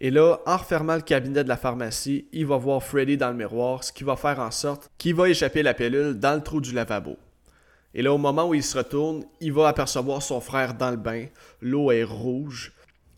Et 0.00 0.10
là, 0.10 0.40
en 0.46 0.56
refermant 0.56 0.96
le 0.96 1.00
cabinet 1.00 1.44
de 1.44 1.48
la 1.48 1.56
pharmacie, 1.56 2.26
il 2.32 2.46
va 2.46 2.56
voir 2.56 2.82
Freddy 2.82 3.16
dans 3.16 3.30
le 3.30 3.36
miroir, 3.36 3.84
ce 3.84 3.92
qui 3.92 4.02
va 4.02 4.16
faire 4.16 4.40
en 4.40 4.50
sorte 4.50 4.90
qu'il 4.98 5.14
va 5.14 5.28
échapper 5.28 5.62
la 5.62 5.74
pilule 5.74 6.18
dans 6.18 6.34
le 6.34 6.42
trou 6.42 6.60
du 6.60 6.74
lavabo. 6.74 7.16
Et 7.94 8.02
là, 8.02 8.12
au 8.12 8.18
moment 8.18 8.48
où 8.48 8.54
il 8.54 8.62
se 8.62 8.76
retourne, 8.76 9.24
il 9.40 9.52
va 9.52 9.68
apercevoir 9.68 10.20
son 10.22 10.40
frère 10.40 10.74
dans 10.74 10.90
le 10.90 10.96
bain. 10.96 11.26
L'eau 11.62 11.92
est 11.92 12.04
rouge. 12.04 12.72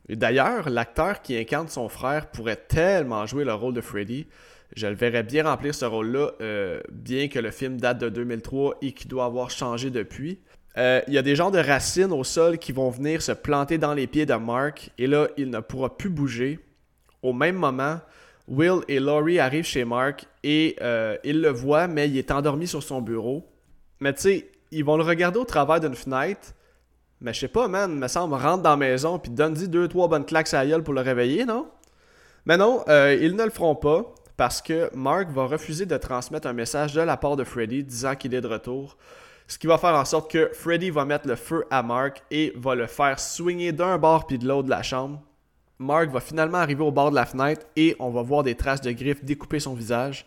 Et 0.08 0.16
d'ailleurs, 0.16 0.68
l'acteur 0.68 1.22
qui 1.22 1.36
incarne 1.36 1.68
son 1.68 1.88
frère 1.88 2.30
pourrait 2.30 2.62
tellement 2.68 3.26
jouer 3.26 3.44
le 3.44 3.54
rôle 3.54 3.74
de 3.74 3.80
Freddy. 3.80 4.26
Je 4.76 4.86
le 4.86 4.94
verrais 4.94 5.22
bien 5.22 5.44
remplir 5.44 5.74
ce 5.74 5.84
rôle-là, 5.84 6.32
euh, 6.40 6.80
bien 6.92 7.28
que 7.28 7.38
le 7.38 7.50
film 7.50 7.80
date 7.80 7.98
de 7.98 8.08
2003 8.08 8.76
et 8.82 8.92
qu'il 8.92 9.08
doit 9.08 9.24
avoir 9.24 9.50
changé 9.50 9.90
depuis. 9.90 10.38
Euh, 10.76 11.00
il 11.08 11.14
y 11.14 11.18
a 11.18 11.22
des 11.22 11.34
genres 11.34 11.50
de 11.50 11.58
racines 11.58 12.12
au 12.12 12.22
sol 12.22 12.58
qui 12.58 12.72
vont 12.72 12.90
venir 12.90 13.22
se 13.22 13.32
planter 13.32 13.78
dans 13.78 13.94
les 13.94 14.06
pieds 14.06 14.26
de 14.26 14.34
Mark, 14.34 14.90
et 14.98 15.06
là, 15.06 15.28
il 15.38 15.48
ne 15.48 15.60
pourra 15.60 15.96
plus 15.96 16.10
bouger. 16.10 16.58
Au 17.22 17.32
même 17.32 17.56
moment, 17.56 17.98
Will 18.46 18.80
et 18.86 19.00
Laurie 19.00 19.38
arrivent 19.38 19.64
chez 19.64 19.84
Mark 19.84 20.26
et 20.44 20.76
euh, 20.80 21.16
ils 21.24 21.40
le 21.40 21.48
voient, 21.48 21.88
mais 21.88 22.08
il 22.08 22.16
est 22.18 22.30
endormi 22.30 22.66
sur 22.66 22.82
son 22.82 23.00
bureau. 23.00 23.44
Mais 24.00 24.12
tu 24.12 24.20
sais, 24.20 24.50
ils 24.70 24.84
vont 24.84 24.96
le 24.96 25.04
regarder 25.04 25.38
au 25.38 25.44
travers 25.44 25.80
d'une 25.80 25.94
fenêtre. 25.94 26.54
Mais 27.20 27.32
je 27.32 27.40
sais 27.40 27.48
pas, 27.48 27.68
man, 27.68 27.98
me 27.98 28.08
semble, 28.08 28.34
rentre 28.34 28.62
dans 28.62 28.70
la 28.70 28.76
maison 28.76 29.18
puis 29.18 29.30
donne-y 29.30 29.68
deux, 29.68 29.88
trois 29.88 30.08
bonnes 30.08 30.26
claques 30.26 30.52
à 30.52 30.64
la 30.64 30.70
gueule 30.70 30.82
pour 30.82 30.94
le 30.94 31.00
réveiller, 31.00 31.44
non? 31.44 31.68
Mais 32.44 32.56
non, 32.56 32.84
euh, 32.88 33.16
ils 33.20 33.34
ne 33.34 33.44
le 33.44 33.50
feront 33.50 33.74
pas 33.74 34.04
parce 34.36 34.60
que 34.60 34.90
Mark 34.94 35.30
va 35.30 35.46
refuser 35.46 35.86
de 35.86 35.96
transmettre 35.96 36.46
un 36.46 36.52
message 36.52 36.92
de 36.92 37.00
la 37.00 37.16
part 37.16 37.36
de 37.36 37.44
Freddy 37.44 37.82
disant 37.82 38.14
qu'il 38.14 38.34
est 38.34 38.40
de 38.40 38.46
retour. 38.46 38.96
Ce 39.48 39.58
qui 39.58 39.66
va 39.66 39.78
faire 39.78 39.94
en 39.94 40.04
sorte 40.04 40.30
que 40.30 40.50
Freddy 40.52 40.90
va 40.90 41.04
mettre 41.04 41.26
le 41.26 41.36
feu 41.36 41.64
à 41.70 41.82
Mark 41.82 42.22
et 42.30 42.52
va 42.56 42.74
le 42.74 42.86
faire 42.86 43.18
swinger 43.18 43.72
d'un 43.72 43.96
bord 43.96 44.26
puis 44.26 44.38
de 44.38 44.46
l'autre 44.46 44.64
de 44.64 44.70
la 44.70 44.82
chambre. 44.82 45.22
Mark 45.78 46.10
va 46.10 46.20
finalement 46.20 46.58
arriver 46.58 46.82
au 46.82 46.90
bord 46.90 47.10
de 47.10 47.16
la 47.16 47.26
fenêtre 47.26 47.66
et 47.76 47.96
on 47.98 48.10
va 48.10 48.22
voir 48.22 48.42
des 48.42 48.54
traces 48.54 48.80
de 48.80 48.90
griffes 48.92 49.24
découper 49.24 49.60
son 49.60 49.74
visage. 49.74 50.26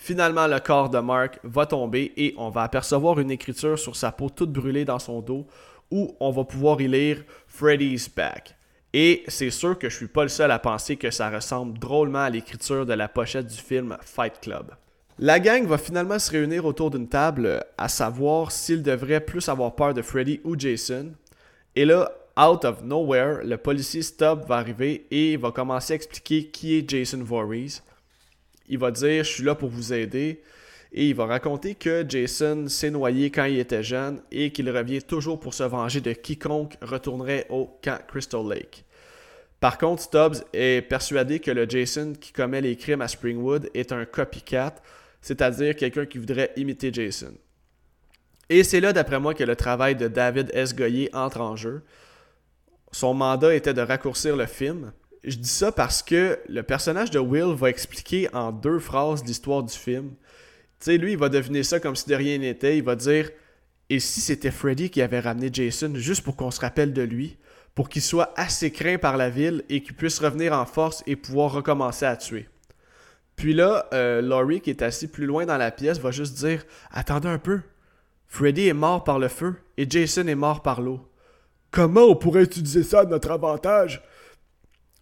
Finalement, 0.00 0.46
le 0.46 0.60
corps 0.60 0.88
de 0.88 1.00
Mark 1.00 1.40
va 1.42 1.66
tomber 1.66 2.12
et 2.16 2.32
on 2.38 2.50
va 2.50 2.62
apercevoir 2.62 3.18
une 3.18 3.32
écriture 3.32 3.76
sur 3.76 3.96
sa 3.96 4.12
peau 4.12 4.30
toute 4.30 4.52
brûlée 4.52 4.84
dans 4.84 5.00
son 5.00 5.20
dos 5.20 5.44
où 5.90 6.14
on 6.20 6.30
va 6.30 6.44
pouvoir 6.44 6.80
y 6.80 6.86
lire 6.86 7.24
Freddy's 7.48 8.08
Back. 8.08 8.54
Et 8.94 9.24
c'est 9.26 9.50
sûr 9.50 9.76
que 9.76 9.90
je 9.90 9.96
suis 9.96 10.06
pas 10.06 10.22
le 10.22 10.28
seul 10.28 10.52
à 10.52 10.60
penser 10.60 10.96
que 10.96 11.10
ça 11.10 11.28
ressemble 11.28 11.80
drôlement 11.80 12.20
à 12.20 12.30
l'écriture 12.30 12.86
de 12.86 12.92
la 12.92 13.08
pochette 13.08 13.48
du 13.48 13.56
film 13.56 13.98
Fight 14.02 14.38
Club. 14.40 14.70
La 15.18 15.40
gang 15.40 15.66
va 15.66 15.78
finalement 15.78 16.20
se 16.20 16.30
réunir 16.30 16.64
autour 16.64 16.92
d'une 16.92 17.08
table 17.08 17.64
à 17.76 17.88
savoir 17.88 18.52
s'ils 18.52 18.84
devraient 18.84 19.20
plus 19.20 19.48
avoir 19.48 19.74
peur 19.74 19.94
de 19.94 20.02
Freddy 20.02 20.40
ou 20.44 20.56
Jason. 20.56 21.12
Et 21.74 21.84
là, 21.84 22.12
out 22.38 22.64
of 22.64 22.84
nowhere, 22.84 23.40
le 23.42 23.56
policier 23.56 24.02
Stubb 24.02 24.46
va 24.46 24.58
arriver 24.58 25.08
et 25.10 25.36
va 25.36 25.50
commencer 25.50 25.94
à 25.94 25.96
expliquer 25.96 26.46
qui 26.46 26.78
est 26.78 26.88
Jason 26.88 27.18
Voorhees. 27.24 27.82
Il 28.68 28.78
va 28.78 28.90
dire 28.90 29.24
Je 29.24 29.30
suis 29.30 29.44
là 29.44 29.54
pour 29.54 29.68
vous 29.68 29.92
aider. 29.92 30.42
Et 30.92 31.08
il 31.08 31.14
va 31.14 31.26
raconter 31.26 31.74
que 31.74 32.04
Jason 32.08 32.66
s'est 32.68 32.90
noyé 32.90 33.30
quand 33.30 33.44
il 33.44 33.58
était 33.58 33.82
jeune 33.82 34.22
et 34.30 34.52
qu'il 34.52 34.70
revient 34.70 35.02
toujours 35.02 35.38
pour 35.38 35.52
se 35.52 35.62
venger 35.62 36.00
de 36.00 36.12
quiconque 36.12 36.78
retournerait 36.80 37.46
au 37.50 37.78
camp 37.82 37.98
Crystal 38.08 38.40
Lake. 38.48 38.84
Par 39.60 39.76
contre, 39.76 40.02
Stubbs 40.02 40.44
est 40.52 40.82
persuadé 40.88 41.40
que 41.40 41.50
le 41.50 41.68
Jason 41.68 42.14
qui 42.18 42.32
commet 42.32 42.60
les 42.60 42.76
crimes 42.76 43.02
à 43.02 43.08
Springwood 43.08 43.68
est 43.74 43.92
un 43.92 44.04
copycat, 44.04 44.76
c'est-à-dire 45.20 45.74
quelqu'un 45.76 46.06
qui 46.06 46.18
voudrait 46.18 46.52
imiter 46.56 46.92
Jason. 46.92 47.34
Et 48.48 48.64
c'est 48.64 48.80
là, 48.80 48.92
d'après 48.92 49.20
moi, 49.20 49.34
que 49.34 49.44
le 49.44 49.56
travail 49.56 49.94
de 49.94 50.08
David 50.08 50.50
S. 50.54 50.74
Goyer 50.74 51.10
entre 51.14 51.40
en 51.40 51.56
jeu. 51.56 51.82
Son 52.92 53.12
mandat 53.12 53.54
était 53.54 53.74
de 53.74 53.82
raccourcir 53.82 54.36
le 54.36 54.46
film. 54.46 54.92
Je 55.24 55.36
dis 55.36 55.48
ça 55.48 55.72
parce 55.72 56.02
que 56.02 56.38
le 56.48 56.62
personnage 56.62 57.10
de 57.10 57.18
Will 57.18 57.54
va 57.54 57.70
expliquer 57.70 58.28
en 58.34 58.52
deux 58.52 58.78
phrases 58.78 59.24
l'histoire 59.24 59.62
du 59.62 59.74
film. 59.74 60.10
Tu 60.80 60.86
sais, 60.86 60.98
lui, 60.98 61.12
il 61.12 61.18
va 61.18 61.28
deviner 61.28 61.62
ça 61.62 61.80
comme 61.80 61.96
si 61.96 62.08
de 62.08 62.14
rien 62.14 62.38
n'était. 62.38 62.78
Il 62.78 62.84
va 62.84 62.94
dire 62.94 63.30
Et 63.90 63.98
si 64.00 64.20
c'était 64.20 64.50
Freddy 64.50 64.90
qui 64.90 65.02
avait 65.02 65.20
ramené 65.20 65.50
Jason 65.52 65.92
juste 65.94 66.22
pour 66.22 66.36
qu'on 66.36 66.50
se 66.50 66.60
rappelle 66.60 66.92
de 66.92 67.02
lui, 67.02 67.36
pour 67.74 67.88
qu'il 67.88 68.02
soit 68.02 68.32
assez 68.36 68.70
craint 68.70 68.98
par 68.98 69.16
la 69.16 69.30
ville 69.30 69.64
et 69.68 69.82
qu'il 69.82 69.94
puisse 69.94 70.18
revenir 70.20 70.52
en 70.52 70.66
force 70.66 71.02
et 71.06 71.16
pouvoir 71.16 71.52
recommencer 71.52 72.06
à 72.06 72.16
tuer. 72.16 72.48
Puis 73.36 73.54
là, 73.54 73.86
euh, 73.92 74.20
Laurie, 74.20 74.60
qui 74.60 74.70
est 74.70 74.82
assis 74.82 75.06
plus 75.06 75.26
loin 75.26 75.46
dans 75.46 75.56
la 75.56 75.70
pièce, 75.70 76.00
va 76.00 76.10
juste 76.10 76.34
dire 76.34 76.64
Attendez 76.90 77.28
un 77.28 77.38
peu. 77.38 77.60
Freddy 78.26 78.68
est 78.68 78.74
mort 78.74 79.04
par 79.04 79.18
le 79.18 79.28
feu 79.28 79.56
et 79.76 79.88
Jason 79.88 80.26
est 80.26 80.34
mort 80.34 80.62
par 80.62 80.80
l'eau. 80.80 81.08
Comment 81.70 82.02
on 82.02 82.16
pourrait 82.16 82.42
utiliser 82.42 82.82
ça 82.82 83.00
à 83.00 83.04
notre 83.04 83.30
avantage? 83.30 84.02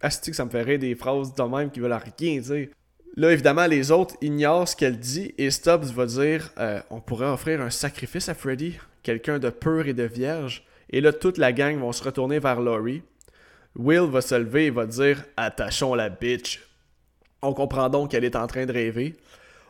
Asti 0.01 0.31
que 0.31 0.37
ça 0.37 0.45
me 0.45 0.49
ferait 0.49 0.77
des 0.77 0.95
phrases 0.95 1.33
de 1.33 1.43
même 1.43 1.71
qui 1.71 1.79
veulent 1.79 1.99
rien 2.19 2.39
dire. 2.39 2.67
Là, 3.15 3.31
évidemment, 3.31 3.65
les 3.65 3.91
autres 3.91 4.15
ignorent 4.21 4.67
ce 4.67 4.75
qu'elle 4.75 4.99
dit 4.99 5.33
et 5.37 5.49
Stubbs 5.49 5.85
va 5.85 6.05
dire 6.05 6.51
euh, 6.59 6.79
on 6.91 7.01
pourrait 7.01 7.27
offrir 7.27 7.61
un 7.61 7.71
sacrifice 7.71 8.29
à 8.29 8.35
Freddy, 8.35 8.77
quelqu'un 9.01 9.39
de 9.39 9.49
pur 9.49 9.87
et 9.87 9.93
de 9.93 10.03
vierge. 10.03 10.63
Et 10.91 11.01
là, 11.01 11.11
toute 11.11 11.37
la 11.37 11.51
gang 11.51 11.77
vont 11.79 11.91
se 11.91 12.03
retourner 12.03 12.39
vers 12.39 12.61
Laurie. 12.61 13.01
Will 13.75 14.09
va 14.09 14.21
se 14.21 14.35
lever 14.35 14.67
et 14.67 14.69
va 14.69 14.85
dire 14.85 15.23
Attachons 15.35 15.95
la 15.95 16.09
bitch. 16.09 16.63
On 17.41 17.53
comprend 17.53 17.89
donc 17.89 18.11
qu'elle 18.11 18.23
est 18.23 18.35
en 18.35 18.47
train 18.47 18.65
de 18.65 18.73
rêver. 18.73 19.15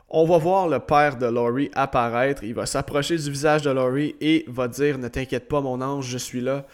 On 0.09 0.25
va 0.25 0.37
voir 0.37 0.69
le 0.69 0.79
père 0.79 1.17
de 1.17 1.25
Laurie 1.25 1.69
apparaître. 1.73 2.43
Il 2.43 2.53
va 2.53 2.65
s'approcher 2.65 3.17
du 3.17 3.29
visage 3.29 3.63
de 3.63 3.69
Laurie 3.69 4.15
et 4.21 4.45
va 4.47 4.67
dire 4.67 4.97
Ne 4.97 5.09
t'inquiète 5.09 5.47
pas, 5.49 5.59
mon 5.59 5.81
ange, 5.81 6.07
je 6.07 6.17
suis 6.17 6.41
là. 6.41 6.65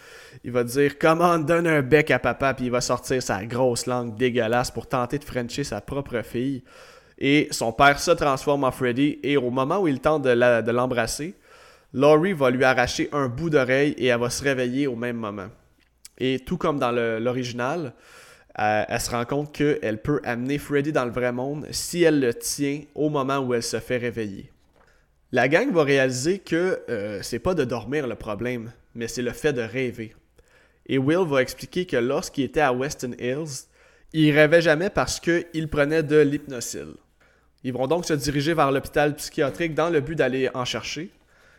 Il 0.42 0.50
va 0.50 0.64
dire 0.64 0.98
Comment 0.98 1.38
donne 1.38 1.66
un 1.66 1.82
bec 1.82 2.10
à 2.10 2.18
papa. 2.18 2.54
Puis 2.54 2.66
il 2.66 2.70
va 2.70 2.80
sortir 2.80 3.22
sa 3.22 3.44
grosse 3.44 3.86
langue 3.86 4.16
dégueulasse 4.16 4.70
pour 4.70 4.88
tenter 4.88 5.18
de 5.18 5.24
frencher 5.24 5.64
sa 5.64 5.80
propre 5.80 6.22
fille. 6.22 6.64
Et 7.18 7.48
son 7.50 7.72
père 7.72 8.00
se 8.00 8.10
transforme 8.10 8.64
en 8.64 8.72
Freddy. 8.72 9.18
Et 9.22 9.36
au 9.36 9.50
moment 9.50 9.80
où 9.80 9.88
il 9.88 10.00
tente 10.00 10.22
de 10.22 10.70
l'embrasser, 10.70 11.34
Laurie 11.92 12.32
va 12.32 12.50
lui 12.50 12.64
arracher 12.64 13.08
un 13.12 13.28
bout 13.28 13.50
d'oreille 13.50 13.94
et 13.98 14.06
elle 14.06 14.18
va 14.18 14.28
se 14.28 14.42
réveiller 14.42 14.88
au 14.88 14.96
même 14.96 15.16
moment. 15.16 15.46
Et 16.18 16.40
tout 16.40 16.56
comme 16.56 16.78
dans 16.78 16.90
l'original, 16.90 17.94
elle 18.56 19.00
se 19.00 19.10
rend 19.10 19.24
compte 19.24 19.52
qu'elle 19.52 20.00
peut 20.02 20.20
amener 20.24 20.58
Freddy 20.58 20.92
dans 20.92 21.04
le 21.04 21.10
vrai 21.10 21.32
monde 21.32 21.66
si 21.70 22.02
elle 22.02 22.20
le 22.20 22.34
tient 22.34 22.82
au 22.94 23.10
moment 23.10 23.38
où 23.38 23.54
elle 23.54 23.62
se 23.62 23.78
fait 23.78 23.96
réveiller. 23.96 24.50
La 25.32 25.48
gang 25.48 25.72
va 25.72 25.82
réaliser 25.82 26.38
que 26.38 26.80
euh, 26.88 27.20
c'est 27.22 27.40
pas 27.40 27.54
de 27.54 27.64
dormir 27.64 28.06
le 28.06 28.14
problème, 28.14 28.70
mais 28.94 29.08
c'est 29.08 29.22
le 29.22 29.32
fait 29.32 29.52
de 29.52 29.62
rêver. 29.62 30.14
Et 30.86 30.98
Will 30.98 31.26
va 31.26 31.42
expliquer 31.42 31.86
que 31.86 31.96
lorsqu'il 31.96 32.44
était 32.44 32.60
à 32.60 32.72
Weston 32.72 33.14
Hills, 33.18 33.68
il 34.12 34.30
rêvait 34.32 34.62
jamais 34.62 34.90
parce 34.90 35.18
qu'il 35.18 35.68
prenait 35.68 36.02
de 36.02 36.18
l'hypnosil. 36.18 36.94
Ils 37.64 37.72
vont 37.72 37.86
donc 37.86 38.04
se 38.04 38.12
diriger 38.12 38.54
vers 38.54 38.70
l'hôpital 38.70 39.16
psychiatrique 39.16 39.74
dans 39.74 39.88
le 39.88 40.00
but 40.00 40.14
d'aller 40.14 40.50
en 40.54 40.64
chercher. 40.64 41.10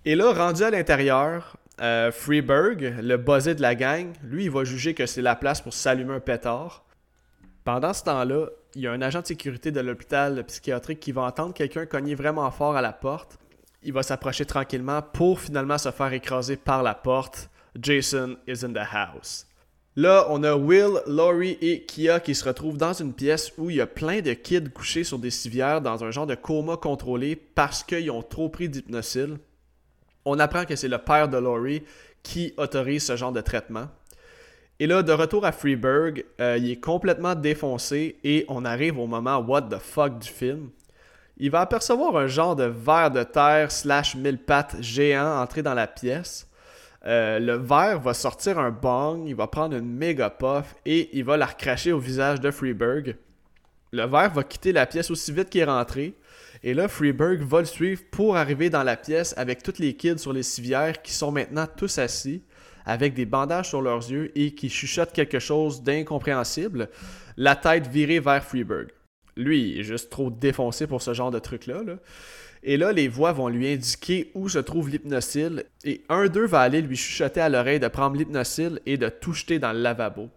Et 0.06 0.16
là, 0.16 0.32
rendu 0.32 0.64
à 0.64 0.70
l'intérieur, 0.70 1.58
euh, 1.82 2.12
Freeberg, 2.12 2.96
le 3.02 3.18
buzzé 3.18 3.56
de 3.56 3.62
la 3.62 3.74
gang, 3.74 4.14
lui, 4.24 4.46
il 4.46 4.52
va 4.52 4.64
juger 4.64 4.94
que 4.94 5.06
c'est 5.08 5.24
la 5.24 5.36
place 5.36 5.62
pour 5.62 5.74
s'allumer 5.74 6.14
un 6.14 6.20
pétard. 6.20 6.86
Pendant 7.64 7.92
ce 7.92 8.04
temps-là, 8.04 8.50
il 8.76 8.82
y 8.82 8.88
a 8.88 8.92
un 8.92 9.02
agent 9.02 9.22
de 9.22 9.26
sécurité 9.26 9.72
de 9.72 9.80
l'hôpital 9.80 10.44
psychiatrique 10.46 11.00
qui 11.00 11.12
va 11.12 11.24
entendre 11.24 11.54
quelqu'un 11.54 11.88
cogner 11.88 12.14
vraiment 12.14 12.50
fort 12.52 12.76
à 12.76 12.82
la 12.82 12.94
porte. 12.94 13.40
Il 13.82 13.94
va 13.94 14.04
s'approcher 14.04 14.46
tranquillement 14.46 15.02
pour 15.02 15.40
finalement 15.40 15.78
se 15.78 15.90
faire 15.92 16.14
écraser 16.14 16.56
par 16.56 16.84
la 16.84 16.94
porte. 16.94 17.50
Jason 17.80 18.38
is 18.48 18.64
in 18.64 18.74
the 18.74 18.94
house. 18.94 19.46
Là, 19.98 20.28
on 20.30 20.44
a 20.44 20.56
Will, 20.56 21.02
Laurie 21.08 21.58
et 21.62 21.86
Kia 21.86 22.20
qui 22.20 22.36
se 22.36 22.44
retrouvent 22.44 22.78
dans 22.78 22.92
une 22.92 23.14
pièce 23.14 23.54
où 23.58 23.70
il 23.70 23.78
y 23.78 23.82
a 23.82 23.88
plein 23.88 24.20
de 24.20 24.34
kids 24.34 24.70
couchés 24.74 25.06
sur 25.06 25.20
des 25.20 25.30
civières 25.30 25.80
dans 25.80 26.04
un 26.04 26.12
genre 26.12 26.28
de 26.28 26.36
coma 26.36 26.76
contrôlé 26.76 27.38
parce 27.38 27.82
qu'ils 27.82 28.12
ont 28.12 28.22
trop 28.22 28.50
pris 28.50 28.68
d'hypnosil. 28.68 29.38
On 30.26 30.38
apprend 30.40 30.66
que 30.66 30.76
c'est 30.76 30.90
le 30.90 30.98
père 30.98 31.30
de 31.30 31.38
Laurie 31.38 31.84
qui 32.24 32.54
autorise 32.58 33.06
ce 33.06 33.16
genre 33.16 33.32
de 33.32 33.40
traitement. 33.40 33.88
Et 34.80 34.88
là, 34.88 35.02
de 35.02 35.14
retour 35.14 35.46
à 35.46 35.54
Freeburg, 35.54 36.26
euh, 36.42 36.58
il 36.58 36.72
est 36.72 36.82
complètement 36.82 37.34
défoncé 37.34 38.18
et 38.26 38.44
on 38.50 38.66
arrive 38.66 39.00
au 39.00 39.08
moment 39.08 39.38
what 39.38 39.62
the 39.64 39.78
fuck 39.78 40.20
du 40.20 40.28
film. 40.28 40.72
Il 41.38 41.52
va 41.52 41.62
apercevoir 41.62 42.18
un 42.18 42.28
genre 42.28 42.58
de 42.58 42.66
verre 42.66 43.12
de 43.12 43.24
terre 43.24 43.72
slash 43.72 44.16
mille 44.16 44.40
pattes 44.40 44.76
géant 44.82 45.42
entrer 45.42 45.62
dans 45.62 45.74
la 45.74 45.88
pièce. 45.88 46.50
Euh, 47.08 47.40
le 47.40 47.54
verre 47.54 48.00
va 48.00 48.14
sortir 48.14 48.58
un 48.58 48.72
bong, 48.72 49.26
il 49.28 49.36
va 49.36 49.48
prendre 49.48 49.76
une 49.76 49.94
méga 49.94 50.30
puff 50.30 50.76
et 50.86 51.16
il 51.18 51.24
va 51.24 51.38
la 51.38 51.46
recracher 51.46 51.92
au 51.92 52.00
visage 52.00 52.40
de 52.40 52.50
Freeberg. 52.50 53.16
Le 53.92 54.06
verre 54.06 54.34
va 54.34 54.44
quitter 54.44 54.72
la 54.72 54.88
pièce 54.88 55.12
aussi 55.12 55.32
vite 55.32 55.50
qu'il 55.50 55.62
est 55.62 55.66
rentré. 55.66 56.16
Et 56.64 56.74
là, 56.74 56.88
Freeberg 56.88 57.42
va 57.42 57.60
le 57.60 57.66
suivre 57.66 58.02
pour 58.10 58.36
arriver 58.36 58.72
dans 58.72 58.82
la 58.82 58.98
pièce 58.98 59.36
avec 59.38 59.62
tous 59.62 59.78
les 59.78 59.96
kids 59.96 60.18
sur 60.18 60.34
les 60.34 60.42
civières 60.42 61.02
qui 61.02 61.14
sont 61.14 61.32
maintenant 61.32 61.68
tous 61.78 62.00
assis, 62.00 62.42
avec 62.86 63.14
des 63.14 63.26
bandages 63.26 63.70
sur 63.70 63.82
leurs 63.82 64.10
yeux 64.10 64.32
et 64.36 64.56
qui 64.56 64.70
chuchotent 64.70 65.14
quelque 65.14 65.40
chose 65.40 65.84
d'incompréhensible, 65.84 66.90
la 67.38 67.56
tête 67.56 67.88
virée 67.88 68.20
vers 68.20 68.44
Freeberg. 68.44 68.88
Lui, 69.38 69.72
il 69.72 69.80
est 69.82 69.84
juste 69.84 70.10
trop 70.10 70.32
défoncé 70.32 70.88
pour 70.88 71.02
ce 71.02 71.14
genre 71.14 71.30
de 71.30 71.40
truc-là. 71.40 71.84
là. 71.84 71.96
Et 72.68 72.78
là, 72.78 72.92
les 72.92 73.08
voix 73.08 73.32
vont 73.32 73.48
lui 73.48 73.72
indiquer 73.72 74.32
où 74.34 74.50
se 74.50 74.58
trouve 74.58 74.90
l'hypnocile. 74.90 75.66
Et 75.84 76.04
un 76.10 76.26
d'eux 76.26 76.48
va 76.48 76.62
aller 76.62 76.82
lui 76.82 76.98
chuchoter 76.98 77.40
à 77.40 77.48
l'oreille 77.48 77.80
de 77.80 77.88
prendre 77.88 78.18
l'hypnocile 78.18 78.80
et 78.88 78.98
de 78.98 79.08
tout 79.08 79.34
jeter 79.34 79.60
dans 79.60 79.72
le 79.72 79.80
lavabo. 79.80 80.30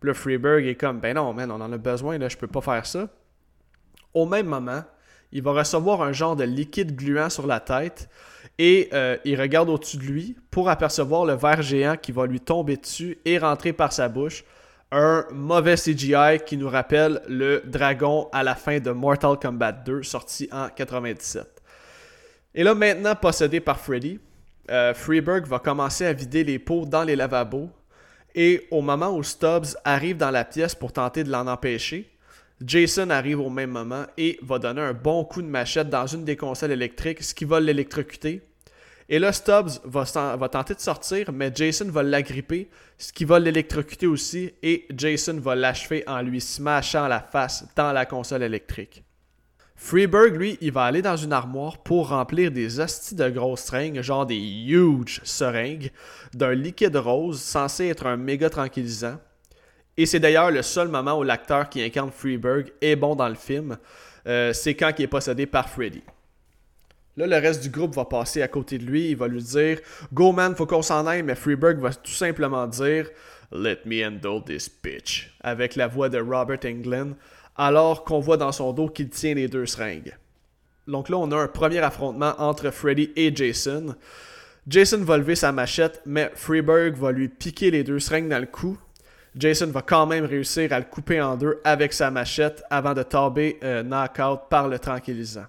Puis 0.00 0.10
là, 0.10 0.58
est 0.58 0.74
comme, 0.74 0.98
ben 0.98 1.14
non, 1.14 1.32
man, 1.32 1.48
on 1.52 1.60
en 1.60 1.72
a 1.72 1.78
besoin, 1.78 2.18
là, 2.18 2.28
je 2.28 2.36
peux 2.36 2.48
pas 2.48 2.60
faire 2.60 2.84
ça. 2.86 3.08
Au 4.14 4.26
même 4.26 4.46
moment, 4.46 4.82
il 5.30 5.42
va 5.42 5.52
recevoir 5.52 6.02
un 6.02 6.12
genre 6.12 6.34
de 6.34 6.42
liquide 6.42 6.96
gluant 6.96 7.30
sur 7.30 7.46
la 7.46 7.60
tête 7.60 8.08
et 8.58 8.88
euh, 8.92 9.16
il 9.24 9.40
regarde 9.40 9.68
au-dessus 9.68 9.98
de 9.98 10.02
lui 10.02 10.36
pour 10.50 10.68
apercevoir 10.68 11.24
le 11.24 11.34
ver 11.34 11.62
géant 11.62 11.96
qui 11.96 12.10
va 12.10 12.26
lui 12.26 12.40
tomber 12.40 12.78
dessus 12.78 13.18
et 13.24 13.38
rentrer 13.38 13.72
par 13.72 13.92
sa 13.92 14.08
bouche. 14.08 14.42
Un 14.90 15.24
mauvais 15.32 15.76
CGI 15.76 16.40
qui 16.44 16.56
nous 16.56 16.68
rappelle 16.68 17.22
le 17.28 17.62
dragon 17.64 18.28
à 18.32 18.42
la 18.42 18.56
fin 18.56 18.80
de 18.80 18.90
Mortal 18.90 19.38
Kombat 19.40 19.70
2 19.70 20.02
sorti 20.02 20.48
en 20.50 20.68
97. 20.68 21.59
Et 22.54 22.64
là, 22.64 22.74
maintenant 22.74 23.14
possédé 23.14 23.60
par 23.60 23.78
Freddy, 23.78 24.18
euh, 24.70 24.94
Freeberg 24.94 25.46
va 25.46 25.58
commencer 25.58 26.04
à 26.06 26.12
vider 26.12 26.44
les 26.44 26.58
pots 26.58 26.84
dans 26.84 27.04
les 27.04 27.16
lavabos. 27.16 27.70
Et 28.34 28.66
au 28.70 28.80
moment 28.82 29.14
où 29.16 29.22
Stubbs 29.22 29.76
arrive 29.84 30.16
dans 30.16 30.30
la 30.30 30.44
pièce 30.44 30.74
pour 30.74 30.92
tenter 30.92 31.24
de 31.24 31.30
l'en 31.30 31.46
empêcher, 31.46 32.10
Jason 32.64 33.10
arrive 33.10 33.40
au 33.40 33.50
même 33.50 33.70
moment 33.70 34.04
et 34.18 34.38
va 34.42 34.58
donner 34.58 34.82
un 34.82 34.92
bon 34.92 35.24
coup 35.24 35.42
de 35.42 35.46
machette 35.46 35.88
dans 35.88 36.06
une 36.06 36.24
des 36.24 36.36
consoles 36.36 36.72
électriques, 36.72 37.22
ce 37.22 37.34
qui 37.34 37.44
va 37.44 37.58
l'électrocuter. 37.58 38.42
Et 39.08 39.18
là, 39.18 39.32
Stubbs 39.32 39.80
va, 39.84 40.04
va, 40.36 40.48
tenter 40.48 40.74
de 40.74 40.80
sortir, 40.80 41.32
mais 41.32 41.50
Jason 41.52 41.90
va 41.90 42.02
l'agripper, 42.02 42.68
ce 42.96 43.12
qui 43.12 43.24
va 43.24 43.40
l'électrocuter 43.40 44.06
aussi, 44.06 44.52
et 44.62 44.86
Jason 44.94 45.40
va 45.40 45.56
l'achever 45.56 46.04
en 46.06 46.22
lui 46.22 46.40
smashant 46.40 47.08
la 47.08 47.20
face 47.20 47.66
dans 47.74 47.92
la 47.92 48.06
console 48.06 48.44
électrique. 48.44 49.02
Freeberg, 49.82 50.36
lui, 50.36 50.58
il 50.60 50.72
va 50.72 50.84
aller 50.84 51.00
dans 51.00 51.16
une 51.16 51.32
armoire 51.32 51.78
pour 51.78 52.10
remplir 52.10 52.50
des 52.52 52.78
hosties 52.78 53.14
de 53.14 53.30
grosses 53.30 53.62
seringues, 53.62 54.02
genre 54.02 54.26
des 54.26 54.36
huge 54.36 55.22
seringues, 55.24 55.90
d'un 56.34 56.52
liquide 56.52 56.94
rose 56.96 57.40
censé 57.40 57.86
être 57.86 58.06
un 58.06 58.18
méga 58.18 58.50
tranquillisant. 58.50 59.18
Et 59.96 60.04
c'est 60.04 60.20
d'ailleurs 60.20 60.50
le 60.50 60.60
seul 60.60 60.88
moment 60.88 61.18
où 61.18 61.22
l'acteur 61.22 61.70
qui 61.70 61.82
incarne 61.82 62.10
Freeberg 62.10 62.70
est 62.82 62.94
bon 62.94 63.16
dans 63.16 63.28
le 63.28 63.34
film. 63.34 63.78
Euh, 64.26 64.52
c'est 64.52 64.74
quand 64.74 64.92
il 64.98 65.04
est 65.04 65.08
possédé 65.08 65.46
par 65.46 65.70
Freddy. 65.70 66.02
Là, 67.16 67.26
le 67.26 67.36
reste 67.36 67.62
du 67.62 67.70
groupe 67.70 67.94
va 67.94 68.04
passer 68.04 68.42
à 68.42 68.48
côté 68.48 68.76
de 68.76 68.84
lui. 68.84 69.08
Il 69.08 69.16
va 69.16 69.28
lui 69.28 69.42
dire 69.42 69.78
Go 70.12 70.30
man, 70.30 70.54
faut 70.54 70.66
qu'on 70.66 70.82
s'en 70.82 71.06
aille. 71.06 71.22
Mais 71.22 71.34
Freeberg 71.34 71.78
va 71.78 71.94
tout 71.94 72.12
simplement 72.12 72.66
dire 72.66 73.08
Let 73.50 73.78
me 73.86 74.06
handle 74.06 74.44
this 74.44 74.70
bitch. 74.82 75.34
Avec 75.40 75.74
la 75.74 75.88
voix 75.88 76.10
de 76.10 76.20
Robert 76.20 76.60
Englund 76.66 77.14
alors 77.60 78.04
qu'on 78.04 78.20
voit 78.20 78.38
dans 78.38 78.52
son 78.52 78.72
dos 78.72 78.88
qu'il 78.88 79.10
tient 79.10 79.34
les 79.34 79.46
deux 79.46 79.66
seringues. 79.66 80.16
Donc 80.88 81.10
là, 81.10 81.18
on 81.18 81.30
a 81.30 81.36
un 81.36 81.46
premier 81.46 81.80
affrontement 81.80 82.32
entre 82.38 82.70
Freddy 82.70 83.10
et 83.16 83.36
Jason. 83.36 83.94
Jason 84.66 85.04
va 85.04 85.18
lever 85.18 85.34
sa 85.34 85.52
machette, 85.52 86.00
mais 86.06 86.32
Freeberg 86.34 86.96
va 86.96 87.12
lui 87.12 87.28
piquer 87.28 87.70
les 87.70 87.84
deux 87.84 87.98
seringues 87.98 88.30
dans 88.30 88.38
le 88.38 88.46
cou. 88.46 88.78
Jason 89.36 89.66
va 89.66 89.82
quand 89.82 90.06
même 90.06 90.24
réussir 90.24 90.72
à 90.72 90.78
le 90.78 90.86
couper 90.86 91.20
en 91.20 91.36
deux 91.36 91.60
avec 91.62 91.92
sa 91.92 92.10
machette 92.10 92.64
avant 92.70 92.94
de 92.94 93.02
tomber 93.02 93.58
euh, 93.62 93.82
knockout 93.82 94.48
par 94.48 94.66
le 94.66 94.78
tranquillisant. 94.78 95.46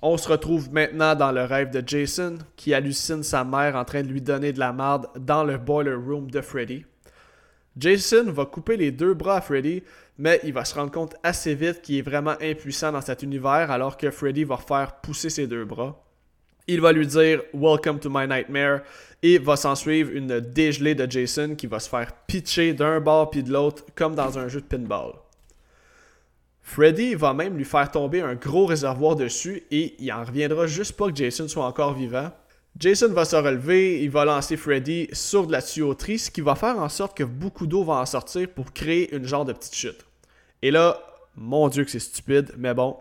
On 0.00 0.16
se 0.16 0.28
retrouve 0.28 0.72
maintenant 0.72 1.16
dans 1.16 1.32
le 1.32 1.42
rêve 1.42 1.70
de 1.70 1.82
Jason 1.84 2.38
qui 2.54 2.72
hallucine 2.72 3.24
sa 3.24 3.42
mère 3.42 3.74
en 3.74 3.84
train 3.84 4.02
de 4.02 4.08
lui 4.08 4.22
donner 4.22 4.52
de 4.52 4.60
la 4.60 4.72
marde 4.72 5.08
dans 5.18 5.42
le 5.42 5.58
boiler 5.58 5.94
room 5.94 6.30
de 6.30 6.40
Freddy. 6.40 6.84
Jason 7.76 8.30
va 8.30 8.46
couper 8.46 8.76
les 8.76 8.90
deux 8.90 9.12
bras 9.12 9.36
à 9.36 9.40
Freddy, 9.40 9.82
mais 10.18 10.40
il 10.44 10.52
va 10.52 10.64
se 10.64 10.74
rendre 10.74 10.90
compte 10.90 11.14
assez 11.22 11.54
vite 11.54 11.82
qu'il 11.82 11.96
est 11.96 12.02
vraiment 12.02 12.34
impuissant 12.40 12.92
dans 12.92 13.02
cet 13.02 13.22
univers 13.22 13.70
alors 13.70 13.96
que 13.98 14.10
Freddy 14.10 14.44
va 14.44 14.56
faire 14.56 15.00
pousser 15.02 15.28
ses 15.28 15.46
deux 15.46 15.64
bras. 15.64 16.02
Il 16.68 16.80
va 16.80 16.92
lui 16.92 17.06
dire 17.06 17.42
Welcome 17.52 18.00
to 18.00 18.08
my 18.10 18.26
nightmare 18.26 18.80
et 19.22 19.38
va 19.38 19.56
s'en 19.56 19.74
suivre 19.74 20.10
une 20.12 20.40
dégelée 20.40 20.94
de 20.94 21.08
Jason 21.08 21.54
qui 21.54 21.66
va 21.66 21.78
se 21.78 21.88
faire 21.88 22.12
pitcher 22.26 22.72
d'un 22.72 22.98
bord 23.00 23.30
puis 23.30 23.42
de 23.42 23.52
l'autre 23.52 23.84
comme 23.94 24.14
dans 24.14 24.38
un 24.38 24.48
jeu 24.48 24.60
de 24.60 24.66
pinball. 24.66 25.12
Freddy 26.62 27.14
va 27.14 27.32
même 27.32 27.56
lui 27.56 27.64
faire 27.64 27.88
tomber 27.90 28.22
un 28.22 28.34
gros 28.34 28.66
réservoir 28.66 29.14
dessus 29.14 29.62
et 29.70 29.94
il 30.00 30.12
en 30.12 30.24
reviendra 30.24 30.66
juste 30.66 30.96
pas 30.96 31.08
que 31.10 31.16
Jason 31.16 31.46
soit 31.46 31.64
encore 31.64 31.94
vivant. 31.94 32.32
Jason 32.78 33.08
va 33.08 33.24
se 33.24 33.36
relever, 33.36 34.02
il 34.02 34.10
va 34.10 34.24
lancer 34.26 34.56
Freddy 34.56 35.08
sur 35.12 35.46
de 35.46 35.52
la 35.52 35.62
tuyauterie, 35.62 36.18
ce 36.18 36.30
qui 36.30 36.42
va 36.42 36.54
faire 36.54 36.78
en 36.78 36.90
sorte 36.90 37.16
que 37.16 37.24
beaucoup 37.24 37.66
d'eau 37.66 37.84
va 37.84 37.94
en 37.94 38.06
sortir 38.06 38.48
pour 38.50 38.72
créer 38.72 39.14
une 39.14 39.26
genre 39.26 39.46
de 39.46 39.54
petite 39.54 39.74
chute. 39.74 40.04
Et 40.60 40.70
là, 40.70 41.00
mon 41.36 41.68
dieu 41.68 41.84
que 41.84 41.90
c'est 41.90 41.98
stupide, 41.98 42.52
mais 42.58 42.74
bon, 42.74 42.98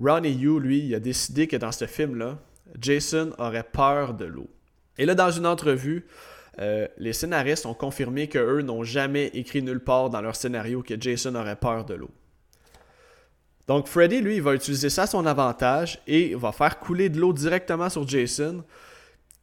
Ronnie 0.00 0.32
Yu, 0.32 0.58
lui, 0.58 0.78
il 0.86 0.94
a 0.94 1.00
décidé 1.00 1.46
que 1.46 1.56
dans 1.56 1.72
ce 1.72 1.86
film-là, 1.86 2.38
Jason 2.80 3.32
aurait 3.38 3.64
peur 3.70 4.14
de 4.14 4.24
l'eau. 4.24 4.48
Et 4.96 5.04
là, 5.04 5.14
dans 5.14 5.30
une 5.30 5.46
entrevue, 5.46 6.06
euh, 6.58 6.88
les 6.96 7.12
scénaristes 7.12 7.66
ont 7.66 7.74
confirmé 7.74 8.28
qu'eux 8.28 8.62
n'ont 8.62 8.84
jamais 8.84 9.26
écrit 9.34 9.62
nulle 9.62 9.80
part 9.80 10.08
dans 10.08 10.20
leur 10.22 10.36
scénario 10.36 10.82
que 10.82 10.94
Jason 10.98 11.34
aurait 11.34 11.56
peur 11.56 11.84
de 11.84 11.94
l'eau. 11.94 12.10
Donc 13.66 13.86
Freddy, 13.86 14.20
lui, 14.20 14.36
il 14.36 14.42
va 14.42 14.54
utiliser 14.54 14.90
ça 14.90 15.02
à 15.02 15.06
son 15.06 15.24
avantage 15.24 16.00
et 16.06 16.34
va 16.34 16.52
faire 16.52 16.78
couler 16.78 17.08
de 17.08 17.20
l'eau 17.20 17.32
directement 17.32 17.88
sur 17.88 18.06
Jason, 18.08 18.64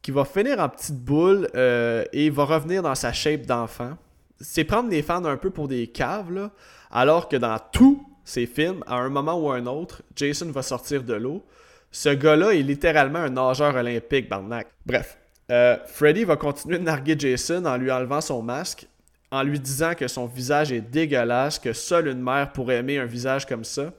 qui 0.02 0.10
va 0.10 0.24
finir 0.24 0.58
en 0.58 0.68
petite 0.68 0.96
boule 0.96 1.48
euh, 1.54 2.04
et 2.12 2.30
va 2.30 2.44
revenir 2.44 2.82
dans 2.82 2.94
sa 2.94 3.12
shape 3.12 3.42
d'enfant. 3.42 3.96
C'est 4.40 4.64
prendre 4.64 4.88
les 4.88 5.02
fans 5.02 5.24
un 5.24 5.36
peu 5.36 5.50
pour 5.50 5.68
des 5.68 5.86
caves, 5.86 6.50
alors 6.90 7.28
que 7.28 7.36
dans 7.36 7.58
tous 7.72 8.06
ses 8.24 8.46
films, 8.46 8.82
à 8.86 8.96
un 8.96 9.08
moment 9.10 9.38
ou 9.38 9.50
à 9.50 9.56
un 9.56 9.66
autre, 9.66 10.02
Jason 10.16 10.50
va 10.50 10.62
sortir 10.62 11.02
de 11.02 11.14
l'eau. 11.14 11.44
Ce 11.90 12.08
gars-là 12.08 12.52
est 12.52 12.62
littéralement 12.62 13.18
un 13.18 13.30
nageur 13.30 13.74
olympique, 13.74 14.28
Barnac. 14.28 14.68
Bref, 14.86 15.18
euh, 15.50 15.76
Freddy 15.86 16.24
va 16.24 16.36
continuer 16.36 16.78
de 16.78 16.84
narguer 16.84 17.16
Jason 17.18 17.64
en 17.66 17.76
lui 17.76 17.90
enlevant 17.90 18.20
son 18.20 18.40
masque, 18.40 18.86
en 19.30 19.42
lui 19.42 19.58
disant 19.58 19.94
que 19.94 20.08
son 20.08 20.26
visage 20.26 20.72
est 20.72 20.80
dégueulasse, 20.80 21.58
que 21.58 21.72
seule 21.72 22.08
une 22.08 22.22
mère 22.22 22.52
pourrait 22.52 22.76
aimer 22.76 22.98
un 22.98 23.06
visage 23.06 23.46
comme 23.46 23.64
ça. 23.64 23.92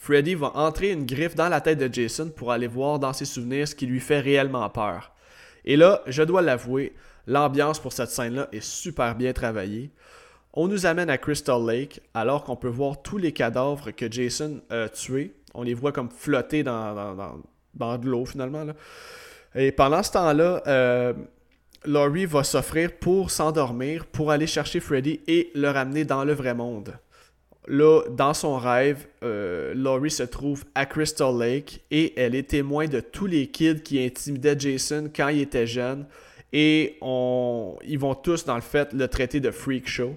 Freddy 0.00 0.34
va 0.34 0.56
entrer 0.56 0.92
une 0.92 1.04
griffe 1.04 1.34
dans 1.34 1.50
la 1.50 1.60
tête 1.60 1.78
de 1.78 1.92
Jason 1.92 2.30
pour 2.34 2.52
aller 2.52 2.66
voir 2.66 2.98
dans 2.98 3.12
ses 3.12 3.26
souvenirs 3.26 3.68
ce 3.68 3.74
qui 3.74 3.84
lui 3.84 4.00
fait 4.00 4.20
réellement 4.20 4.66
peur. 4.70 5.12
Et 5.66 5.76
là, 5.76 6.00
je 6.06 6.22
dois 6.22 6.40
l'avouer, 6.40 6.94
l'ambiance 7.26 7.78
pour 7.78 7.92
cette 7.92 8.08
scène-là 8.08 8.48
est 8.50 8.64
super 8.64 9.14
bien 9.14 9.34
travaillée. 9.34 9.90
On 10.54 10.68
nous 10.68 10.86
amène 10.86 11.10
à 11.10 11.18
Crystal 11.18 11.62
Lake 11.62 12.00
alors 12.14 12.44
qu'on 12.44 12.56
peut 12.56 12.66
voir 12.66 13.02
tous 13.02 13.18
les 13.18 13.32
cadavres 13.32 13.90
que 13.90 14.10
Jason 14.10 14.62
a 14.70 14.88
tués. 14.88 15.34
On 15.52 15.64
les 15.64 15.74
voit 15.74 15.92
comme 15.92 16.08
flotter 16.08 16.62
dans, 16.62 16.94
dans, 16.94 17.38
dans, 17.74 17.98
de 17.98 18.08
l'eau 18.08 18.24
finalement. 18.24 18.64
Et 19.54 19.70
pendant 19.70 20.02
ce 20.02 20.12
temps-là, 20.12 20.62
euh, 20.66 21.12
Laurie 21.84 22.24
va 22.24 22.42
s'offrir 22.42 22.92
pour 22.98 23.30
s'endormir, 23.30 24.06
pour 24.06 24.30
aller 24.30 24.46
chercher 24.46 24.80
Freddy 24.80 25.20
et 25.26 25.50
le 25.54 25.68
ramener 25.68 26.06
dans 26.06 26.24
le 26.24 26.32
vrai 26.32 26.54
monde. 26.54 26.94
Là, 27.68 28.02
dans 28.10 28.34
son 28.34 28.56
rêve, 28.56 29.06
euh, 29.22 29.74
Laurie 29.74 30.10
se 30.10 30.22
trouve 30.22 30.64
à 30.74 30.86
Crystal 30.86 31.36
Lake 31.36 31.82
et 31.90 32.18
elle 32.18 32.34
est 32.34 32.48
témoin 32.50 32.86
de 32.86 33.00
tous 33.00 33.26
les 33.26 33.48
kids 33.48 33.82
qui 33.82 34.02
intimidaient 34.04 34.58
Jason 34.58 35.10
quand 35.14 35.28
il 35.28 35.42
était 35.42 35.66
jeune. 35.66 36.06
Et 36.52 36.96
on... 37.00 37.76
ils 37.84 37.98
vont 37.98 38.14
tous, 38.14 38.44
dans 38.44 38.56
le 38.56 38.60
fait, 38.60 38.92
le 38.92 39.06
traiter 39.08 39.40
de 39.40 39.50
freak 39.50 39.88
show. 39.88 40.16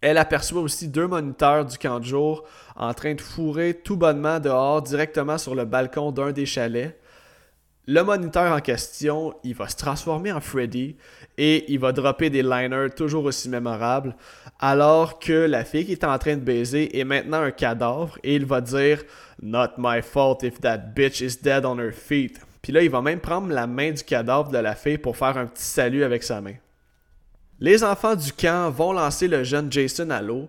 Elle 0.00 0.18
aperçoit 0.18 0.60
aussi 0.60 0.88
deux 0.88 1.06
moniteurs 1.06 1.64
du 1.64 1.78
camp 1.78 1.98
de 1.98 2.04
jour 2.04 2.44
en 2.76 2.92
train 2.92 3.14
de 3.14 3.22
fourrer 3.22 3.72
tout 3.72 3.96
bonnement 3.96 4.38
dehors 4.38 4.82
directement 4.82 5.38
sur 5.38 5.54
le 5.54 5.64
balcon 5.64 6.12
d'un 6.12 6.30
des 6.30 6.44
chalets. 6.44 6.94
Le 7.86 8.02
moniteur 8.02 8.50
en 8.50 8.60
question, 8.60 9.34
il 9.44 9.54
va 9.54 9.68
se 9.68 9.76
transformer 9.76 10.32
en 10.32 10.40
Freddy 10.40 10.96
et 11.36 11.70
il 11.70 11.78
va 11.78 11.92
dropper 11.92 12.30
des 12.30 12.42
liners 12.42 12.88
toujours 12.96 13.26
aussi 13.26 13.50
mémorables, 13.50 14.16
alors 14.58 15.18
que 15.18 15.32
la 15.32 15.66
fille 15.66 15.84
qui 15.84 15.92
est 15.92 16.04
en 16.04 16.18
train 16.18 16.36
de 16.36 16.40
baiser 16.40 16.98
est 16.98 17.04
maintenant 17.04 17.42
un 17.42 17.50
cadavre 17.50 18.18
et 18.22 18.36
il 18.36 18.46
va 18.46 18.62
dire 18.62 19.02
Not 19.42 19.72
my 19.76 20.00
fault 20.00 20.42
if 20.44 20.60
that 20.62 20.78
bitch 20.94 21.20
is 21.20 21.36
dead 21.42 21.66
on 21.66 21.78
her 21.78 21.92
feet. 21.92 22.40
Puis 22.62 22.72
là, 22.72 22.82
il 22.82 22.88
va 22.88 23.02
même 23.02 23.20
prendre 23.20 23.48
la 23.48 23.66
main 23.66 23.90
du 23.92 24.02
cadavre 24.02 24.50
de 24.50 24.56
la 24.56 24.74
fille 24.74 24.96
pour 24.96 25.18
faire 25.18 25.36
un 25.36 25.44
petit 25.44 25.64
salut 25.64 26.04
avec 26.04 26.22
sa 26.22 26.40
main. 26.40 26.54
Les 27.60 27.84
enfants 27.84 28.14
du 28.14 28.32
camp 28.32 28.70
vont 28.70 28.94
lancer 28.94 29.28
le 29.28 29.44
jeune 29.44 29.70
Jason 29.70 30.08
à 30.08 30.22
l'eau. 30.22 30.48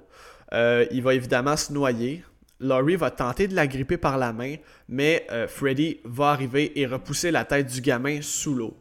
Euh, 0.53 0.85
il 0.91 1.03
va 1.03 1.13
évidemment 1.13 1.57
se 1.57 1.73
noyer. 1.73 2.23
Laurie 2.59 2.95
va 2.95 3.11
tenter 3.11 3.47
de 3.47 3.55
la 3.55 3.67
gripper 3.67 3.97
par 3.97 4.17
la 4.17 4.31
main, 4.31 4.55
mais 4.87 5.27
euh, 5.31 5.47
Freddy 5.47 5.99
va 6.05 6.29
arriver 6.29 6.79
et 6.79 6.85
repousser 6.85 7.31
la 7.31 7.45
tête 7.45 7.67
du 7.67 7.81
gamin 7.81 8.19
sous 8.21 8.53
l'eau. 8.53 8.77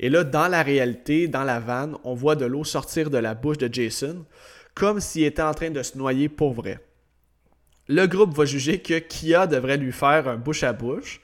Et 0.00 0.08
là, 0.08 0.22
dans 0.22 0.48
la 0.48 0.62
réalité, 0.62 1.26
dans 1.26 1.44
la 1.44 1.58
vanne, 1.58 1.96
on 2.04 2.14
voit 2.14 2.36
de 2.36 2.46
l'eau 2.46 2.64
sortir 2.64 3.10
de 3.10 3.18
la 3.18 3.34
bouche 3.34 3.58
de 3.58 3.72
Jason, 3.72 4.24
comme 4.74 5.00
s'il 5.00 5.24
était 5.24 5.42
en 5.42 5.54
train 5.54 5.70
de 5.70 5.82
se 5.82 5.98
noyer 5.98 6.28
pour 6.28 6.52
vrai. 6.52 6.78
Le 7.88 8.06
groupe 8.06 8.36
va 8.36 8.44
juger 8.44 8.78
que 8.78 8.98
Kia 8.98 9.46
devrait 9.46 9.78
lui 9.78 9.92
faire 9.92 10.28
un 10.28 10.36
bouche 10.36 10.62
à 10.62 10.72
bouche. 10.72 11.20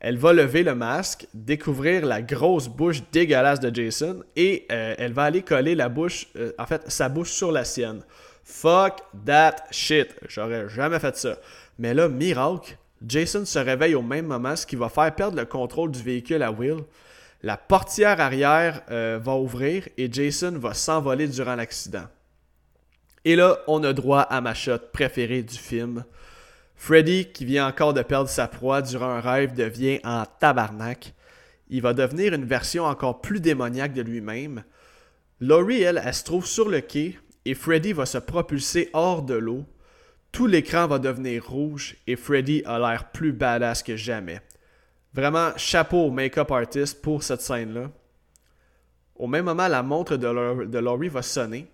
Elle 0.00 0.18
va 0.18 0.32
lever 0.32 0.62
le 0.62 0.74
masque, 0.74 1.26
découvrir 1.32 2.04
la 2.04 2.22
grosse 2.22 2.68
bouche 2.68 3.02
dégueulasse 3.10 3.60
de 3.60 3.74
Jason 3.74 4.22
et 4.36 4.66
euh, 4.70 4.94
elle 4.98 5.12
va 5.12 5.24
aller 5.24 5.42
coller 5.42 5.76
euh, 5.76 6.52
sa 6.86 7.08
bouche 7.08 7.30
sur 7.30 7.50
la 7.50 7.64
sienne. 7.64 8.02
Fuck 8.48 9.02
that 9.26 9.56
shit. 9.70 10.16
J'aurais 10.26 10.70
jamais 10.70 10.98
fait 10.98 11.16
ça. 11.16 11.36
Mais 11.78 11.92
là, 11.92 12.08
miracle, 12.08 12.78
Jason 13.06 13.44
se 13.44 13.58
réveille 13.58 13.94
au 13.94 14.02
même 14.02 14.26
moment, 14.26 14.56
ce 14.56 14.66
qui 14.66 14.74
va 14.74 14.88
faire 14.88 15.14
perdre 15.14 15.36
le 15.36 15.44
contrôle 15.44 15.92
du 15.92 16.02
véhicule 16.02 16.42
à 16.42 16.50
Will. 16.50 16.78
La 17.42 17.58
portière 17.58 18.20
arrière 18.20 18.82
euh, 18.90 19.20
va 19.22 19.36
ouvrir 19.36 19.86
et 19.98 20.10
Jason 20.10 20.58
va 20.58 20.72
s'envoler 20.72 21.28
durant 21.28 21.54
l'accident. 21.56 22.06
Et 23.26 23.36
là, 23.36 23.58
on 23.68 23.84
a 23.84 23.92
droit 23.92 24.22
à 24.22 24.40
ma 24.40 24.54
shot 24.54 24.78
préférée 24.92 25.42
du 25.42 25.56
film. 25.56 26.04
Freddy, 26.74 27.30
qui 27.30 27.44
vient 27.44 27.68
encore 27.68 27.92
de 27.92 28.02
perdre 28.02 28.30
sa 28.30 28.48
proie 28.48 28.80
durant 28.80 29.10
un 29.10 29.20
rêve, 29.20 29.54
devient 29.54 30.00
en 30.04 30.24
tabarnak. 30.40 31.12
Il 31.68 31.82
va 31.82 31.92
devenir 31.92 32.32
une 32.32 32.46
version 32.46 32.86
encore 32.86 33.20
plus 33.20 33.40
démoniaque 33.40 33.92
de 33.92 34.02
lui-même. 34.02 34.64
Laurie, 35.38 35.82
elle, 35.82 36.02
elle 36.02 36.14
se 36.14 36.24
trouve 36.24 36.46
sur 36.46 36.68
le 36.68 36.80
quai 36.80 37.18
et 37.44 37.54
Freddy 37.54 37.92
va 37.92 38.06
se 38.06 38.18
propulser 38.18 38.90
hors 38.92 39.22
de 39.22 39.34
l'eau. 39.34 39.64
Tout 40.32 40.46
l'écran 40.46 40.86
va 40.86 40.98
devenir 40.98 41.48
rouge 41.48 41.96
et 42.06 42.16
Freddy 42.16 42.62
a 42.66 42.78
l'air 42.78 43.10
plus 43.10 43.32
badass 43.32 43.82
que 43.82 43.96
jamais. 43.96 44.40
Vraiment, 45.14 45.50
chapeau 45.56 46.06
au 46.06 46.10
make-up 46.10 46.50
artist 46.50 47.00
pour 47.00 47.22
cette 47.22 47.40
scène-là. 47.40 47.90
Au 49.16 49.26
même 49.26 49.46
moment, 49.46 49.66
la 49.66 49.82
montre 49.82 50.16
de, 50.16 50.78
Laurie 50.78 51.08
va 51.08 51.22
sonner, 51.22 51.66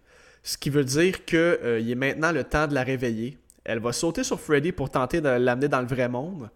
ce 0.42 0.56
qui 0.56 0.70
veut 0.70 0.84
dire 0.84 1.24
qu'il 1.24 1.38
euh, 1.38 1.86
est 1.86 1.94
maintenant 1.94 2.32
le 2.32 2.44
temps 2.44 2.66
de 2.66 2.74
la 2.74 2.82
réveiller. 2.82 3.36
Elle 3.64 3.80
va 3.80 3.92
sauter 3.92 4.24
sur 4.24 4.40
Freddy 4.40 4.72
pour 4.72 4.90
tenter 4.90 5.20
de 5.20 5.28
l'amener 5.28 5.68
dans 5.68 5.80
le 5.80 5.86
vrai 5.86 6.08
monde. 6.08 6.50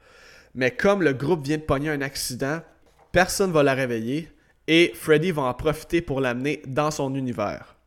Mais 0.54 0.70
comme 0.70 1.02
le 1.02 1.12
groupe 1.12 1.44
vient 1.44 1.58
de 1.58 1.62
pogner 1.62 1.90
un 1.90 2.00
accident, 2.00 2.60
personne 3.12 3.50
ne 3.50 3.54
va 3.54 3.62
la 3.62 3.74
réveiller 3.74 4.30
et 4.66 4.92
Freddy 4.94 5.30
va 5.30 5.42
en 5.42 5.54
profiter 5.54 6.00
pour 6.00 6.20
l'amener 6.20 6.62
dans 6.66 6.90
son 6.90 7.14
univers. 7.14 7.77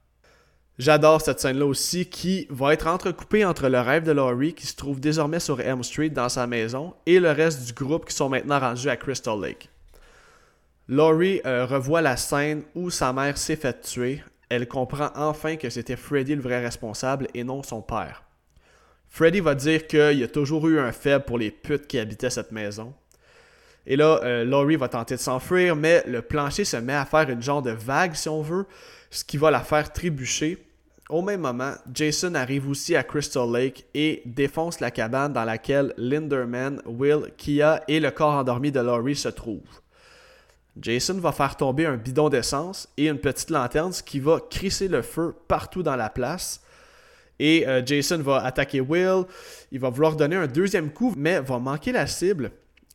J'adore 0.77 1.21
cette 1.21 1.39
scène-là 1.39 1.65
aussi 1.65 2.07
qui 2.07 2.47
va 2.49 2.73
être 2.73 2.87
entrecoupée 2.87 3.45
entre 3.45 3.67
le 3.67 3.79
rêve 3.79 4.03
de 4.03 4.11
Laurie 4.11 4.53
qui 4.53 4.65
se 4.65 4.75
trouve 4.75 4.99
désormais 4.99 5.39
sur 5.39 5.59
Elm 5.59 5.83
Street 5.83 6.09
dans 6.09 6.29
sa 6.29 6.47
maison 6.47 6.93
et 7.05 7.19
le 7.19 7.31
reste 7.31 7.65
du 7.65 7.73
groupe 7.73 8.05
qui 8.05 8.15
sont 8.15 8.29
maintenant 8.29 8.59
rendus 8.59 8.89
à 8.89 8.95
Crystal 8.95 9.39
Lake. 9.39 9.69
Laurie 10.87 11.41
euh, 11.45 11.65
revoit 11.65 12.01
la 12.01 12.17
scène 12.17 12.63
où 12.73 12.89
sa 12.89 13.13
mère 13.13 13.37
s'est 13.37 13.55
faite 13.55 13.81
tuer. 13.81 14.23
Elle 14.49 14.67
comprend 14.67 15.09
enfin 15.15 15.55
que 15.55 15.69
c'était 15.69 15.95
Freddy 15.95 16.35
le 16.35 16.41
vrai 16.41 16.61
responsable 16.63 17.27
et 17.33 17.43
non 17.43 17.63
son 17.63 17.81
père. 17.81 18.23
Freddy 19.09 19.41
va 19.41 19.55
dire 19.55 19.87
qu'il 19.87 20.23
a 20.23 20.27
toujours 20.27 20.67
eu 20.67 20.79
un 20.79 20.91
faible 20.91 21.25
pour 21.25 21.37
les 21.37 21.51
putes 21.51 21.87
qui 21.87 21.99
habitaient 21.99 22.29
cette 22.29 22.51
maison. 22.51 22.93
Et 23.85 23.95
là, 23.95 24.19
euh, 24.23 24.43
Laurie 24.45 24.75
va 24.75 24.87
tenter 24.87 25.15
de 25.15 25.19
s'enfuir, 25.19 25.75
mais 25.75 26.03
le 26.07 26.21
plancher 26.21 26.65
se 26.65 26.77
met 26.77 26.93
à 26.93 27.05
faire 27.05 27.29
une 27.29 27.41
genre 27.41 27.61
de 27.61 27.71
vague, 27.71 28.13
si 28.13 28.29
on 28.29 28.41
veut, 28.41 28.65
ce 29.11 29.23
qui 29.23 29.37
va 29.37 29.51
la 29.51 29.59
faire 29.59 29.93
trébucher. 29.93 30.65
Au 31.09 31.21
même 31.21 31.41
moment, 31.41 31.73
Jason 31.93 32.33
arrive 32.35 32.69
aussi 32.69 32.95
à 32.95 33.03
Crystal 33.03 33.51
Lake 33.51 33.85
et 33.93 34.23
défonce 34.25 34.79
la 34.79 34.89
cabane 34.89 35.33
dans 35.33 35.43
laquelle 35.43 35.93
Linderman, 35.97 36.81
Will, 36.85 37.33
Kia 37.37 37.83
et 37.89 37.99
le 37.99 38.09
corps 38.11 38.35
endormi 38.35 38.71
de 38.71 38.79
Laurie 38.79 39.17
se 39.17 39.27
trouvent. 39.27 39.81
Jason 40.79 41.15
va 41.15 41.33
faire 41.33 41.57
tomber 41.57 41.85
un 41.85 41.97
bidon 41.97 42.29
d'essence 42.29 42.87
et 42.95 43.09
une 43.09 43.19
petite 43.19 43.49
lanterne, 43.49 43.91
ce 43.91 44.01
qui 44.01 44.21
va 44.21 44.39
crisser 44.49 44.87
le 44.87 45.01
feu 45.01 45.35
partout 45.49 45.83
dans 45.83 45.97
la 45.97 46.09
place. 46.09 46.61
Et 47.39 47.67
euh, 47.67 47.85
Jason 47.85 48.19
va 48.19 48.45
attaquer 48.45 48.79
Will. 48.79 49.25
Il 49.71 49.81
va 49.81 49.89
vouloir 49.89 50.15
donner 50.15 50.37
un 50.37 50.47
deuxième 50.47 50.91
coup, 50.91 51.13
mais 51.17 51.41
va 51.41 51.59
manquer 51.59 51.91
la 51.91 52.07
cible. 52.07 52.51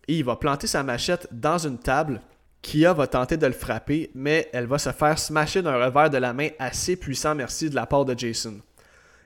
Et 0.09 0.15
il 0.19 0.25
va 0.25 0.37
planter 0.37 0.67
sa 0.67 0.83
machette 0.83 1.29
dans 1.33 1.59
une 1.59 1.79
table. 1.79 2.23
Kia 2.67 2.93
va 2.93 3.07
tenter 3.07 3.37
de 3.37 3.47
le 3.47 3.53
frapper, 3.53 4.11
mais 4.17 4.49
elle 4.53 4.67
va 4.67 4.79
se 4.79 4.91
faire 4.91 5.21
smasher 5.21 5.63
d'un 5.63 5.77
revers 5.77 6.11
de 6.11 6.17
la 6.17 6.33
main 6.33 6.49
assez 6.59 6.97
puissant, 6.97 7.33
merci, 7.33 7.71
de 7.71 7.77
la 7.77 7.87
part 7.87 8.05
de 8.05 8.19
Jason. 8.19 8.55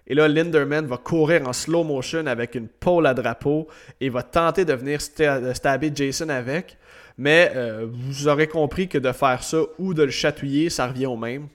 Et 0.06 0.14
là, 0.14 0.28
Linderman 0.28 0.84
va 0.84 0.98
courir 0.98 1.48
en 1.48 1.54
slow 1.54 1.82
motion 1.82 2.26
avec 2.26 2.54
une 2.54 2.68
pole 2.68 3.06
à 3.06 3.14
drapeau 3.14 3.66
et 3.98 4.10
va 4.10 4.22
tenter 4.22 4.66
de 4.66 4.74
venir 4.74 5.00
stabber 5.00 5.90
Jason 5.94 6.28
avec. 6.28 6.76
Mais 7.16 7.50
euh, 7.56 7.86
vous 7.90 8.28
aurez 8.28 8.46
compris 8.46 8.88
que 8.88 8.98
de 8.98 9.10
faire 9.10 9.42
ça 9.42 9.62
ou 9.78 9.94
de 9.94 10.02
le 10.02 10.10
chatouiller, 10.10 10.68
ça 10.68 10.88
revient 10.88 11.06
au 11.06 11.16
même. 11.16 11.48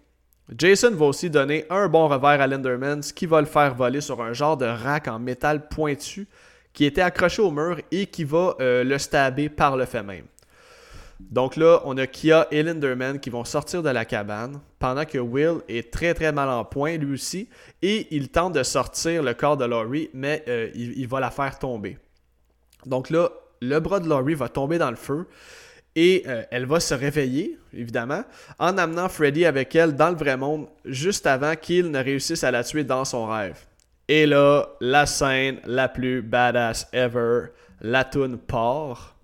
Jason 0.57 0.89
va 0.89 1.05
aussi 1.05 1.29
donner 1.29 1.67
un 1.69 1.87
bon 1.87 2.07
revers 2.07 2.41
à 2.41 2.47
Linderman, 2.47 3.03
ce 3.03 3.13
qui 3.13 3.27
va 3.27 3.41
le 3.41 3.47
faire 3.47 3.75
voler 3.75 4.01
sur 4.01 4.23
un 4.23 4.33
genre 4.33 4.57
de 4.57 4.65
rack 4.65 5.07
en 5.07 5.19
métal 5.19 5.67
pointu 5.67 6.27
qui 6.73 6.85
était 6.85 7.01
accroché 7.01 7.43
au 7.43 7.51
mur 7.51 7.79
et 7.91 8.07
qui 8.07 8.23
va 8.23 8.55
euh, 8.59 8.83
le 8.83 8.97
stabber 8.97 9.49
par 9.49 9.77
le 9.77 9.85
fait 9.85 10.01
même. 10.01 10.25
Donc 11.19 11.55
là, 11.55 11.81
on 11.85 11.97
a 11.97 12.07
Kia 12.07 12.47
et 12.51 12.61
Linderman 12.61 13.19
qui 13.19 13.29
vont 13.29 13.45
sortir 13.45 13.81
de 13.81 13.89
la 13.89 14.03
cabane 14.03 14.59
pendant 14.79 15.05
que 15.05 15.17
Will 15.17 15.61
est 15.69 15.91
très 15.91 16.13
très 16.13 16.31
mal 16.31 16.49
en 16.49 16.65
point 16.65 16.97
lui 16.97 17.13
aussi 17.13 17.47
et 17.81 18.07
il 18.11 18.29
tente 18.29 18.53
de 18.53 18.63
sortir 18.63 19.23
le 19.23 19.33
corps 19.33 19.55
de 19.55 19.65
Laurie 19.65 20.09
mais 20.13 20.43
euh, 20.47 20.69
il, 20.75 21.07
va 21.07 21.19
la 21.19 21.31
faire 21.31 21.57
tomber. 21.57 21.97
Donc 22.85 23.09
là, 23.09 23.29
le 23.61 23.79
bras 23.79 23.99
de 23.99 24.09
Laurie 24.09 24.35
va 24.35 24.49
tomber 24.49 24.77
dans 24.77 24.89
le 24.89 24.97
feu 24.97 25.27
et 25.95 26.23
euh, 26.27 26.43
elle 26.51 26.65
va 26.65 26.81
se 26.81 26.93
réveiller, 26.93 27.57
évidemment, 27.73 28.23
en 28.59 28.77
amenant 28.77 29.07
Freddy 29.07 29.45
avec 29.45 29.73
elle 29.75 29.95
dans 29.95 30.09
le 30.09 30.17
vrai 30.17 30.35
monde 30.35 30.67
juste 30.83 31.25
avant 31.25 31.55
qu'il 31.55 31.89
ne 31.89 32.03
réussisse 32.03 32.43
à 32.43 32.51
la 32.51 32.65
tuer 32.65 32.83
dans 32.83 33.05
son 33.05 33.27
rêve. 33.27 33.57
Et 34.09 34.25
là, 34.25 34.67
la 34.81 35.05
scène 35.05 35.59
la 35.65 35.87
plus 35.87 36.21
badass 36.21 36.87
ever, 36.91 37.47
la 37.81 38.03
toune 38.03 38.37
part. 38.37 39.14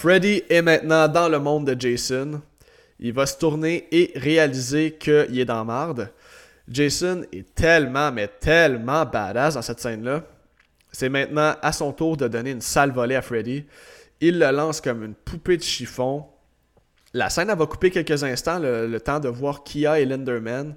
Freddy 0.00 0.42
est 0.48 0.62
maintenant 0.62 1.08
dans 1.08 1.28
le 1.28 1.38
monde 1.38 1.66
de 1.66 1.78
Jason. 1.78 2.40
Il 3.00 3.12
va 3.12 3.26
se 3.26 3.36
tourner 3.36 3.86
et 3.92 4.12
réaliser 4.16 4.92
qu'il 4.92 5.38
est 5.38 5.44
dans 5.44 5.62
marde. 5.62 6.10
Jason 6.66 7.20
est 7.34 7.54
tellement, 7.54 8.10
mais 8.10 8.26
tellement 8.26 9.04
badass 9.04 9.56
dans 9.56 9.62
cette 9.62 9.78
scène-là. 9.78 10.22
C'est 10.90 11.10
maintenant 11.10 11.54
à 11.60 11.72
son 11.72 11.92
tour 11.92 12.16
de 12.16 12.28
donner 12.28 12.52
une 12.52 12.62
sale 12.62 12.92
volée 12.92 13.14
à 13.14 13.20
Freddy. 13.20 13.66
Il 14.22 14.38
le 14.38 14.50
lance 14.50 14.80
comme 14.80 15.04
une 15.04 15.12
poupée 15.12 15.58
de 15.58 15.62
chiffon. 15.62 16.24
La 17.12 17.28
scène 17.28 17.52
va 17.52 17.66
couper 17.66 17.90
quelques 17.90 18.24
instants, 18.24 18.58
le, 18.58 18.98
temps 19.00 19.20
de 19.20 19.28
voir 19.28 19.64
Kia 19.64 20.00
et 20.00 20.06
Linderman. 20.06 20.76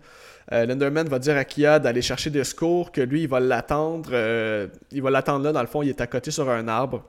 Euh, 0.51 0.65
Linderman 0.65 1.07
va 1.07 1.19
dire 1.19 1.38
à 1.38 1.45
Kia 1.45 1.80
d'aller 1.80 2.01
chercher 2.01 2.30
des 2.30 2.43
secours, 2.43 2.91
que 2.91 2.99
lui, 2.99 3.21
il 3.21 3.30
va 3.30 3.39
l'attendre. 3.39 4.09
euh, 4.11 4.67
il 4.91 5.01
va 5.01 5.11
l'attendre 5.11 5.45
là, 5.45 5.53
dans 5.53 5.61
le 5.61 5.67
fond, 5.67 5.82
il 5.82 5.88
est 5.88 6.01
à 6.01 6.07
côté 6.07 6.30
sur 6.30 6.49
un 6.49 6.67
arbre. 6.67 7.05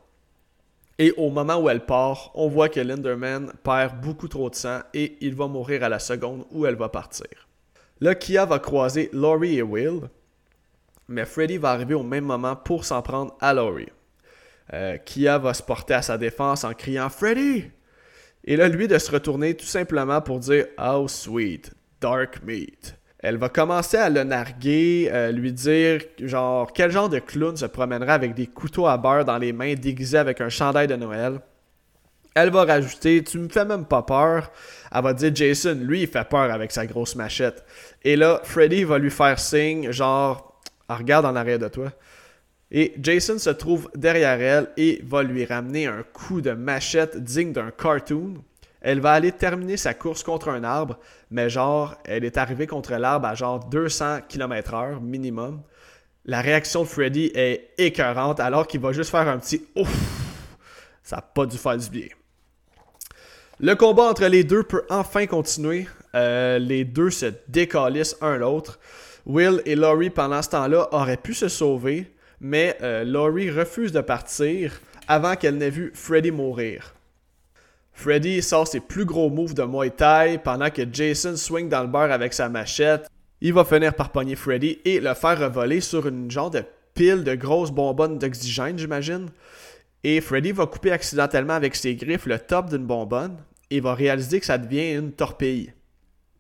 Et 0.98 1.12
au 1.16 1.30
moment 1.30 1.56
où 1.56 1.68
elle 1.68 1.84
part, 1.84 2.30
on 2.34 2.48
voit 2.48 2.68
que 2.68 2.80
Linderman 2.80 3.52
perd 3.62 4.00
beaucoup 4.00 4.28
trop 4.28 4.48
de 4.48 4.54
sang 4.54 4.80
et 4.92 5.16
il 5.20 5.34
va 5.34 5.48
mourir 5.48 5.82
à 5.82 5.88
la 5.88 5.98
seconde 5.98 6.44
où 6.52 6.66
elle 6.66 6.76
va 6.76 6.88
partir. 6.88 7.48
Là, 8.00 8.14
Kia 8.14 8.44
va 8.44 8.58
croiser 8.58 9.10
Laurie 9.12 9.58
et 9.58 9.62
Will, 9.62 10.02
mais 11.08 11.24
Freddy 11.24 11.58
va 11.58 11.70
arriver 11.70 11.94
au 11.94 12.02
même 12.02 12.24
moment 12.24 12.56
pour 12.56 12.84
s'en 12.84 13.02
prendre 13.02 13.36
à 13.40 13.52
Laurie. 13.52 13.88
Euh, 14.72 14.96
Kia 14.98 15.38
va 15.38 15.52
se 15.52 15.62
porter 15.62 15.94
à 15.94 16.02
sa 16.02 16.16
défense 16.16 16.64
en 16.64 16.72
criant 16.72 17.08
Freddy! 17.08 17.64
Et 18.44 18.56
là, 18.56 18.68
lui, 18.68 18.88
de 18.88 18.98
se 18.98 19.10
retourner 19.10 19.54
tout 19.54 19.66
simplement 19.66 20.20
pour 20.20 20.38
dire 20.38 20.66
Oh 20.78 21.08
sweet, 21.08 21.72
dark 22.00 22.42
meat. 22.42 22.96
Elle 23.26 23.38
va 23.38 23.48
commencer 23.48 23.96
à 23.96 24.10
le 24.10 24.22
narguer, 24.22 25.08
euh, 25.10 25.32
lui 25.32 25.50
dire 25.50 26.02
genre 26.20 26.70
quel 26.74 26.90
genre 26.90 27.08
de 27.08 27.20
clown 27.20 27.56
se 27.56 27.64
promènerait 27.64 28.12
avec 28.12 28.34
des 28.34 28.46
couteaux 28.46 28.86
à 28.86 28.98
beurre 28.98 29.24
dans 29.24 29.38
les 29.38 29.54
mains 29.54 29.72
déguisé 29.72 30.18
avec 30.18 30.42
un 30.42 30.50
chandail 30.50 30.88
de 30.88 30.96
Noël. 30.96 31.40
Elle 32.34 32.50
va 32.50 32.64
rajouter 32.64 33.24
Tu 33.24 33.38
me 33.38 33.48
fais 33.48 33.64
même 33.64 33.86
pas 33.86 34.02
peur. 34.02 34.52
Elle 34.94 35.02
va 35.02 35.14
dire 35.14 35.34
Jason, 35.34 35.74
lui, 35.80 36.02
il 36.02 36.06
fait 36.06 36.28
peur 36.28 36.52
avec 36.52 36.70
sa 36.70 36.84
grosse 36.84 37.16
machette. 37.16 37.64
Et 38.02 38.14
là, 38.14 38.42
Freddy 38.44 38.84
va 38.84 38.98
lui 38.98 39.10
faire 39.10 39.38
signe 39.38 39.90
genre 39.90 40.60
Ah, 40.90 40.96
Regarde 40.96 41.24
en 41.24 41.34
arrière 41.34 41.58
de 41.58 41.68
toi. 41.68 41.92
Et 42.70 42.92
Jason 43.00 43.38
se 43.38 43.48
trouve 43.48 43.88
derrière 43.94 44.38
elle 44.38 44.68
et 44.76 45.00
va 45.02 45.22
lui 45.22 45.46
ramener 45.46 45.86
un 45.86 46.02
coup 46.12 46.42
de 46.42 46.50
machette 46.50 47.16
digne 47.24 47.52
d'un 47.52 47.70
cartoon. 47.70 48.34
Elle 48.82 49.00
va 49.00 49.12
aller 49.12 49.32
terminer 49.32 49.78
sa 49.78 49.94
course 49.94 50.22
contre 50.22 50.50
un 50.50 50.62
arbre, 50.62 50.98
mais 51.34 51.50
genre, 51.50 51.96
elle 52.04 52.24
est 52.24 52.38
arrivée 52.38 52.68
contre 52.68 52.94
l'arbre 52.94 53.26
à 53.26 53.34
genre 53.34 53.58
200 53.58 54.20
km/h 54.28 55.00
minimum. 55.00 55.62
La 56.26 56.40
réaction 56.40 56.82
de 56.82 56.86
Freddy 56.86 57.32
est 57.34 57.70
écœurante 57.76 58.38
alors 58.38 58.68
qu'il 58.68 58.78
va 58.78 58.92
juste 58.92 59.10
faire 59.10 59.26
un 59.26 59.38
petit 59.38 59.66
ouf. 59.74 59.90
Ça 61.02 61.16
n'a 61.16 61.22
pas 61.22 61.44
dû 61.44 61.58
faire 61.58 61.76
du 61.76 61.90
bien. 61.90 62.06
Le 63.58 63.74
combat 63.74 64.04
entre 64.04 64.26
les 64.26 64.44
deux 64.44 64.62
peut 64.62 64.84
enfin 64.88 65.26
continuer. 65.26 65.88
Euh, 66.14 66.60
les 66.60 66.84
deux 66.84 67.10
se 67.10 67.32
décalissent 67.48 68.16
un 68.20 68.36
l'autre. 68.36 68.78
Will 69.26 69.60
et 69.66 69.74
Laurie, 69.74 70.10
pendant 70.10 70.40
ce 70.40 70.50
temps-là, 70.50 70.86
auraient 70.92 71.16
pu 71.16 71.34
se 71.34 71.48
sauver, 71.48 72.14
mais 72.40 72.76
euh, 72.80 73.02
Laurie 73.02 73.50
refuse 73.50 73.90
de 73.90 74.02
partir 74.02 74.80
avant 75.08 75.34
qu'elle 75.34 75.56
n'ait 75.56 75.68
vu 75.68 75.90
Freddy 75.96 76.30
mourir. 76.30 76.94
Freddy 77.94 78.42
sort 78.42 78.66
ses 78.66 78.80
plus 78.80 79.04
gros 79.04 79.30
moves 79.30 79.54
de 79.54 79.62
Muay 79.62 79.90
Thai 79.90 80.38
pendant 80.42 80.68
que 80.68 80.82
Jason 80.92 81.36
swing 81.36 81.68
dans 81.68 81.82
le 81.82 81.86
beurre 81.86 82.12
avec 82.12 82.34
sa 82.34 82.48
machette. 82.48 83.08
Il 83.40 83.54
va 83.54 83.64
finir 83.64 83.94
par 83.94 84.10
pogner 84.10 84.36
Freddy 84.36 84.78
et 84.84 85.00
le 85.00 85.14
faire 85.14 85.38
revoler 85.38 85.80
sur 85.80 86.06
une 86.06 86.30
genre 86.30 86.50
de 86.50 86.64
pile 86.94 87.24
de 87.24 87.34
grosses 87.34 87.70
bonbonnes 87.70 88.18
d'oxygène, 88.18 88.78
j'imagine. 88.78 89.30
Et 90.02 90.20
Freddy 90.20 90.52
va 90.52 90.66
couper 90.66 90.90
accidentellement 90.90 91.54
avec 91.54 91.74
ses 91.76 91.94
griffes 91.94 92.26
le 92.26 92.38
top 92.38 92.68
d'une 92.68 92.84
bonbonne 92.84 93.38
et 93.70 93.80
va 93.80 93.94
réaliser 93.94 94.40
que 94.40 94.46
ça 94.46 94.58
devient 94.58 94.92
une 94.92 95.12
torpille. 95.12 95.72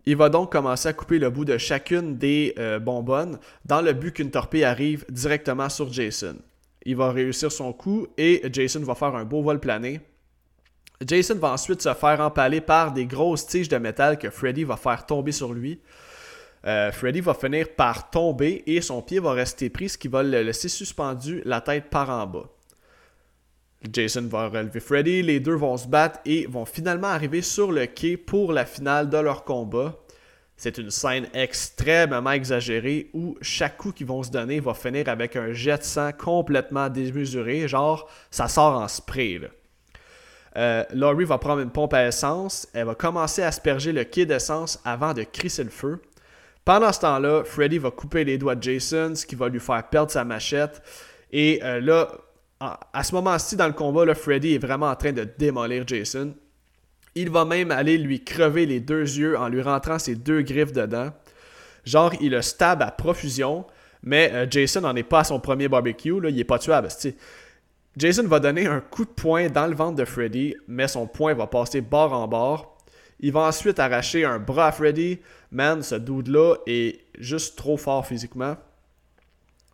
Il 0.06 0.16
va 0.16 0.28
donc 0.28 0.52
commencer 0.52 0.88
à 0.88 0.92
couper 0.92 1.18
le 1.18 1.30
bout 1.30 1.46
de 1.46 1.56
chacune 1.56 2.18
des 2.18 2.54
euh, 2.58 2.78
bonbonnes 2.78 3.38
dans 3.64 3.80
le 3.80 3.94
but 3.94 4.12
qu'une 4.12 4.30
torpille 4.30 4.64
arrive 4.64 5.06
directement 5.08 5.70
sur 5.70 5.90
Jason. 5.90 6.36
Il 6.84 6.96
va 6.96 7.10
réussir 7.10 7.50
son 7.50 7.72
coup 7.72 8.06
et 8.18 8.42
Jason 8.52 8.80
va 8.80 8.94
faire 8.94 9.14
un 9.14 9.24
beau 9.24 9.40
vol 9.40 9.60
plané. 9.60 10.00
Jason 11.06 11.34
va 11.36 11.52
ensuite 11.52 11.82
se 11.82 11.92
faire 11.94 12.20
empaler 12.20 12.60
par 12.60 12.92
des 12.92 13.06
grosses 13.06 13.46
tiges 13.46 13.68
de 13.68 13.76
métal 13.76 14.18
que 14.18 14.30
Freddy 14.30 14.64
va 14.64 14.76
faire 14.76 15.06
tomber 15.06 15.32
sur 15.32 15.52
lui. 15.52 15.80
Euh, 16.66 16.90
Freddy 16.92 17.20
va 17.20 17.34
finir 17.34 17.68
par 17.76 18.10
tomber 18.10 18.62
et 18.66 18.80
son 18.80 19.02
pied 19.02 19.18
va 19.18 19.32
rester 19.32 19.68
pris, 19.68 19.90
ce 19.90 19.98
qui 19.98 20.08
va 20.08 20.22
le 20.22 20.42
laisser 20.42 20.68
suspendu, 20.68 21.42
la 21.44 21.60
tête 21.60 21.90
par 21.90 22.08
en 22.08 22.26
bas. 22.26 22.48
Jason 23.92 24.26
va 24.28 24.48
relever 24.48 24.80
Freddy, 24.80 25.22
les 25.22 25.40
deux 25.40 25.56
vont 25.56 25.76
se 25.76 25.86
battre 25.86 26.20
et 26.24 26.46
vont 26.46 26.64
finalement 26.64 27.08
arriver 27.08 27.42
sur 27.42 27.70
le 27.70 27.84
quai 27.86 28.16
pour 28.16 28.52
la 28.52 28.64
finale 28.64 29.10
de 29.10 29.18
leur 29.18 29.44
combat. 29.44 29.94
C'est 30.56 30.78
une 30.78 30.90
scène 30.90 31.28
extrêmement 31.34 32.30
exagérée 32.30 33.10
où 33.12 33.36
chaque 33.42 33.76
coup 33.76 33.92
qu'ils 33.92 34.06
vont 34.06 34.22
se 34.22 34.30
donner 34.30 34.60
va 34.60 34.72
finir 34.72 35.08
avec 35.08 35.36
un 35.36 35.52
jet 35.52 35.78
de 35.78 35.82
sang 35.82 36.12
complètement 36.12 36.88
démesuré, 36.88 37.68
genre 37.68 38.08
ça 38.30 38.48
sort 38.48 38.80
en 38.80 38.88
spray. 38.88 39.40
Euh, 40.56 40.84
Laurie 40.94 41.24
va 41.24 41.38
prendre 41.38 41.60
une 41.60 41.70
pompe 41.70 41.94
à 41.94 42.06
essence, 42.06 42.68
elle 42.72 42.86
va 42.86 42.94
commencer 42.94 43.42
à 43.42 43.48
asperger 43.48 43.92
le 43.92 44.04
quai 44.04 44.24
d'essence 44.24 44.80
avant 44.84 45.12
de 45.12 45.24
crisser 45.24 45.64
le 45.64 45.70
feu. 45.70 46.00
Pendant 46.64 46.92
ce 46.92 47.00
temps-là, 47.00 47.44
Freddy 47.44 47.78
va 47.78 47.90
couper 47.90 48.24
les 48.24 48.38
doigts 48.38 48.54
de 48.54 48.62
Jason, 48.62 49.14
ce 49.14 49.26
qui 49.26 49.34
va 49.34 49.48
lui 49.48 49.60
faire 49.60 49.82
perdre 49.88 50.10
sa 50.10 50.24
machette. 50.24 50.80
Et 51.32 51.60
euh, 51.62 51.80
là, 51.80 52.08
à 52.92 53.04
ce 53.04 53.14
moment-ci 53.14 53.56
dans 53.56 53.66
le 53.66 53.72
combat, 53.72 54.14
Freddy 54.14 54.54
est 54.54 54.58
vraiment 54.58 54.88
en 54.88 54.96
train 54.96 55.12
de 55.12 55.28
démolir 55.36 55.86
Jason. 55.86 56.34
Il 57.14 57.30
va 57.30 57.44
même 57.44 57.70
aller 57.70 57.98
lui 57.98 58.24
crever 58.24 58.66
les 58.66 58.80
deux 58.80 59.02
yeux 59.02 59.36
en 59.36 59.48
lui 59.48 59.60
rentrant 59.60 59.98
ses 59.98 60.14
deux 60.14 60.42
griffes 60.42 60.72
dedans. 60.72 61.10
Genre, 61.84 62.12
il 62.20 62.30
le 62.30 62.40
stab 62.42 62.82
à 62.82 62.90
profusion, 62.90 63.66
mais 64.02 64.30
euh, 64.32 64.46
Jason 64.48 64.80
n'en 64.82 64.96
est 64.96 65.02
pas 65.02 65.20
à 65.20 65.24
son 65.24 65.40
premier 65.40 65.68
barbecue, 65.68 66.14
il 66.28 66.38
est 66.38 66.44
pas 66.44 66.58
tuable. 66.58 66.88
c'ti. 66.90 67.14
Jason 67.96 68.26
va 68.26 68.40
donner 68.40 68.66
un 68.66 68.80
coup 68.80 69.04
de 69.04 69.10
poing 69.10 69.48
dans 69.48 69.66
le 69.66 69.76
ventre 69.76 69.96
de 69.96 70.04
Freddy, 70.04 70.56
mais 70.66 70.88
son 70.88 71.06
poing 71.06 71.34
va 71.34 71.46
passer 71.46 71.80
bord 71.80 72.12
en 72.12 72.26
bord. 72.26 72.76
Il 73.20 73.32
va 73.32 73.40
ensuite 73.40 73.78
arracher 73.78 74.24
un 74.24 74.40
bras 74.40 74.68
à 74.68 74.72
Freddy. 74.72 75.20
Man, 75.52 75.82
ce 75.82 75.94
dude-là 75.94 76.56
est 76.66 77.00
juste 77.18 77.56
trop 77.56 77.76
fort 77.76 78.06
physiquement. 78.06 78.56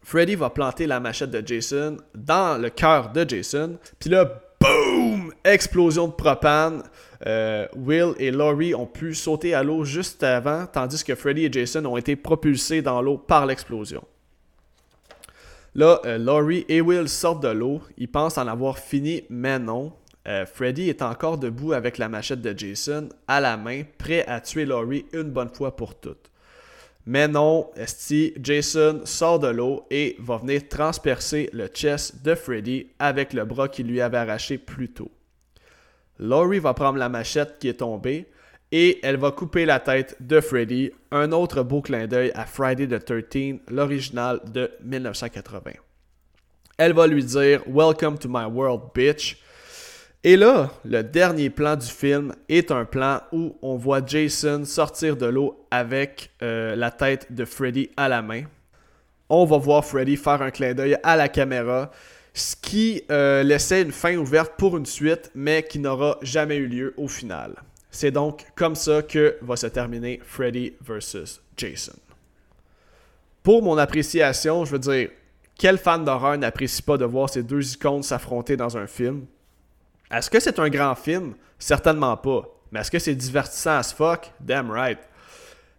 Freddy 0.03 0.35
va 0.35 0.51
planter 0.51 0.87
la 0.87 1.01
machette 1.01 1.31
de 1.31 1.47
Jason 1.47 1.97
dans 2.15 2.61
le 2.61 2.69
cœur 2.69 3.11
de 3.11 3.29
Jason. 3.29 3.79
Puis 3.99 4.11
là, 4.11 4.31
boum! 4.61 5.33
Explosion 5.43 6.09
de 6.09 6.13
propane. 6.13 6.83
Euh, 7.27 7.67
Will 7.75 8.15
et 8.19 8.31
Laurie 8.31 8.75
ont 8.75 8.87
pu 8.87 9.15
sauter 9.15 9.55
à 9.55 9.63
l'eau 9.63 9.85
juste 9.85 10.23
avant, 10.23 10.67
tandis 10.67 11.03
que 11.05 11.15
Freddy 11.15 11.47
et 11.47 11.53
Jason 11.53 11.85
ont 11.87 11.97
été 11.97 12.17
propulsés 12.17 12.83
dans 12.83 13.01
l'eau 13.01 13.17
par 13.17 13.47
l'explosion. 13.47 14.05
Là, 15.75 16.01
euh, 16.05 16.19
Laurie 16.19 16.65
et 16.69 16.81
Will 16.81 17.09
sortent 17.09 17.43
de 17.43 17.49
l'eau. 17.49 17.81
Ils 17.97 18.11
pensent 18.11 18.39
en 18.39 18.47
avoir 18.47 18.79
fini, 18.79 19.23
mais 19.31 19.59
non. 19.59 19.93
Euh, 20.27 20.45
Freddy 20.45 20.89
est 20.89 21.03
encore 21.03 21.39
debout 21.39 21.73
avec 21.73 21.97
la 21.97 22.09
machette 22.09 22.43
de 22.43 22.57
Jason 22.57 23.09
à 23.27 23.41
la 23.41 23.57
main, 23.57 23.83
prêt 23.99 24.27
à 24.27 24.41
tuer 24.41 24.67
Laurie 24.67 25.07
une 25.13 25.31
bonne 25.31 25.49
fois 25.49 25.77
pour 25.77 25.99
toutes. 25.99 26.31
Mais 27.07 27.29
non, 27.29 27.71
esti, 27.77 28.35
Jason 28.43 29.01
sort 29.05 29.39
de 29.39 29.49
l'eau 29.49 29.87
et 29.91 30.17
va 30.19 30.37
venir 30.37 30.69
transpercer 30.69 31.49
le 31.53 31.69
chest 31.69 32.23
de 32.23 32.35
Freddy 32.35 32.89
avec 32.99 33.33
le 33.33 33.45
bras 33.45 33.69
qu'il 33.69 33.87
lui 33.87 34.01
avait 34.01 34.19
arraché 34.19 34.59
plus 34.59 34.91
tôt. 34.91 35.11
Laurie 36.19 36.59
va 36.59 36.75
prendre 36.75 36.99
la 36.99 37.09
machette 37.09 37.59
qui 37.59 37.69
est 37.69 37.75
tombée 37.75 38.27
et 38.73 39.01
elle 39.03 39.17
va 39.17 39.31
couper 39.31 39.65
la 39.65 39.81
tête 39.81 40.17
de 40.21 40.41
Freddy, 40.41 40.91
un 41.11 41.33
autre 41.33 41.63
beau 41.63 41.81
clin 41.81 42.07
d'œil 42.07 42.31
à 42.35 42.47
Friday 42.47 42.87
the 42.87 43.05
13, 43.05 43.61
l'original 43.71 44.41
de 44.53 44.71
1980. 44.85 45.73
Elle 46.79 46.93
va 46.93 47.07
lui 47.07 47.25
dire 47.25 47.63
Welcome 47.67 48.19
to 48.19 48.29
my 48.29 48.45
world, 48.45 48.83
bitch. 48.95 49.39
Et 50.23 50.37
là, 50.37 50.71
le 50.85 51.03
dernier 51.03 51.51
plan 51.51 51.77
du 51.77 51.87
film 51.87 52.35
est 52.49 52.71
un 52.71 52.85
plan 52.85 53.23
où 53.33 53.57
on 53.63 53.77
voit 53.77 54.05
Jason 54.05 54.65
sortir 54.65 55.17
de 55.17 55.27
l'eau 55.27 55.67
avec 55.71 56.31
euh, 56.43 56.77
la 56.77 56.91
tête 56.91 57.33
de 57.33 57.45
Freddy 57.45 57.91
à 57.97 58.09
la 58.09 58.21
main. 58.21 58.43
On 59.31 59.47
va 59.47 59.57
voir 59.57 59.85
Freddy 59.85 60.17
faire 60.17 60.43
un 60.43 60.51
clin 60.51 60.75
d'œil 60.75 60.99
à 61.03 61.17
la 61.17 61.29
caméra, 61.29 61.91
ce 62.35 62.55
qui 62.55 63.03
euh, 63.11 63.43
laissait 63.43 63.83
une 63.83 63.93
fin 63.93 64.17
ouverte 64.17 64.53
pour 64.59 64.77
une 64.77 64.87
suite, 64.87 65.31
mais 65.35 65.63
qui 65.63 65.79
n'aura 65.79 66.19
jamais 66.21 66.57
eu 66.57 66.67
lieu 66.67 66.95
au 66.97 67.09
final. 67.09 67.55
C'est 67.91 68.11
donc 68.11 68.47
comme 68.55 68.75
ça 68.75 69.03
que 69.03 69.37
va 69.43 69.57
se 69.57 69.67
terminer 69.67 70.21
Freddy 70.25 70.75
vs. 70.81 71.41
Jason. 71.57 71.97
Pour 73.43 73.63
mon 73.63 73.79
appréciation, 73.79 74.65
je 74.65 74.73
veux 74.73 74.79
dire, 74.79 75.11
quel 75.59 75.79
fan 75.79 76.05
d'horreur 76.05 76.39
n'apprécie 76.39 76.83
pas 76.83 76.97
de 76.97 77.05
voir 77.05 77.29
ces 77.29 77.43
deux 77.43 77.75
icônes 77.75 78.03
s'affronter 78.03 78.57
dans 78.57 78.77
un 78.77 78.87
film? 78.87 79.27
Est-ce 80.11 80.31
que 80.31 80.41
c'est 80.41 80.59
un 80.59 80.69
grand 80.69 80.95
film? 80.95 81.35
Certainement 81.59 82.17
pas. 82.17 82.49
Mais 82.71 82.81
est-ce 82.81 82.91
que 82.91 82.99
c'est 82.99 83.15
divertissant 83.15 83.79
as 83.79 83.93
fuck? 83.93 84.31
Damn 84.41 84.71
right. 84.71 84.99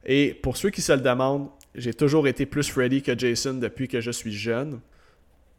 Et 0.06 0.34
pour 0.34 0.58
ceux 0.58 0.70
qui 0.70 0.82
se 0.82 0.92
le 0.92 1.02
demandent, 1.02 1.50
j'ai 1.76 1.94
toujours 1.94 2.28
été 2.28 2.46
plus 2.46 2.70
Freddy 2.70 3.02
que 3.02 3.18
Jason 3.18 3.54
depuis 3.54 3.88
que 3.88 4.02
je 4.02 4.12
suis 4.12 4.34
jeune. 4.34 4.82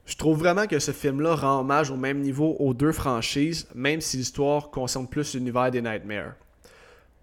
Je 0.04 0.16
trouve 0.16 0.38
vraiment 0.38 0.66
que 0.66 0.78
ce 0.78 0.90
film-là 0.90 1.36
rend 1.36 1.60
hommage 1.60 1.90
au 1.90 1.96
même 1.96 2.20
niveau 2.20 2.56
aux 2.58 2.74
deux 2.74 2.92
franchises, 2.92 3.68
même 3.74 4.00
si 4.00 4.16
l'histoire 4.16 4.70
concerne 4.70 5.08
plus 5.08 5.34
l'univers 5.34 5.70
des 5.70 5.80
Nightmares. 5.80 6.34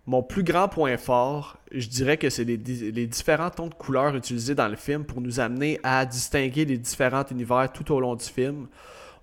Mon 0.09 0.23
plus 0.23 0.41
grand 0.41 0.67
point 0.67 0.97
fort, 0.97 1.57
je 1.71 1.87
dirais 1.87 2.17
que 2.17 2.31
c'est 2.31 2.43
les, 2.43 2.57
différents 2.57 3.51
tons 3.51 3.67
de 3.67 3.75
couleurs 3.75 4.15
utilisés 4.15 4.55
dans 4.55 4.67
le 4.67 4.75
film 4.75 5.05
pour 5.05 5.21
nous 5.21 5.39
amener 5.39 5.79
à 5.83 6.03
distinguer 6.03 6.65
les 6.65 6.79
différents 6.79 7.25
univers 7.29 7.71
tout 7.71 7.93
au 7.93 7.99
long 7.99 8.15
du 8.15 8.25
film. 8.25 8.65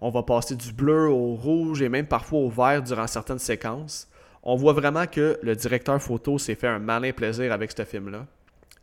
On 0.01 0.11
va 0.11 0.23
passer 0.23 0.55
du 0.55 0.73
bleu 0.73 1.09
au 1.09 1.35
rouge 1.35 1.83
et 1.83 1.89
même 1.89 2.07
parfois 2.07 2.39
au 2.39 2.51
vert 2.51 2.85
durant 2.85 3.09
certaines 3.09 3.41
séquences. 3.41 4.07
On 4.45 4.55
voit 4.55 4.75
vraiment 4.75 5.09
que 5.09 5.37
le 5.43 5.57
directeur 5.57 6.01
photo 6.01 6.39
s'est 6.39 6.55
fait 6.55 6.69
un 6.69 6.79
malin 6.79 7.11
plaisir 7.11 7.53
avec 7.53 7.73
ce 7.77 7.85
film-là. 7.85 8.25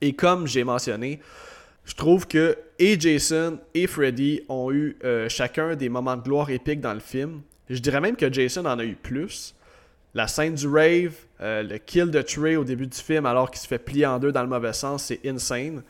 Et 0.02 0.12
comme 0.12 0.46
j'ai 0.46 0.66
mentionné, 0.66 1.22
je 1.86 1.96
trouve 1.96 2.28
que 2.28 2.58
et 2.80 3.00
Jason 3.00 3.60
et 3.74 3.88
Freddy 3.88 4.42
ont 4.50 4.74
eu 4.74 4.98
euh, 5.06 5.30
chacun 5.30 5.78
des 5.78 5.88
moments 5.88 6.18
de 6.18 6.24
gloire 6.24 6.50
épiques 6.50 6.82
dans 6.82 6.94
le 6.94 7.00
film. 7.00 7.44
Je 7.70 7.80
dirais 7.80 8.02
même 8.02 8.18
que 8.18 8.30
Jason 8.30 8.66
en 8.66 8.78
a 8.78 8.84
eu 8.84 8.96
plus. 8.96 9.56
La 10.16 10.28
scène 10.28 10.54
du 10.54 10.68
rave, 10.68 11.16
euh, 11.42 11.64
le 11.64 11.80
kill 11.80 12.12
de 12.12 12.22
Trey 12.22 12.56
au 12.56 12.64
début 12.64 12.86
du 12.86 12.98
film 12.98 13.26
alors 13.26 13.50
qu'il 13.50 13.60
se 13.60 13.68
fait 13.68 13.80
plier 13.80 14.06
en 14.06 14.20
deux 14.20 14.32
dans 14.32 14.44
le 14.44 14.48
mauvais 14.48 14.74
sens, 14.74 15.06
c'est 15.06 15.20
insane. 15.26 15.82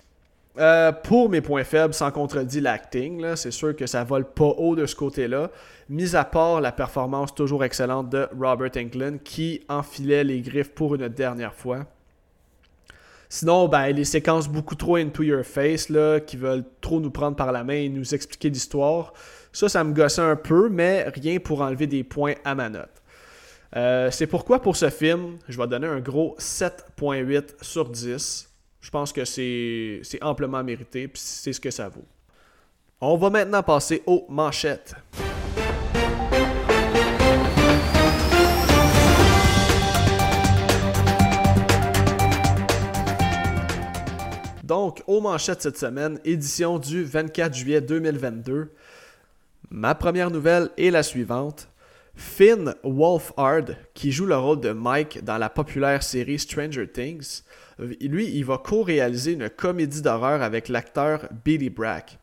Euh, 0.57 0.93
pour 0.93 1.29
mes 1.29 1.41
points 1.41 1.65
faibles, 1.65 1.93
sans 1.93 2.11
contredit 2.11 2.61
l'acting, 2.61 3.35
c'est 3.35 3.51
sûr 3.51 3.75
que 3.75 3.85
ça 3.85 4.03
vole 4.03 4.25
pas 4.25 4.53
haut 4.57 4.75
de 4.75 4.85
ce 4.85 4.95
côté-là. 4.95 5.49
Mis 5.89 6.15
à 6.15 6.23
part 6.23 6.61
la 6.61 6.71
performance 6.71 7.35
toujours 7.35 7.65
excellente 7.65 8.09
de 8.09 8.29
Robert 8.39 8.71
Englund 8.77 9.21
qui 9.23 9.61
enfilait 9.67 10.23
les 10.23 10.41
griffes 10.41 10.71
pour 10.71 10.95
une 10.95 11.09
dernière 11.09 11.53
fois. 11.53 11.85
Sinon, 13.27 13.67
ben, 13.67 13.87
les 13.87 14.05
séquences 14.05 14.47
beaucoup 14.47 14.75
trop 14.75 14.95
into 14.95 15.23
your 15.23 15.43
face, 15.43 15.91
qui 16.27 16.37
veulent 16.37 16.63
trop 16.79 17.01
nous 17.01 17.09
prendre 17.09 17.35
par 17.35 17.51
la 17.51 17.63
main 17.63 17.73
et 17.73 17.89
nous 17.89 18.13
expliquer 18.13 18.49
l'histoire, 18.49 19.11
ça, 19.51 19.67
ça 19.67 19.83
me 19.83 19.91
gossait 19.91 20.21
un 20.21 20.35
peu, 20.35 20.69
mais 20.69 21.09
rien 21.09 21.39
pour 21.39 21.61
enlever 21.61 21.87
des 21.87 22.03
points 22.03 22.35
à 22.45 22.53
ma 22.55 22.69
note. 22.69 23.02
Euh, 23.75 24.11
c'est 24.11 24.27
pourquoi 24.27 24.61
pour 24.61 24.75
ce 24.75 24.89
film, 24.89 25.39
je 25.49 25.57
vais 25.57 25.67
donner 25.67 25.87
un 25.87 25.99
gros 25.99 26.35
7.8 26.37 27.55
sur 27.61 27.89
10. 27.89 28.49
Je 28.81 28.89
pense 28.91 29.11
que 29.11 29.25
c'est 29.25 30.01
amplement 30.21 30.63
mérité, 30.63 31.07
puis 31.07 31.21
c'est 31.23 31.53
ce 31.53 31.59
que 31.59 31.71
ça 31.71 31.89
vaut. 31.89 32.05
On 33.01 33.17
va 33.17 33.29
maintenant 33.29 33.63
passer 33.63 34.03
aux 34.05 34.25
manchettes. 34.29 34.93
Donc, 44.63 45.03
aux 45.07 45.19
manchettes 45.19 45.61
cette 45.61 45.77
semaine, 45.77 46.19
édition 46.23 46.77
du 46.77 47.03
24 47.03 47.53
juillet 47.53 47.81
2022. 47.81 48.71
Ma 49.71 49.95
première 49.95 50.29
nouvelle 50.29 50.69
est 50.77 50.91
la 50.91 51.03
suivante. 51.03 51.67
Finn 52.15 52.73
Wolfhard, 52.83 53.75
qui 53.93 54.11
joue 54.11 54.25
le 54.25 54.37
rôle 54.37 54.59
de 54.59 54.71
Mike 54.71 55.23
dans 55.23 55.37
la 55.37 55.49
populaire 55.49 56.03
série 56.03 56.39
Stranger 56.39 56.87
Things, 56.87 57.41
lui, 57.79 58.27
il 58.27 58.45
va 58.45 58.57
co-réaliser 58.57 59.33
une 59.33 59.49
comédie 59.49 60.01
d'horreur 60.01 60.41
avec 60.41 60.69
l'acteur 60.69 61.27
Billy 61.43 61.69
Brack. 61.69 62.17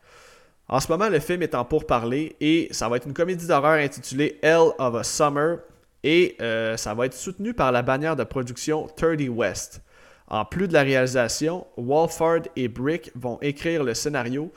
En 0.67 0.79
ce 0.79 0.89
moment, 0.89 1.09
le 1.09 1.19
film 1.19 1.41
est 1.41 1.55
en 1.55 1.65
pourparlers 1.65 2.35
et 2.39 2.69
ça 2.71 2.87
va 2.87 2.97
être 2.97 3.07
une 3.07 3.13
comédie 3.13 3.47
d'horreur 3.47 3.79
intitulée 3.79 4.39
Hell 4.41 4.71
of 4.79 4.95
a 4.95 5.03
Summer 5.03 5.57
et 6.03 6.35
euh, 6.41 6.77
ça 6.77 6.93
va 6.93 7.05
être 7.05 7.13
soutenu 7.13 7.53
par 7.53 7.71
la 7.71 7.81
bannière 7.81 8.15
de 8.15 8.23
production 8.23 8.87
30 8.95 9.21
West. 9.29 9.81
En 10.27 10.45
plus 10.45 10.69
de 10.69 10.73
la 10.73 10.83
réalisation, 10.83 11.67
Walford 11.75 12.43
et 12.55 12.69
Brick 12.69 13.11
vont 13.15 13.37
écrire 13.41 13.83
le 13.83 13.93
scénario 13.93 14.51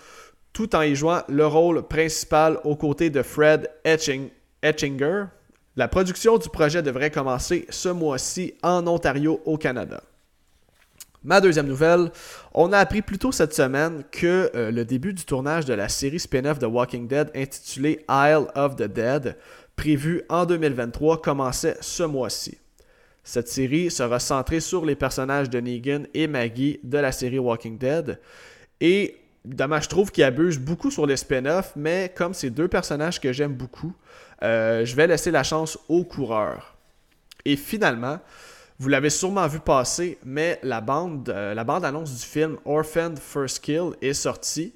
tout 0.52 0.76
en 0.76 0.82
y 0.82 0.94
jouant 0.94 1.22
le 1.28 1.46
rôle 1.46 1.82
principal 1.82 2.60
aux 2.62 2.76
côtés 2.76 3.10
de 3.10 3.22
Fred 3.22 3.68
Etchinger. 4.64 5.26
La 5.76 5.88
production 5.88 6.38
du 6.38 6.48
projet 6.48 6.82
devrait 6.82 7.10
commencer 7.10 7.66
ce 7.68 7.88
mois-ci 7.88 8.54
en 8.62 8.86
Ontario, 8.86 9.40
au 9.44 9.58
Canada. 9.58 10.02
Ma 11.22 11.40
deuxième 11.40 11.66
nouvelle, 11.66 12.10
on 12.52 12.72
a 12.72 12.78
appris 12.78 13.02
plus 13.02 13.18
tôt 13.18 13.32
cette 13.32 13.54
semaine 13.54 14.04
que 14.10 14.50
euh, 14.54 14.70
le 14.70 14.84
début 14.84 15.14
du 15.14 15.24
tournage 15.24 15.64
de 15.64 15.72
la 15.72 15.88
série 15.88 16.20
spin-off 16.20 16.58
de 16.58 16.66
Walking 16.66 17.08
Dead 17.08 17.30
intitulée 17.34 18.04
Isle 18.08 18.46
of 18.54 18.76
the 18.76 18.82
Dead, 18.82 19.36
prévu 19.74 20.22
en 20.28 20.44
2023, 20.44 21.22
commençait 21.22 21.76
ce 21.80 22.02
mois-ci. 22.02 22.58
Cette 23.24 23.48
série 23.48 23.90
sera 23.90 24.20
centrée 24.20 24.60
sur 24.60 24.84
les 24.84 24.96
personnages 24.96 25.48
de 25.48 25.58
Negan 25.60 26.02
et 26.12 26.26
Maggie 26.26 26.78
de 26.84 26.98
la 26.98 27.10
série 27.10 27.38
Walking 27.38 27.78
Dead. 27.78 28.20
Et 28.82 29.16
évidemment, 29.46 29.80
je 29.80 29.88
trouve 29.88 30.12
qu'il 30.12 30.24
abuse 30.24 30.58
beaucoup 30.58 30.90
sur 30.90 31.06
les 31.06 31.16
spin-offs, 31.16 31.72
mais 31.74 32.12
comme 32.14 32.34
c'est 32.34 32.50
deux 32.50 32.68
personnages 32.68 33.18
que 33.18 33.32
j'aime 33.32 33.54
beaucoup, 33.54 33.94
euh, 34.42 34.84
je 34.84 34.96
vais 34.96 35.06
laisser 35.06 35.30
la 35.30 35.42
chance 35.42 35.78
aux 35.88 36.04
coureurs. 36.04 36.76
Et 37.44 37.56
finalement, 37.56 38.18
vous 38.78 38.88
l'avez 38.88 39.10
sûrement 39.10 39.46
vu 39.46 39.60
passer, 39.60 40.18
mais 40.24 40.58
la 40.62 40.80
bande, 40.80 41.28
euh, 41.28 41.54
la 41.54 41.64
bande 41.64 41.84
annonce 41.84 42.12
du 42.14 42.26
film 42.26 42.56
Orphaned 42.64 43.18
First 43.18 43.60
Kill 43.60 43.92
est 44.02 44.14
sortie. 44.14 44.74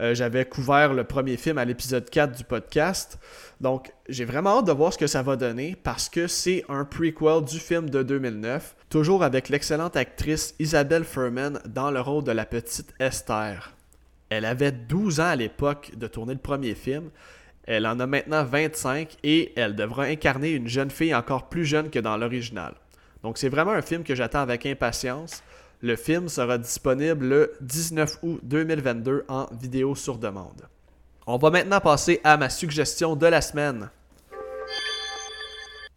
Euh, 0.00 0.14
j'avais 0.14 0.44
couvert 0.44 0.94
le 0.94 1.04
premier 1.04 1.36
film 1.36 1.58
à 1.58 1.64
l'épisode 1.64 2.08
4 2.08 2.36
du 2.36 2.44
podcast. 2.44 3.18
Donc, 3.60 3.92
j'ai 4.08 4.24
vraiment 4.24 4.58
hâte 4.58 4.66
de 4.66 4.72
voir 4.72 4.92
ce 4.92 4.98
que 4.98 5.06
ça 5.06 5.22
va 5.22 5.36
donner 5.36 5.76
parce 5.82 6.08
que 6.08 6.26
c'est 6.26 6.64
un 6.68 6.84
prequel 6.84 7.44
du 7.44 7.58
film 7.58 7.90
de 7.90 8.02
2009, 8.02 8.76
toujours 8.88 9.22
avec 9.22 9.48
l'excellente 9.48 9.96
actrice 9.96 10.54
Isabelle 10.58 11.04
Furman 11.04 11.60
dans 11.66 11.90
le 11.90 12.00
rôle 12.00 12.24
de 12.24 12.32
la 12.32 12.46
petite 12.46 12.94
Esther. 12.98 13.74
Elle 14.30 14.44
avait 14.44 14.72
12 14.72 15.20
ans 15.20 15.24
à 15.24 15.36
l'époque 15.36 15.92
de 15.96 16.06
tourner 16.06 16.34
le 16.34 16.40
premier 16.40 16.74
film. 16.74 17.10
Elle 17.64 17.86
en 17.86 18.00
a 18.00 18.06
maintenant 18.06 18.44
25 18.44 19.16
et 19.22 19.52
elle 19.56 19.76
devra 19.76 20.04
incarner 20.04 20.50
une 20.50 20.68
jeune 20.68 20.90
fille 20.90 21.14
encore 21.14 21.48
plus 21.48 21.64
jeune 21.64 21.90
que 21.90 21.98
dans 21.98 22.16
l'original. 22.16 22.74
Donc 23.22 23.38
c'est 23.38 23.48
vraiment 23.48 23.72
un 23.72 23.82
film 23.82 24.02
que 24.02 24.14
j'attends 24.14 24.40
avec 24.40 24.66
impatience. 24.66 25.42
Le 25.82 25.96
film 25.96 26.28
sera 26.28 26.58
disponible 26.58 27.26
le 27.26 27.52
19 27.60 28.18
août 28.22 28.40
2022 28.42 29.24
en 29.28 29.46
vidéo 29.52 29.94
sur 29.94 30.18
demande. 30.18 30.68
On 31.26 31.36
va 31.36 31.50
maintenant 31.50 31.80
passer 31.80 32.20
à 32.24 32.36
ma 32.36 32.50
suggestion 32.50 33.14
de 33.14 33.26
la 33.26 33.40
semaine. 33.40 33.90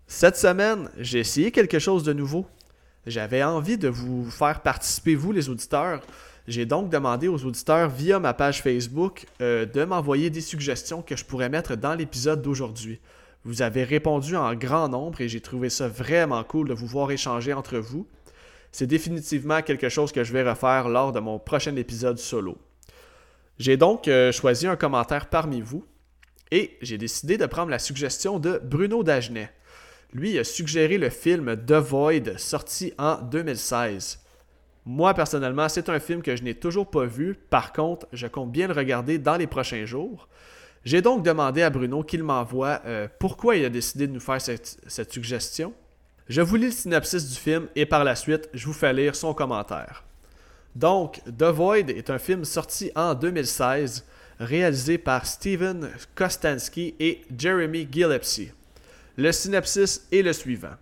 Cette 0.06 0.38
semaine, 0.38 0.90
j'ai 1.00 1.20
essayé 1.20 1.52
quelque 1.52 1.80
chose 1.80 2.04
de 2.04 2.14
nouveau. 2.14 2.46
J'avais 3.08 3.44
envie 3.44 3.78
de 3.78 3.90
vous 3.90 4.30
faire 4.30 4.62
participer, 4.62 5.16
vous 5.16 5.32
les 5.32 5.50
auditeurs. 5.50 6.02
J'ai 6.48 6.66
donc 6.66 6.90
demandé 6.90 7.28
aux 7.28 7.46
auditeurs 7.46 7.90
via 7.90 8.20
ma 8.20 8.34
page 8.34 8.62
Facebook 8.62 9.26
euh, 9.42 9.66
de 9.66 9.84
m'envoyer 9.84 10.30
des 10.30 10.42
suggestions 10.42 11.02
que 11.02 11.16
je 11.16 11.24
pourrais 11.24 11.50
mettre 11.50 11.76
dans 11.76 11.96
l'épisode 11.96 12.42
d'aujourd'hui. 12.42 13.00
Vous 13.46 13.62
avez 13.62 13.84
répondu 13.84 14.36
en 14.36 14.54
grand 14.56 14.90
nombre 14.90 15.22
et 15.22 15.30
j'ai 15.30 15.42
trouvé 15.42 15.70
ça 15.70 15.88
vraiment 15.88 16.44
cool 16.44 16.70
de 16.70 16.74
vous 16.74 16.88
voir 16.88 17.12
échanger 17.12 17.54
entre 17.54 17.78
vous 17.78 18.08
c'est 18.74 18.88
définitivement 18.88 19.62
quelque 19.62 19.88
chose 19.88 20.12
que 20.12 20.24
je 20.24 20.34
vais 20.34 20.48
refaire 20.48 20.90
lors 20.90 21.14
de 21.14 21.20
mon 21.20 21.40
prochain 21.40 21.76
épisode 21.76 22.18
solo. 22.18 22.58
J'ai 23.60 23.78
donc 23.78 24.08
euh, 24.08 24.32
choisi 24.32 24.66
un 24.66 24.76
commentaire 24.76 25.30
parmi 25.30 25.62
vous 25.62 25.86
et 26.50 26.76
j'ai 26.82 26.98
décidé 26.98 27.38
de 27.38 27.46
prendre 27.46 27.70
la 27.70 27.78
suggestion 27.78 28.40
de 28.40 28.60
Bruno 28.64 29.04
Dagenet. 29.04 29.52
Lui 30.12 30.40
a 30.40 30.44
suggéré 30.44 30.98
le 30.98 31.12
film 31.12 31.56
The 31.56 31.74
Void 31.74 32.38
sorti 32.38 32.94
en 32.98 33.22
2016. 33.22 34.23
Moi 34.86 35.14
personnellement, 35.14 35.70
c'est 35.70 35.90
un 35.90 36.00
film 36.00 36.22
que 36.22 36.36
je 36.36 36.44
n'ai 36.44 36.56
toujours 36.56 36.90
pas 36.90 37.06
vu, 37.06 37.36
par 37.50 37.74
contre, 37.74 38.08
je 38.14 38.28
compte 38.28 38.52
bien 38.52 38.68
le 38.68 38.74
regarder 38.74 39.18
dans 39.18 39.38
les 39.38 39.48
prochains 39.48 39.86
jours. 39.86 40.28
J'ai 40.84 41.02
donc 41.02 41.24
demandé 41.24 41.62
à 41.62 41.70
Bruno 41.70 42.04
qu'il 42.04 42.24
m'envoie 42.24 42.82
euh, 42.86 43.08
pourquoi 43.20 43.56
il 43.56 43.64
a 43.64 43.70
décidé 43.70 44.08
de 44.08 44.12
nous 44.12 44.20
faire 44.20 44.42
cette 44.42 45.12
suggestion 45.14 45.74
je 46.30 46.42
vous 46.42 46.56
lis 46.56 46.68
le 46.68 46.72
synopsis 46.72 47.30
du 47.30 47.36
film 47.36 47.68
et 47.76 47.86
par 47.86 48.04
la 48.06 48.16
suite, 48.16 48.50
je 48.54 48.66
vous 48.66 48.74
fais 48.74 48.94
lire 48.94 49.16
son 49.16 49.34
commentaire. 49.34 50.06
Donc, 50.74 51.22
The 51.26 51.44
Void 51.44 51.90
est 51.90 52.10
un 52.10 52.18
film 52.18 52.46
sorti 52.46 52.92
en 52.96 53.14
2016, 53.14 54.06
réalisé 54.40 54.98
par 54.98 55.26
Steven 55.26 55.90
Kostansky 56.16 56.96
et 57.00 57.22
Jeremy 57.38 57.88
Gillespie. 57.92 58.52
Le 59.18 59.32
synopsis 59.32 60.08
est 60.12 60.22
le 60.22 60.32
suivant. 60.32 60.76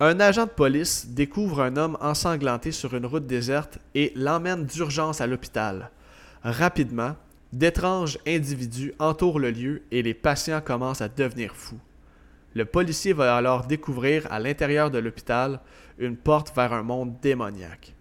Un 0.00 0.20
agent 0.20 0.44
de 0.44 0.50
police 0.50 1.08
découvre 1.08 1.60
un 1.60 1.76
homme 1.76 1.98
ensanglanté 2.00 2.70
sur 2.70 2.94
une 2.94 3.04
route 3.04 3.26
déserte 3.26 3.78
et 3.96 4.12
l'emmène 4.14 4.64
d'urgence 4.64 5.20
à 5.20 5.26
l'hôpital. 5.26 5.90
Rapidement, 6.44 7.16
d'étranges 7.52 8.16
individus 8.24 8.94
entourent 9.00 9.40
le 9.40 9.50
lieu 9.50 9.82
et 9.90 10.02
les 10.02 10.14
patients 10.14 10.60
commencent 10.60 11.00
à 11.00 11.08
devenir 11.08 11.56
fous. 11.56 11.80
Le 12.54 12.64
policier 12.64 13.12
va 13.12 13.36
alors 13.36 13.66
découvrir 13.66 14.30
à 14.30 14.38
l'intérieur 14.38 14.92
de 14.92 14.98
l'hôpital 14.98 15.58
une 15.98 16.16
porte 16.16 16.54
vers 16.54 16.72
un 16.72 16.84
monde 16.84 17.16
démoniaque. 17.20 17.92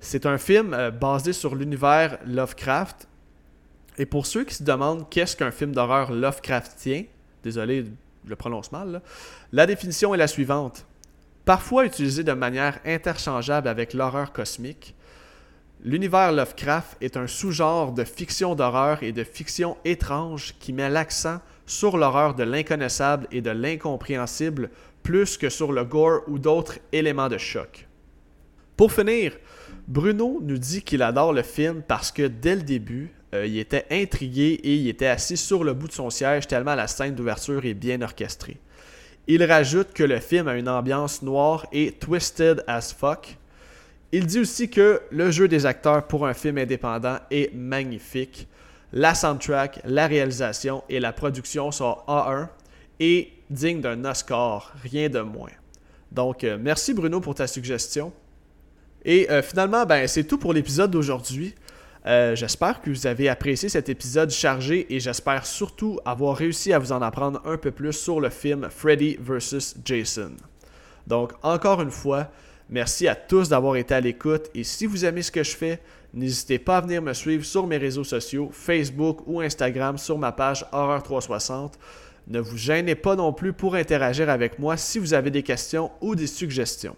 C'est 0.00 0.26
un 0.26 0.38
film 0.38 0.74
euh, 0.74 0.90
basé 0.90 1.32
sur 1.32 1.54
l'univers 1.54 2.18
Lovecraft. 2.26 3.08
Et 3.96 4.06
pour 4.06 4.26
ceux 4.26 4.44
qui 4.44 4.56
se 4.56 4.64
demandent 4.64 5.08
qu'est-ce 5.08 5.36
qu'un 5.36 5.52
film 5.52 5.70
d'horreur 5.70 6.10
Lovecraftien, 6.10 7.04
désolé, 7.44 7.84
je 8.24 8.30
le 8.30 8.36
prononce 8.36 8.72
mal, 8.72 9.02
la 9.52 9.66
définition 9.66 10.14
est 10.14 10.18
la 10.18 10.26
suivante. 10.26 10.84
Parfois 11.48 11.86
utilisé 11.86 12.24
de 12.24 12.34
manière 12.34 12.78
interchangeable 12.84 13.68
avec 13.68 13.94
l'horreur 13.94 14.34
cosmique, 14.34 14.94
l'univers 15.82 16.30
Lovecraft 16.30 16.98
est 17.00 17.16
un 17.16 17.26
sous-genre 17.26 17.92
de 17.92 18.04
fiction 18.04 18.54
d'horreur 18.54 19.02
et 19.02 19.12
de 19.12 19.24
fiction 19.24 19.78
étrange 19.86 20.56
qui 20.60 20.74
met 20.74 20.90
l'accent 20.90 21.40
sur 21.64 21.96
l'horreur 21.96 22.34
de 22.34 22.42
l'inconnaissable 22.42 23.28
et 23.32 23.40
de 23.40 23.48
l'incompréhensible 23.48 24.68
plus 25.02 25.38
que 25.38 25.48
sur 25.48 25.72
le 25.72 25.84
gore 25.84 26.20
ou 26.26 26.38
d'autres 26.38 26.80
éléments 26.92 27.30
de 27.30 27.38
choc. 27.38 27.88
Pour 28.76 28.92
finir, 28.92 29.32
Bruno 29.86 30.40
nous 30.42 30.58
dit 30.58 30.82
qu'il 30.82 31.00
adore 31.00 31.32
le 31.32 31.42
film 31.42 31.80
parce 31.80 32.12
que 32.12 32.26
dès 32.26 32.56
le 32.56 32.62
début, 32.62 33.10
euh, 33.34 33.46
il 33.46 33.56
était 33.58 33.86
intrigué 33.90 34.60
et 34.64 34.74
il 34.74 34.88
était 34.88 35.06
assis 35.06 35.38
sur 35.38 35.64
le 35.64 35.72
bout 35.72 35.88
de 35.88 35.94
son 35.94 36.10
siège 36.10 36.46
tellement 36.46 36.74
la 36.74 36.88
scène 36.88 37.14
d'ouverture 37.14 37.64
est 37.64 37.72
bien 37.72 38.02
orchestrée. 38.02 38.58
Il 39.30 39.44
rajoute 39.44 39.92
que 39.92 40.02
le 40.02 40.20
film 40.20 40.48
a 40.48 40.54
une 40.54 40.70
ambiance 40.70 41.20
noire 41.20 41.66
et 41.70 41.92
twisted 41.92 42.64
as 42.66 42.94
fuck. 42.94 43.36
Il 44.10 44.24
dit 44.24 44.40
aussi 44.40 44.70
que 44.70 45.02
le 45.10 45.30
jeu 45.30 45.48
des 45.48 45.66
acteurs 45.66 46.06
pour 46.06 46.26
un 46.26 46.32
film 46.32 46.56
indépendant 46.56 47.18
est 47.30 47.54
magnifique. 47.54 48.48
La 48.90 49.14
soundtrack, 49.14 49.82
la 49.84 50.06
réalisation 50.06 50.82
et 50.88 50.98
la 50.98 51.12
production 51.12 51.70
sont 51.70 51.98
A1 52.08 52.48
et 53.00 53.34
dignes 53.50 53.82
d'un 53.82 54.02
Oscar, 54.06 54.72
rien 54.82 55.10
de 55.10 55.20
moins. 55.20 55.50
Donc, 56.10 56.42
euh, 56.42 56.56
merci 56.58 56.94
Bruno 56.94 57.20
pour 57.20 57.34
ta 57.34 57.46
suggestion. 57.46 58.14
Et 59.04 59.30
euh, 59.30 59.42
finalement, 59.42 59.84
ben, 59.84 60.08
c'est 60.08 60.24
tout 60.24 60.38
pour 60.38 60.54
l'épisode 60.54 60.90
d'aujourd'hui. 60.90 61.54
Euh, 62.06 62.36
j'espère 62.36 62.80
que 62.80 62.90
vous 62.90 63.06
avez 63.06 63.28
apprécié 63.28 63.68
cet 63.68 63.88
épisode 63.88 64.30
chargé 64.30 64.86
et 64.94 65.00
j'espère 65.00 65.44
surtout 65.44 65.98
avoir 66.04 66.36
réussi 66.36 66.72
à 66.72 66.78
vous 66.78 66.92
en 66.92 67.02
apprendre 67.02 67.42
un 67.44 67.56
peu 67.56 67.70
plus 67.70 67.92
sur 67.92 68.20
le 68.20 68.30
film 68.30 68.68
Freddy 68.70 69.16
vs. 69.20 69.76
Jason. 69.84 70.32
Donc, 71.06 71.32
encore 71.42 71.82
une 71.82 71.90
fois, 71.90 72.28
merci 72.70 73.08
à 73.08 73.14
tous 73.14 73.48
d'avoir 73.48 73.76
été 73.76 73.94
à 73.94 74.00
l'écoute 74.00 74.48
et 74.54 74.64
si 74.64 74.86
vous 74.86 75.04
aimez 75.04 75.22
ce 75.22 75.32
que 75.32 75.42
je 75.42 75.56
fais, 75.56 75.80
n'hésitez 76.14 76.58
pas 76.58 76.78
à 76.78 76.80
venir 76.82 77.02
me 77.02 77.12
suivre 77.12 77.44
sur 77.44 77.66
mes 77.66 77.78
réseaux 77.78 78.04
sociaux, 78.04 78.50
Facebook 78.52 79.20
ou 79.26 79.40
Instagram 79.40 79.98
sur 79.98 80.18
ma 80.18 80.32
page 80.32 80.64
Horreur 80.72 81.02
360. 81.02 81.78
Ne 82.28 82.40
vous 82.40 82.58
gênez 82.58 82.94
pas 82.94 83.16
non 83.16 83.32
plus 83.32 83.52
pour 83.52 83.74
interagir 83.74 84.28
avec 84.28 84.58
moi 84.58 84.76
si 84.76 84.98
vous 84.98 85.14
avez 85.14 85.30
des 85.30 85.42
questions 85.42 85.90
ou 86.00 86.14
des 86.14 86.26
suggestions. 86.26 86.94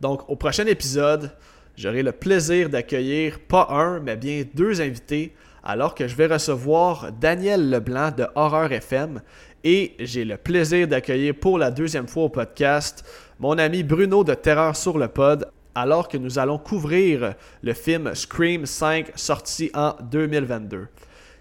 Donc, 0.00 0.28
au 0.28 0.36
prochain 0.36 0.66
épisode, 0.66 1.30
j'aurai 1.76 2.02
le 2.02 2.12
plaisir 2.12 2.68
d'accueillir 2.68 3.38
pas 3.40 3.68
un, 3.70 4.00
mais 4.00 4.16
bien 4.16 4.44
deux 4.54 4.80
invités, 4.80 5.32
alors 5.62 5.94
que 5.94 6.06
je 6.08 6.14
vais 6.14 6.26
recevoir 6.26 7.12
Daniel 7.12 7.70
Leblanc 7.70 8.10
de 8.10 8.26
Horreur 8.34 8.72
FM 8.72 9.20
et 9.64 9.94
j'ai 9.98 10.24
le 10.24 10.36
plaisir 10.36 10.86
d'accueillir 10.86 11.34
pour 11.34 11.58
la 11.58 11.70
deuxième 11.70 12.06
fois 12.06 12.24
au 12.24 12.28
podcast 12.28 13.04
mon 13.38 13.58
ami 13.58 13.82
Bruno 13.82 14.24
de 14.24 14.34
Terreur 14.34 14.76
sur 14.76 14.96
le 14.96 15.08
Pod, 15.08 15.50
alors 15.74 16.08
que 16.08 16.16
nous 16.16 16.38
allons 16.38 16.58
couvrir 16.58 17.34
le 17.62 17.72
film 17.74 18.14
Scream 18.14 18.64
5 18.64 19.12
sorti 19.14 19.70
en 19.74 19.94
2022. 20.10 20.86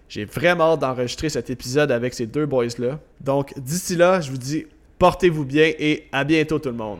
J'ai 0.09 0.25
vraiment 0.25 0.73
hâte 0.73 0.81
d'enregistrer 0.81 1.29
cet 1.29 1.49
épisode 1.49 1.91
avec 1.91 2.13
ces 2.13 2.25
deux 2.25 2.45
boys-là. 2.45 2.99
Donc 3.21 3.53
d'ici 3.57 3.95
là, 3.95 4.19
je 4.21 4.31
vous 4.31 4.37
dis 4.37 4.65
portez-vous 4.99 5.45
bien 5.45 5.71
et 5.77 6.07
à 6.11 6.23
bientôt 6.23 6.59
tout 6.59 6.69
le 6.69 6.75
monde. 6.75 6.99